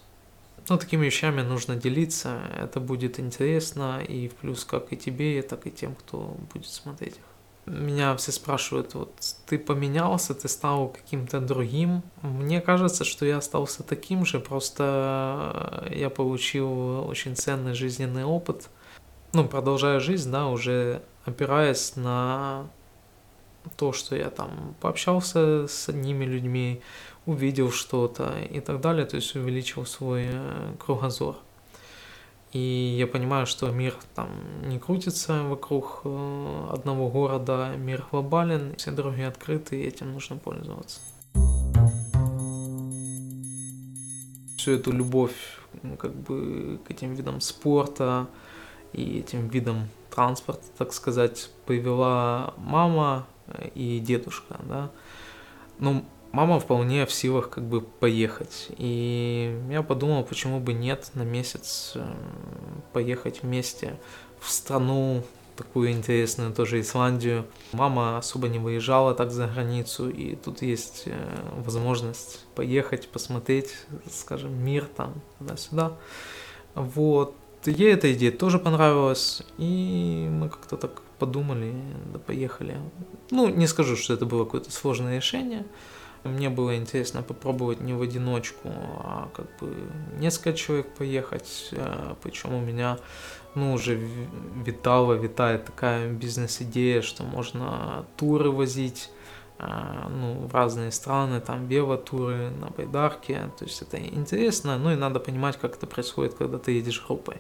Ну, 0.69 0.79
такими 0.79 1.07
вещами 1.07 1.43
нужно 1.43 1.75
делиться, 1.75 2.39
это 2.57 2.81
будет 2.81 3.19
интересно, 3.19 4.03
и 4.07 4.29
в 4.29 4.35
плюс 4.35 4.65
как 4.65 4.93
и 4.93 4.97
тебе, 4.97 5.43
так 5.43 5.67
и 5.67 5.71
тем, 5.71 5.95
кто 5.95 6.37
будет 6.53 6.67
смотреть 6.67 7.17
их. 7.17 7.23
Меня 7.67 8.17
все 8.17 8.33
спрашивают, 8.33 8.95
вот 8.95 9.13
ты 9.47 9.59
поменялся, 9.59 10.35
ты 10.35 10.49
стал 10.49 10.89
каким-то 10.89 11.41
другим. 11.41 12.03
Мне 12.23 12.61
кажется, 12.61 13.05
что 13.05 13.27
я 13.27 13.39
остался 13.39 13.83
таким 13.83 14.25
же, 14.25 14.41
просто 14.41 15.89
я 15.95 16.11
получил 16.11 17.07
очень 17.09 17.37
ценный 17.37 17.75
жизненный 17.75 18.25
опыт. 18.25 18.69
Ну, 19.33 19.47
продолжая 19.47 20.01
жизнь, 20.01 20.31
да, 20.31 20.49
уже 20.49 21.03
опираясь 21.25 21.97
на 21.97 22.69
то, 23.77 23.93
что 23.93 24.17
я 24.17 24.31
там 24.31 24.75
пообщался 24.81 25.67
с 25.67 25.89
одними 25.89 26.25
людьми, 26.25 26.81
увидел 27.27 27.71
что-то 27.71 28.33
и 28.51 28.61
так 28.61 28.81
далее, 28.81 29.07
то 29.07 29.17
есть 29.17 29.35
увеличил 29.37 29.87
свой 29.87 30.29
э, 30.31 30.75
кругозор. 30.79 31.37
И 32.53 32.97
я 32.99 33.07
понимаю, 33.07 33.47
что 33.47 33.71
мир 33.71 33.95
там 34.15 34.29
не 34.65 34.79
крутится 34.79 35.45
вокруг 35.45 36.01
э, 36.05 36.67
одного 36.73 37.09
города, 37.09 37.75
мир 37.77 38.05
глобален, 38.11 38.75
все 38.77 38.91
дороги 38.91 39.23
открыты, 39.23 39.81
и 39.81 39.87
этим 39.87 40.13
нужно 40.13 40.37
пользоваться. 40.37 41.01
Всю 44.57 44.73
эту 44.73 44.93
любовь 44.93 45.61
как 45.99 46.15
бы 46.15 46.81
к 46.87 46.91
этим 46.91 47.15
видам 47.15 47.41
спорта 47.41 48.27
и 48.93 49.21
этим 49.21 49.49
видам 49.49 49.89
транспорта, 50.11 50.65
так 50.77 50.93
сказать, 50.93 51.51
привела 51.67 52.55
мама 52.59 53.27
и 53.75 54.01
дедушка, 54.01 54.57
да. 54.65 54.91
Ну, 55.79 56.05
мама 56.33 56.61
вполне 56.61 57.07
в 57.07 57.13
силах 57.13 57.51
как 57.51 57.65
бы 57.65 57.81
поехать. 57.81 58.69
И 58.77 59.59
я 59.71 59.83
подумал, 59.83 60.25
почему 60.25 60.61
бы 60.61 60.73
нет 60.73 61.11
на 61.15 61.23
месяц 61.23 61.93
э, 61.95 62.15
поехать 62.93 63.43
вместе 63.43 63.99
в 64.41 64.51
страну 64.51 65.23
такую 65.57 65.91
интересную, 65.91 66.55
тоже 66.55 66.81
Исландию. 66.81 67.45
Мама 67.73 68.17
особо 68.17 68.49
не 68.49 68.59
выезжала 68.59 69.15
так 69.15 69.31
за 69.31 69.47
границу, 69.47 70.09
и 70.09 70.35
тут 70.35 70.63
есть 70.63 71.03
э, 71.07 71.13
возможность 71.57 72.47
поехать, 72.55 73.09
посмотреть, 73.09 73.75
скажем, 74.11 74.53
мир 74.65 74.87
там, 74.97 75.21
туда-сюда. 75.39 75.93
Вот. 76.75 77.35
Ей 77.67 77.93
эта 77.93 78.11
идея 78.15 78.33
тоже 78.33 78.59
понравилась, 78.59 79.43
и 79.59 80.29
мы 80.31 80.49
как-то 80.49 80.79
так 80.79 81.03
подумали, 81.21 81.75
да 82.13 82.19
поехали. 82.19 82.77
Ну, 83.31 83.49
не 83.49 83.69
скажу, 83.69 83.97
что 83.97 84.15
это 84.15 84.27
было 84.27 84.45
какое-то 84.45 84.73
сложное 84.73 85.17
решение, 85.17 85.65
мне 86.25 86.51
было 86.51 86.77
интересно 86.77 87.23
попробовать 87.23 87.81
не 87.81 87.95
в 87.95 88.03
одиночку, 88.03 88.69
а 88.69 89.31
как 89.35 89.47
бы 89.59 89.75
несколько 90.19 90.53
человек 90.53 90.95
поехать. 90.95 91.69
Э, 91.73 92.15
Причем 92.23 92.55
у 92.55 92.61
меня 92.61 92.99
ну, 93.55 93.73
уже 93.73 93.99
витала, 94.65 95.15
витает 95.15 95.65
такая 95.65 96.11
бизнес-идея, 96.13 97.01
что 97.01 97.25
можно 97.25 98.05
туры 98.17 98.51
возить 98.51 99.11
э, 99.59 99.67
ну, 100.11 100.47
в 100.47 100.55
разные 100.55 100.93
страны, 100.93 101.41
там 101.41 101.67
велотуры 101.67 102.51
на 102.51 102.69
байдарке, 102.69 103.51
то 103.59 103.65
есть 103.65 103.81
это 103.81 103.99
интересно, 103.99 104.79
ну 104.79 104.93
и 104.93 104.97
надо 104.97 105.21
понимать, 105.21 105.57
как 105.59 105.77
это 105.77 105.87
происходит, 105.87 106.35
когда 106.35 106.59
ты 106.59 106.73
едешь 106.73 107.03
группой. 107.07 107.37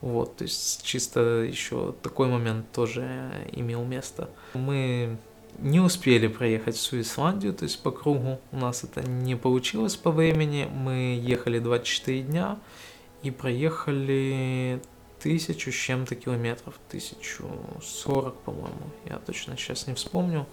Вот, 0.00 0.36
то 0.36 0.44
есть 0.44 0.84
чисто 0.84 1.20
еще 1.42 1.94
такой 2.02 2.28
момент 2.28 2.70
тоже 2.72 3.32
имел 3.52 3.84
место. 3.84 4.30
Мы 4.54 5.18
не 5.58 5.80
успели 5.80 6.28
проехать 6.28 6.76
всю 6.76 7.00
Исландию, 7.00 7.52
то 7.52 7.64
есть 7.64 7.82
по 7.82 7.90
кругу 7.90 8.40
у 8.52 8.56
нас 8.56 8.84
это 8.84 9.02
не 9.02 9.36
получилось 9.36 9.96
по 9.96 10.12
времени. 10.12 10.68
Мы 10.72 11.20
ехали 11.20 11.58
24 11.58 12.22
дня 12.22 12.58
и 13.22 13.30
проехали 13.32 14.80
тысячу 15.20 15.72
с 15.72 15.74
чем-то 15.74 16.14
километров, 16.14 16.74
тысячу 16.88 17.48
сорок, 17.82 18.36
по-моему, 18.42 18.90
я 19.06 19.16
точно 19.18 19.56
сейчас 19.56 19.88
не 19.88 19.94
вспомню. 19.94 20.46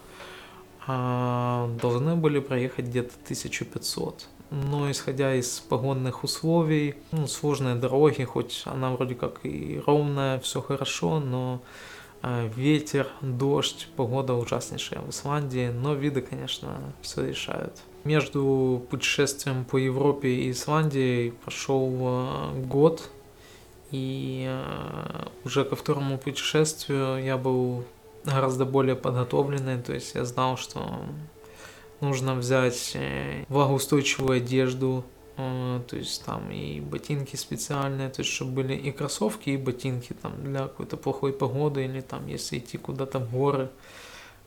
А, 0.88 1.70
должны 1.82 2.16
были 2.16 2.40
проехать 2.40 2.86
где-то 2.86 3.14
1500 3.24 4.28
но 4.52 4.90
исходя 4.92 5.36
из 5.36 5.60
погодных 5.60 6.24
условий, 6.24 6.96
ну, 7.12 7.28
сложные 7.28 7.76
дороги, 7.76 8.24
хоть 8.24 8.64
она 8.66 8.92
вроде 8.92 9.16
как 9.16 9.40
и 9.44 9.82
ровная, 9.86 10.40
все 10.40 10.62
хорошо, 10.62 11.20
но 11.20 11.62
э, 12.22 12.50
ветер, 12.56 13.08
дождь, 13.22 13.88
погода 13.96 14.34
ужаснейшая 14.34 15.02
в 15.02 15.10
Исландии, 15.10 15.70
но 15.70 15.94
виды, 15.94 16.22
конечно, 16.22 16.78
все 17.02 17.26
решают. 17.28 17.74
Между 18.04 18.86
путешествием 18.90 19.66
по 19.66 19.78
Европе 19.78 20.30
и 20.30 20.52
Исландией 20.52 21.32
прошел 21.32 21.92
э, 22.00 22.62
год, 22.66 23.10
и 23.92 24.46
э, 24.48 25.28
уже 25.44 25.66
ко 25.66 25.76
второму 25.76 26.18
путешествию 26.18 27.24
я 27.24 27.38
был 27.38 27.84
гораздо 28.24 28.66
более 28.66 28.96
подготовленный, 28.96 29.82
то 29.82 29.94
есть 29.94 30.16
я 30.16 30.26
знал, 30.26 30.58
что 30.58 31.00
нужно 32.06 32.36
взять 32.36 32.92
э, 32.94 33.44
влагоустойчивую 33.50 34.38
одежду, 34.38 35.04
э, 35.38 35.82
то 35.88 35.98
есть 35.98 36.24
там 36.26 36.52
и 36.52 36.80
ботинки 36.80 37.36
специальные, 37.36 38.10
то 38.10 38.22
есть 38.22 38.32
чтобы 38.32 38.52
были 38.52 38.76
и 38.76 38.92
кроссовки, 38.92 39.50
и 39.50 39.58
ботинки 39.58 40.14
там 40.14 40.32
для 40.44 40.62
какой-то 40.62 40.98
плохой 40.98 41.34
погоды 41.34 41.84
или 41.86 42.02
там 42.02 42.28
если 42.28 42.60
идти 42.60 42.78
куда-то 42.78 43.20
в 43.20 43.32
горы, 43.32 43.70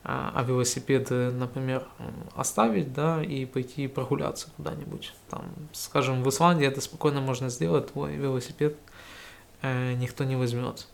а, 0.03 0.31
а 0.33 0.43
велосипед, 0.43 1.09
например, 1.09 1.85
оставить, 2.35 2.93
да, 2.93 3.21
и 3.21 3.45
пойти 3.45 3.87
прогуляться 3.87 4.47
куда-нибудь. 4.55 5.13
Там, 5.29 5.43
скажем, 5.73 6.23
в 6.23 6.29
Исландии 6.29 6.65
это 6.65 6.79
спокойно 6.81 7.19
можно 7.21 7.49
сделать, 7.49 7.91
твой 7.91 8.15
велосипед 8.15 8.77
э, 9.61 9.93
никто 9.93 10.23
не 10.23 10.35
возьмет. 10.35 10.87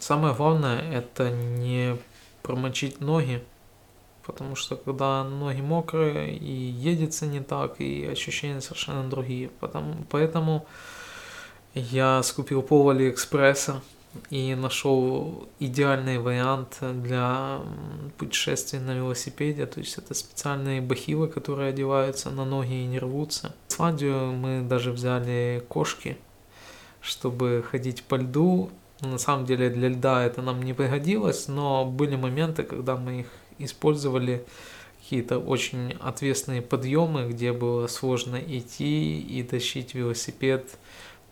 Самое 0.00 0.34
главное 0.34 0.80
это 0.92 1.30
не 1.30 1.96
промочить 2.42 3.00
ноги, 3.00 3.42
потому 4.28 4.56
что 4.56 4.76
когда 4.76 5.24
ноги 5.24 5.62
мокрые 5.62 6.36
и 6.36 6.52
едется 6.52 7.26
не 7.26 7.40
так, 7.40 7.80
и 7.80 8.04
ощущения 8.04 8.60
совершенно 8.60 9.08
другие. 9.08 9.48
Потому, 9.48 9.94
поэтому 10.10 10.66
я 11.72 12.22
скупил 12.22 12.60
пол 12.60 12.90
Алиэкспресса 12.90 13.80
и 14.28 14.54
нашел 14.54 15.48
идеальный 15.58 16.18
вариант 16.18 16.76
для 16.80 17.60
путешествий 18.18 18.80
на 18.80 18.94
велосипеде. 18.94 19.64
То 19.64 19.80
есть 19.80 19.96
это 19.96 20.12
специальные 20.12 20.82
бахилы, 20.82 21.28
которые 21.28 21.70
одеваются 21.70 22.28
на 22.28 22.44
ноги 22.44 22.74
и 22.74 22.86
не 22.86 22.98
рвутся. 22.98 23.54
В 23.68 23.72
Исландию 23.72 24.32
мы 24.32 24.60
даже 24.60 24.92
взяли 24.92 25.64
кошки, 25.68 26.18
чтобы 27.00 27.64
ходить 27.70 28.02
по 28.04 28.16
льду. 28.16 28.70
На 29.00 29.16
самом 29.16 29.46
деле 29.46 29.70
для 29.70 29.88
льда 29.88 30.24
это 30.24 30.42
нам 30.42 30.62
не 30.62 30.74
пригодилось, 30.74 31.48
но 31.48 31.86
были 31.86 32.16
моменты, 32.16 32.62
когда 32.62 32.96
мы 32.96 33.20
их 33.20 33.26
использовали 33.58 34.44
какие-то 35.00 35.38
очень 35.38 35.92
ответственные 36.00 36.62
подъемы, 36.62 37.28
где 37.28 37.52
было 37.52 37.86
сложно 37.86 38.36
идти 38.36 39.20
и 39.20 39.42
тащить 39.42 39.94
велосипед 39.94 40.76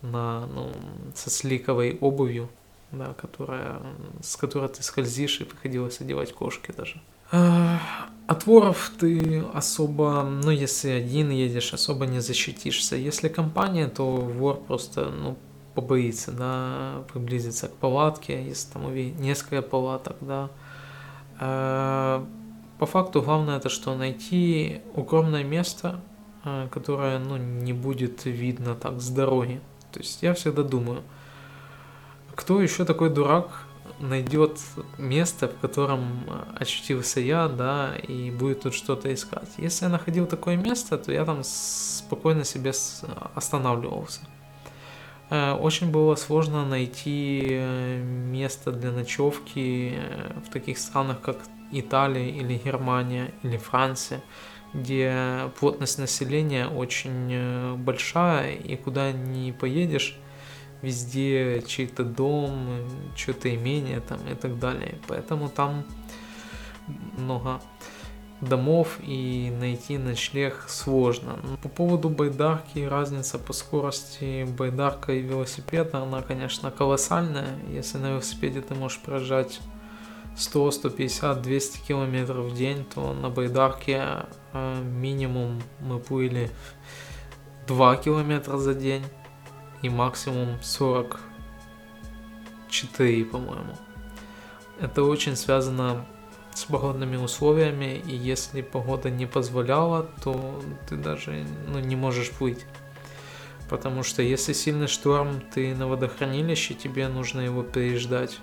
на, 0.03 0.47
ну, 0.47 0.73
со 1.15 1.31
сликовой 1.31 1.99
обувью, 2.01 2.49
да, 2.93 3.15
которая, 3.15 3.81
с 4.23 4.37
которой 4.37 4.69
ты 4.69 4.83
скользишь, 4.83 5.41
и 5.41 5.45
приходилось 5.45 6.01
одевать 6.01 6.33
кошки 6.33 6.73
даже. 6.77 7.01
А, 7.33 7.79
от 8.27 8.47
воров 8.47 8.93
ты 8.99 9.45
особо, 9.53 10.23
ну, 10.23 10.51
если 10.51 10.91
один 10.91 11.31
едешь, 11.31 11.75
особо 11.75 12.07
не 12.07 12.21
защитишься. 12.21 12.97
Если 12.97 13.29
компания, 13.29 13.89
то 13.89 14.07
вор 14.07 14.57
просто, 14.57 15.11
ну, 15.11 15.37
побоится, 15.75 16.33
да, 16.33 17.05
приблизиться 17.13 17.69
к 17.69 17.75
палатке, 17.75 18.43
если 18.43 18.73
там 18.73 18.87
увидит 18.87 19.19
несколько 19.19 19.61
палаток, 19.61 20.17
да, 20.21 20.49
по 21.39 22.87
факту 22.87 23.23
главное 23.23 23.57
это 23.57 23.69
что 23.69 23.95
найти 23.95 24.81
укромное 24.95 25.45
место, 25.45 26.01
э, 26.45 26.69
которое 26.71 27.19
ну, 27.19 27.37
не 27.37 27.73
будет 27.73 28.25
видно 28.25 28.75
так 28.75 29.01
с 29.01 29.09
дороги. 29.09 29.61
То 29.93 30.01
есть 30.01 30.23
я 30.23 30.35
всегда 30.35 30.63
думаю, 30.63 31.03
кто 32.35 32.61
еще 32.61 32.85
такой 32.85 33.11
дурак 33.11 33.67
найдет 33.99 34.61
место, 34.99 35.49
в 35.49 35.59
котором 35.59 36.25
очутился 36.59 37.21
я, 37.21 37.49
да, 37.49 37.97
и 37.97 38.31
будет 38.31 38.63
тут 38.63 38.75
что-то 38.75 39.13
искать. 39.13 39.49
Если 39.57 39.87
я 39.87 39.91
находил 39.91 40.27
такое 40.27 40.57
место, 40.57 40.99
то 40.99 41.13
я 41.13 41.25
там 41.25 41.41
спокойно 41.43 42.45
себе 42.45 42.73
останавливался. 43.35 44.21
Э, 45.29 45.53
очень 45.53 45.91
было 45.91 46.15
сложно 46.15 46.65
найти 46.65 47.43
э, 47.49 48.01
место 48.03 48.71
для 48.73 48.93
ночевки 48.93 49.95
э, 49.97 50.33
в 50.47 50.51
таких 50.51 50.79
странах, 50.79 51.21
как 51.21 51.39
Италия 51.73 52.31
или 52.31 52.61
Германия 52.65 53.33
или 53.43 53.57
Франция, 53.57 54.23
где 54.73 55.51
плотность 55.59 55.99
населения 55.99 56.69
очень 56.69 57.77
большая, 57.79 58.55
и 58.55 58.77
куда 58.77 59.11
ни 59.11 59.51
поедешь, 59.51 60.17
везде 60.83 61.63
чей-то 61.67 62.05
дом, 62.05 62.89
что-то 63.17 63.53
имение 63.53 64.01
там 64.01 64.21
и 64.31 64.35
так 64.37 64.61
далее. 64.61 65.01
Поэтому 65.09 65.49
там 65.49 65.85
много 67.17 67.61
домов 68.41 68.99
и 69.03 69.53
найти 69.59 69.99
ночлег 69.99 70.65
сложно. 70.69 71.39
По 71.63 71.69
поводу 71.69 72.09
байдарки, 72.09 72.79
разница 72.81 73.39
по 73.39 73.53
скорости 73.53 74.45
байдарка 74.45 75.13
и 75.13 75.21
велосипеда, 75.21 76.03
она, 76.03 76.23
конечно, 76.23 76.71
колоссальная. 76.71 77.59
Если 77.71 77.99
на 77.99 78.11
велосипеде 78.11 78.61
ты 78.61 78.75
можешь 78.75 79.01
проезжать 79.01 79.61
100, 80.37 80.71
150, 80.71 81.43
200 81.43 81.87
километров 81.87 82.47
в 82.47 82.55
день, 82.55 82.85
то 82.85 83.13
на 83.15 83.31
байдарке 83.31 84.27
э, 84.53 84.83
минимум 84.83 85.63
мы 85.81 85.99
плыли 85.99 86.51
2 87.67 87.97
километра 87.97 88.59
за 88.59 88.75
день 88.75 89.03
и 89.81 89.89
максимум 89.89 90.63
44, 90.63 93.25
по-моему. 93.25 93.75
Это 94.79 95.05
очень 95.05 95.37
связано 95.37 96.05
с 96.57 96.65
погодными 96.65 97.17
условиями, 97.17 98.03
и 98.07 98.17
если 98.17 98.63
погода 98.63 99.11
не 99.11 99.27
позволяла, 99.27 100.09
то 100.25 100.63
ты 100.89 100.97
даже 100.97 101.47
ну, 101.69 101.81
не 101.81 101.97
можешь 101.97 102.31
плыть. 102.31 102.65
Потому 103.69 104.03
что 104.03 104.23
если 104.23 104.55
сильный 104.55 104.87
шторм, 104.87 105.43
ты 105.53 105.75
на 105.75 105.87
водохранилище, 105.87 106.73
тебе 106.73 107.09
нужно 107.09 107.41
его 107.41 107.63
переждать. 107.63 108.39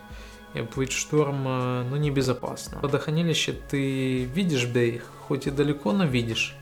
И 0.54 0.62
плыть 0.62 0.92
шторм, 0.92 1.44
э, 1.48 1.84
ну, 1.90 1.96
небезопасно. 1.96 2.78
В 2.78 2.84
водохранилище 2.84 3.54
ты 3.54 4.26
видишь 4.26 4.68
берег, 4.68 5.04
хоть 5.28 5.48
и 5.48 5.50
далеко, 5.50 5.92
но 5.92 6.06
видишь. 6.06 6.56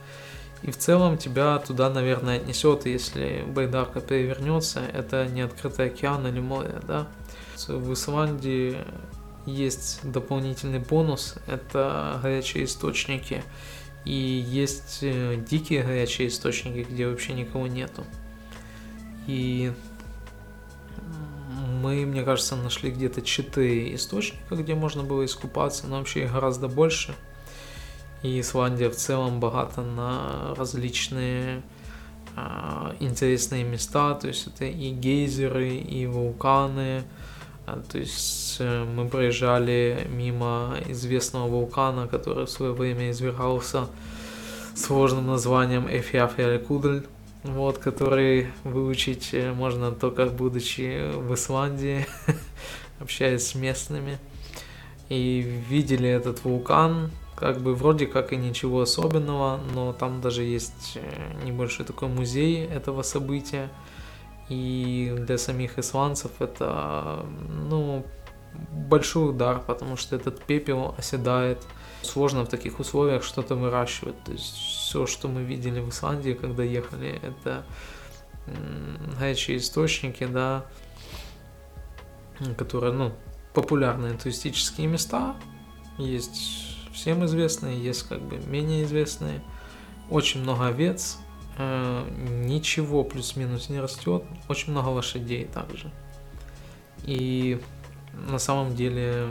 И 0.62 0.72
в 0.72 0.78
целом 0.78 1.18
тебя 1.18 1.60
туда, 1.60 1.89
наверное, 1.89 2.38
отнесет, 2.38 2.86
если 2.86 3.43
байдарка 3.45 3.99
перевернется, 3.99 4.80
это 4.80 5.26
не 5.26 5.41
открытый 5.41 5.88
океан 5.88 6.26
или 6.28 6.39
море, 6.39 6.80
да. 6.88 7.08
В 7.68 7.91
Исландии 7.91 8.78
есть 9.46 10.00
дополнительный 10.04 10.80
бонус, 10.80 11.36
это 11.48 12.20
горячие 12.22 12.66
источники. 12.66 13.44
И 14.06 14.14
есть 14.14 15.00
э, 15.02 15.36
дикие 15.36 15.84
горячие 15.84 16.28
источники, 16.28 16.88
где 16.89 17.08
вообще 17.08 17.34
никого 17.34 17.68
нету. 17.68 18.04
И 19.28 19.72
мы, 21.82 22.06
мне 22.06 22.24
кажется, 22.24 22.56
нашли 22.56 22.92
где-то 22.92 23.22
4 23.22 23.96
источника, 23.96 24.56
где 24.56 24.76
можно 24.76 25.04
было 25.04 25.26
искупаться, 25.26 25.88
но 25.88 25.98
вообще 25.98 26.24
их 26.24 26.34
гораздо 26.34 26.68
больше. 26.68 27.16
И 28.24 28.39
Исландия 28.39 28.89
в 28.89 28.96
целом 28.96 29.39
богата 29.39 29.82
на 29.82 30.54
различные 30.56 31.64
а, 32.36 32.96
интересные 33.00 33.64
места, 33.64 34.14
то 34.14 34.28
есть 34.28 34.48
это 34.48 34.66
и 34.66 34.92
гейзеры, 34.92 35.76
и 35.76 36.06
вулканы, 36.06 37.04
то 37.66 37.99
есть 37.99 38.57
э, 38.59 38.84
мы 38.84 39.07
проезжали 39.07 40.07
мимо 40.09 40.78
известного 40.88 41.47
вулкана, 41.47 42.07
который 42.07 42.45
в 42.45 42.49
свое 42.49 42.74
время 42.74 43.12
извергался 43.12 43.88
сложным 44.76 45.28
названием 45.28 45.88
Эфиафиалькудль, 45.88 47.05
вот, 47.43 47.78
который 47.78 48.47
выучить 48.64 49.30
э, 49.34 49.53
можно 49.53 49.91
только 49.91 50.26
будучи 50.26 51.12
в 51.14 51.34
Исландии, 51.34 52.05
общаясь 52.99 53.47
с 53.47 53.55
местными. 53.55 54.18
И 55.09 55.41
видели 55.70 56.09
этот 56.09 56.43
вулкан, 56.43 57.12
как 57.36 57.62
бы 57.62 57.76
вроде 57.76 58.07
как 58.07 58.34
и 58.34 58.38
ничего 58.38 58.82
особенного, 58.82 59.59
но 59.74 59.93
там 59.93 60.22
даже 60.22 60.43
есть 60.43 60.93
э, 60.95 61.45
небольшой 61.45 61.86
такой 61.86 62.07
музей 62.07 62.66
этого 62.66 63.03
события– 63.03 63.70
И 64.52 65.16
для 65.18 65.38
самих 65.38 65.80
исландцев 65.80 66.32
это, 66.39 67.26
ну, 67.70 68.06
большой 68.89 69.30
удар, 69.30 69.62
потому 69.66 69.95
что 69.95 70.18
этот 70.18 70.43
пепел 70.43 70.93
оседает. 70.97 71.66
Сложно 72.02 72.43
в 72.43 72.49
таких 72.49 72.80
условиях 72.82 73.24
что-то 73.24 73.56
выращивать. 73.56 74.22
То 74.26 74.34
есть 74.34 74.54
все, 74.54 75.06
что 75.06 75.30
мы 75.30 75.43
видели 75.43 75.80
в 75.80 75.88
Исландии, 75.88 76.34
когда 76.34 76.64
ехали, 76.64 77.22
это 77.24 77.64
горячие 79.18 79.56
источники, 79.56 80.26
да, 80.26 80.66
которые, 82.58 82.91
ну, 82.91 83.14
популярные 83.54 84.18
туристические 84.18 84.88
места. 84.88 85.38
Есть 85.97 86.76
всем 86.93 87.24
известные, 87.24 87.82
есть 87.82 88.04
как 88.04 88.22
бы 88.22 88.38
менее 88.38 88.84
известные. 88.84 89.41
Очень 90.10 90.41
много 90.41 90.68
овец, 90.68 91.20
ничего 91.58 93.04
плюс-минус 93.04 93.70
не 93.70 93.80
растет, 93.80 94.24
очень 94.47 94.72
много 94.72 94.89
лошадей 94.89 95.45
также. 95.45 95.91
И 97.04 97.60
на 98.14 98.39
самом 98.39 98.76
деле, 98.76 99.28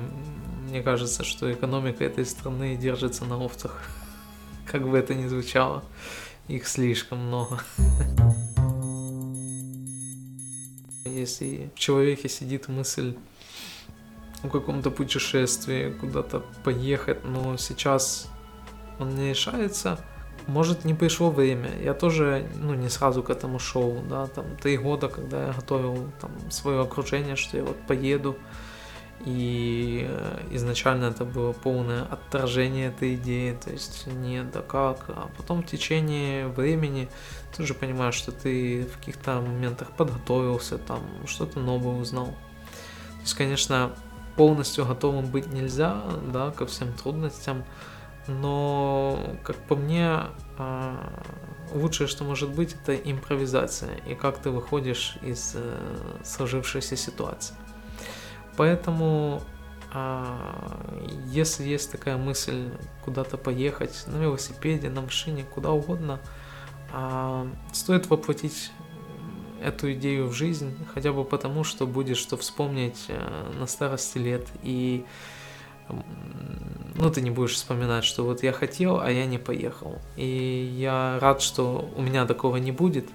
мне 0.69 0.83
кажется, 0.83 1.25
что 1.25 1.53
экономика 1.53 2.05
этой 2.05 2.25
страны 2.27 2.77
держится 2.77 3.25
на 3.25 3.37
овцах. 3.37 3.83
Как 4.67 4.89
бы 4.89 4.99
это 4.99 5.15
ни 5.15 5.27
звучало, 5.27 5.83
их 6.49 6.67
слишком 6.67 7.19
много. 7.19 7.61
Если 11.05 11.71
в 11.75 11.79
человеке 11.79 12.29
сидит 12.29 12.69
мысль 12.69 13.17
о 14.43 14.49
каком-то 14.49 14.91
путешествии, 14.91 15.91
куда-то 15.91 16.43
поехать, 16.65 17.25
но 17.25 17.57
сейчас 17.57 18.29
он 18.99 19.15
не 19.17 19.31
решается, 19.31 19.99
может 20.51 20.85
не 20.85 20.95
пришло 20.95 21.31
время. 21.31 21.71
Я 21.83 21.95
тоже, 21.95 22.47
ну, 22.57 22.75
не 22.75 22.89
сразу 22.89 23.23
к 23.23 23.31
этому 23.31 23.59
шел, 23.59 24.03
да, 24.09 24.27
там, 24.27 24.45
три 24.57 24.77
года, 24.77 25.09
когда 25.09 25.47
я 25.47 25.53
готовил 25.53 26.11
там 26.21 26.31
свое 26.51 26.83
окружение, 26.83 27.37
что 27.37 27.57
я 27.57 27.65
вот 27.65 27.77
поеду, 27.87 28.37
и 29.25 30.07
э, 30.09 30.41
изначально 30.53 31.07
это 31.07 31.25
было 31.25 31.53
полное 31.53 32.05
отражение 32.05 32.89
этой 32.89 33.15
идеи, 33.15 33.53
то 33.63 33.71
есть 33.71 34.07
нет, 34.07 34.51
да 34.51 34.63
как. 34.63 35.05
А 35.09 35.31
потом 35.37 35.63
в 35.63 35.67
течение 35.67 36.49
времени 36.49 37.09
ты 37.55 37.63
уже 37.63 37.75
понимаешь, 37.75 38.15
что 38.15 38.33
ты 38.33 38.85
в 38.85 38.97
каких-то 38.99 39.41
моментах 39.41 39.91
подготовился, 39.93 40.79
там 40.79 41.03
что-то 41.27 41.61
новое 41.61 42.01
узнал. 42.01 42.27
То 42.27 43.23
есть, 43.23 43.35
конечно, 43.35 43.93
полностью 44.37 44.87
готовым 44.87 45.27
быть 45.27 45.53
нельзя, 45.53 46.03
да, 46.33 46.51
ко 46.51 46.65
всем 46.65 46.93
трудностям, 46.95 47.65
но, 48.27 49.37
как 49.43 49.57
по 49.57 49.77
мне, 49.77 50.09
а, 50.59 51.23
лучшее, 51.73 52.07
что 52.07 52.25
может 52.25 52.51
быть, 52.51 52.75
это 52.75 52.95
импровизация 52.95 53.97
и 54.07 54.15
как 54.15 54.39
ты 54.39 54.51
выходишь 54.51 55.17
из 55.23 55.53
э, 55.55 56.19
сложившейся 56.25 56.97
ситуации. 56.97 57.55
Поэтому, 58.57 59.43
а, 59.93 60.81
если 61.27 61.65
есть 61.65 61.91
такая 61.93 62.17
мысль 62.17 62.71
куда-то 63.05 63.37
поехать 63.37 64.05
на 64.07 64.19
велосипеде, 64.19 64.91
на 64.91 65.03
машине, 65.03 65.45
куда 65.45 65.71
угодно, 65.71 66.21
а, 66.93 67.47
стоит 67.73 68.09
воплотить 68.11 68.73
эту 69.63 69.93
идею 69.93 70.27
в 70.29 70.33
жизнь, 70.33 70.77
хотя 70.93 71.13
бы 71.13 71.25
потому, 71.25 71.65
что 71.65 71.87
будет 71.87 72.17
что 72.17 72.37
вспомнить 72.37 73.05
э, 73.09 73.53
на 73.59 73.67
старости 73.67 74.19
лет, 74.19 74.47
и 74.63 75.05
ну, 76.95 77.11
ты 77.11 77.21
не 77.21 77.31
будешь 77.31 77.55
вспоминать, 77.55 78.05
что 78.05 78.25
вот 78.25 78.43
я 78.43 78.53
хотел, 78.53 79.01
а 79.01 79.11
я 79.11 79.27
не 79.27 79.39
поехал. 79.39 79.99
И 80.17 80.75
я 80.77 81.19
рад, 81.21 81.41
что 81.41 81.91
у 81.97 82.03
меня 82.03 82.27
такого 82.27 82.57
не 82.57 82.73
будет, 82.73 83.07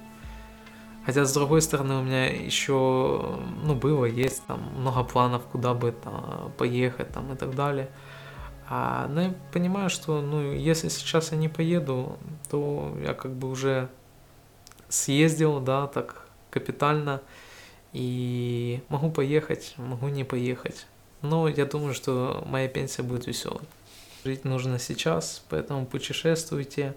Хотя, 1.05 1.23
с 1.23 1.33
другой 1.33 1.61
стороны, 1.61 1.95
у 1.95 2.01
меня 2.01 2.25
еще, 2.25 3.37
ну, 3.63 3.75
было, 3.75 4.05
есть 4.05 4.43
там 4.47 4.59
много 4.75 5.03
планов, 5.03 5.43
куда 5.51 5.75
бы 5.75 5.91
там, 5.91 6.51
поехать 6.57 7.11
там 7.11 7.31
и 7.31 7.35
так 7.35 7.53
далее. 7.53 7.89
А, 8.67 9.07
но 9.07 9.21
я 9.21 9.33
понимаю, 9.53 9.91
что, 9.91 10.21
ну, 10.21 10.51
если 10.51 10.89
сейчас 10.89 11.31
я 11.31 11.37
не 11.37 11.47
поеду, 11.47 12.17
то 12.49 12.97
я 13.03 13.13
как 13.13 13.33
бы 13.33 13.51
уже 13.51 13.87
съездил, 14.89 15.59
да, 15.59 15.85
так 15.85 16.27
капитально, 16.49 17.21
и 17.93 18.81
могу 18.89 19.11
поехать, 19.11 19.75
могу 19.77 20.07
не 20.07 20.23
поехать. 20.23 20.87
Но 21.29 21.47
я 21.47 21.65
думаю, 21.65 21.93
что 21.93 22.43
моя 22.47 22.67
пенсия 22.67 23.03
будет 23.03 23.27
веселой. 23.27 23.61
Жить 24.23 24.45
нужно 24.45 24.79
сейчас, 24.79 25.43
поэтому 25.49 25.85
путешествуйте, 25.85 26.95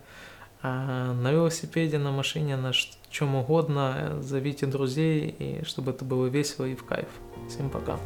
а, 0.63 1.13
на 1.13 1.31
велосипеде, 1.31 1.99
на 1.99 2.11
машине, 2.11 2.57
на 2.57 2.73
чем 3.11 3.35
угодно. 3.35 4.19
Зовите 4.23 4.67
друзей, 4.67 5.35
и 5.39 5.65
чтобы 5.65 5.93
это 5.93 6.05
было 6.05 6.27
весело 6.27 6.65
и 6.65 6.75
в 6.75 6.85
кайф. 6.85 7.09
Всем 7.49 7.71
пока. 7.71 7.99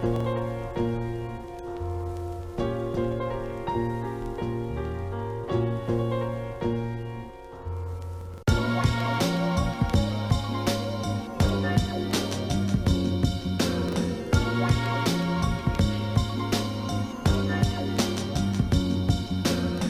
thank 0.00 0.78
you 0.78 0.87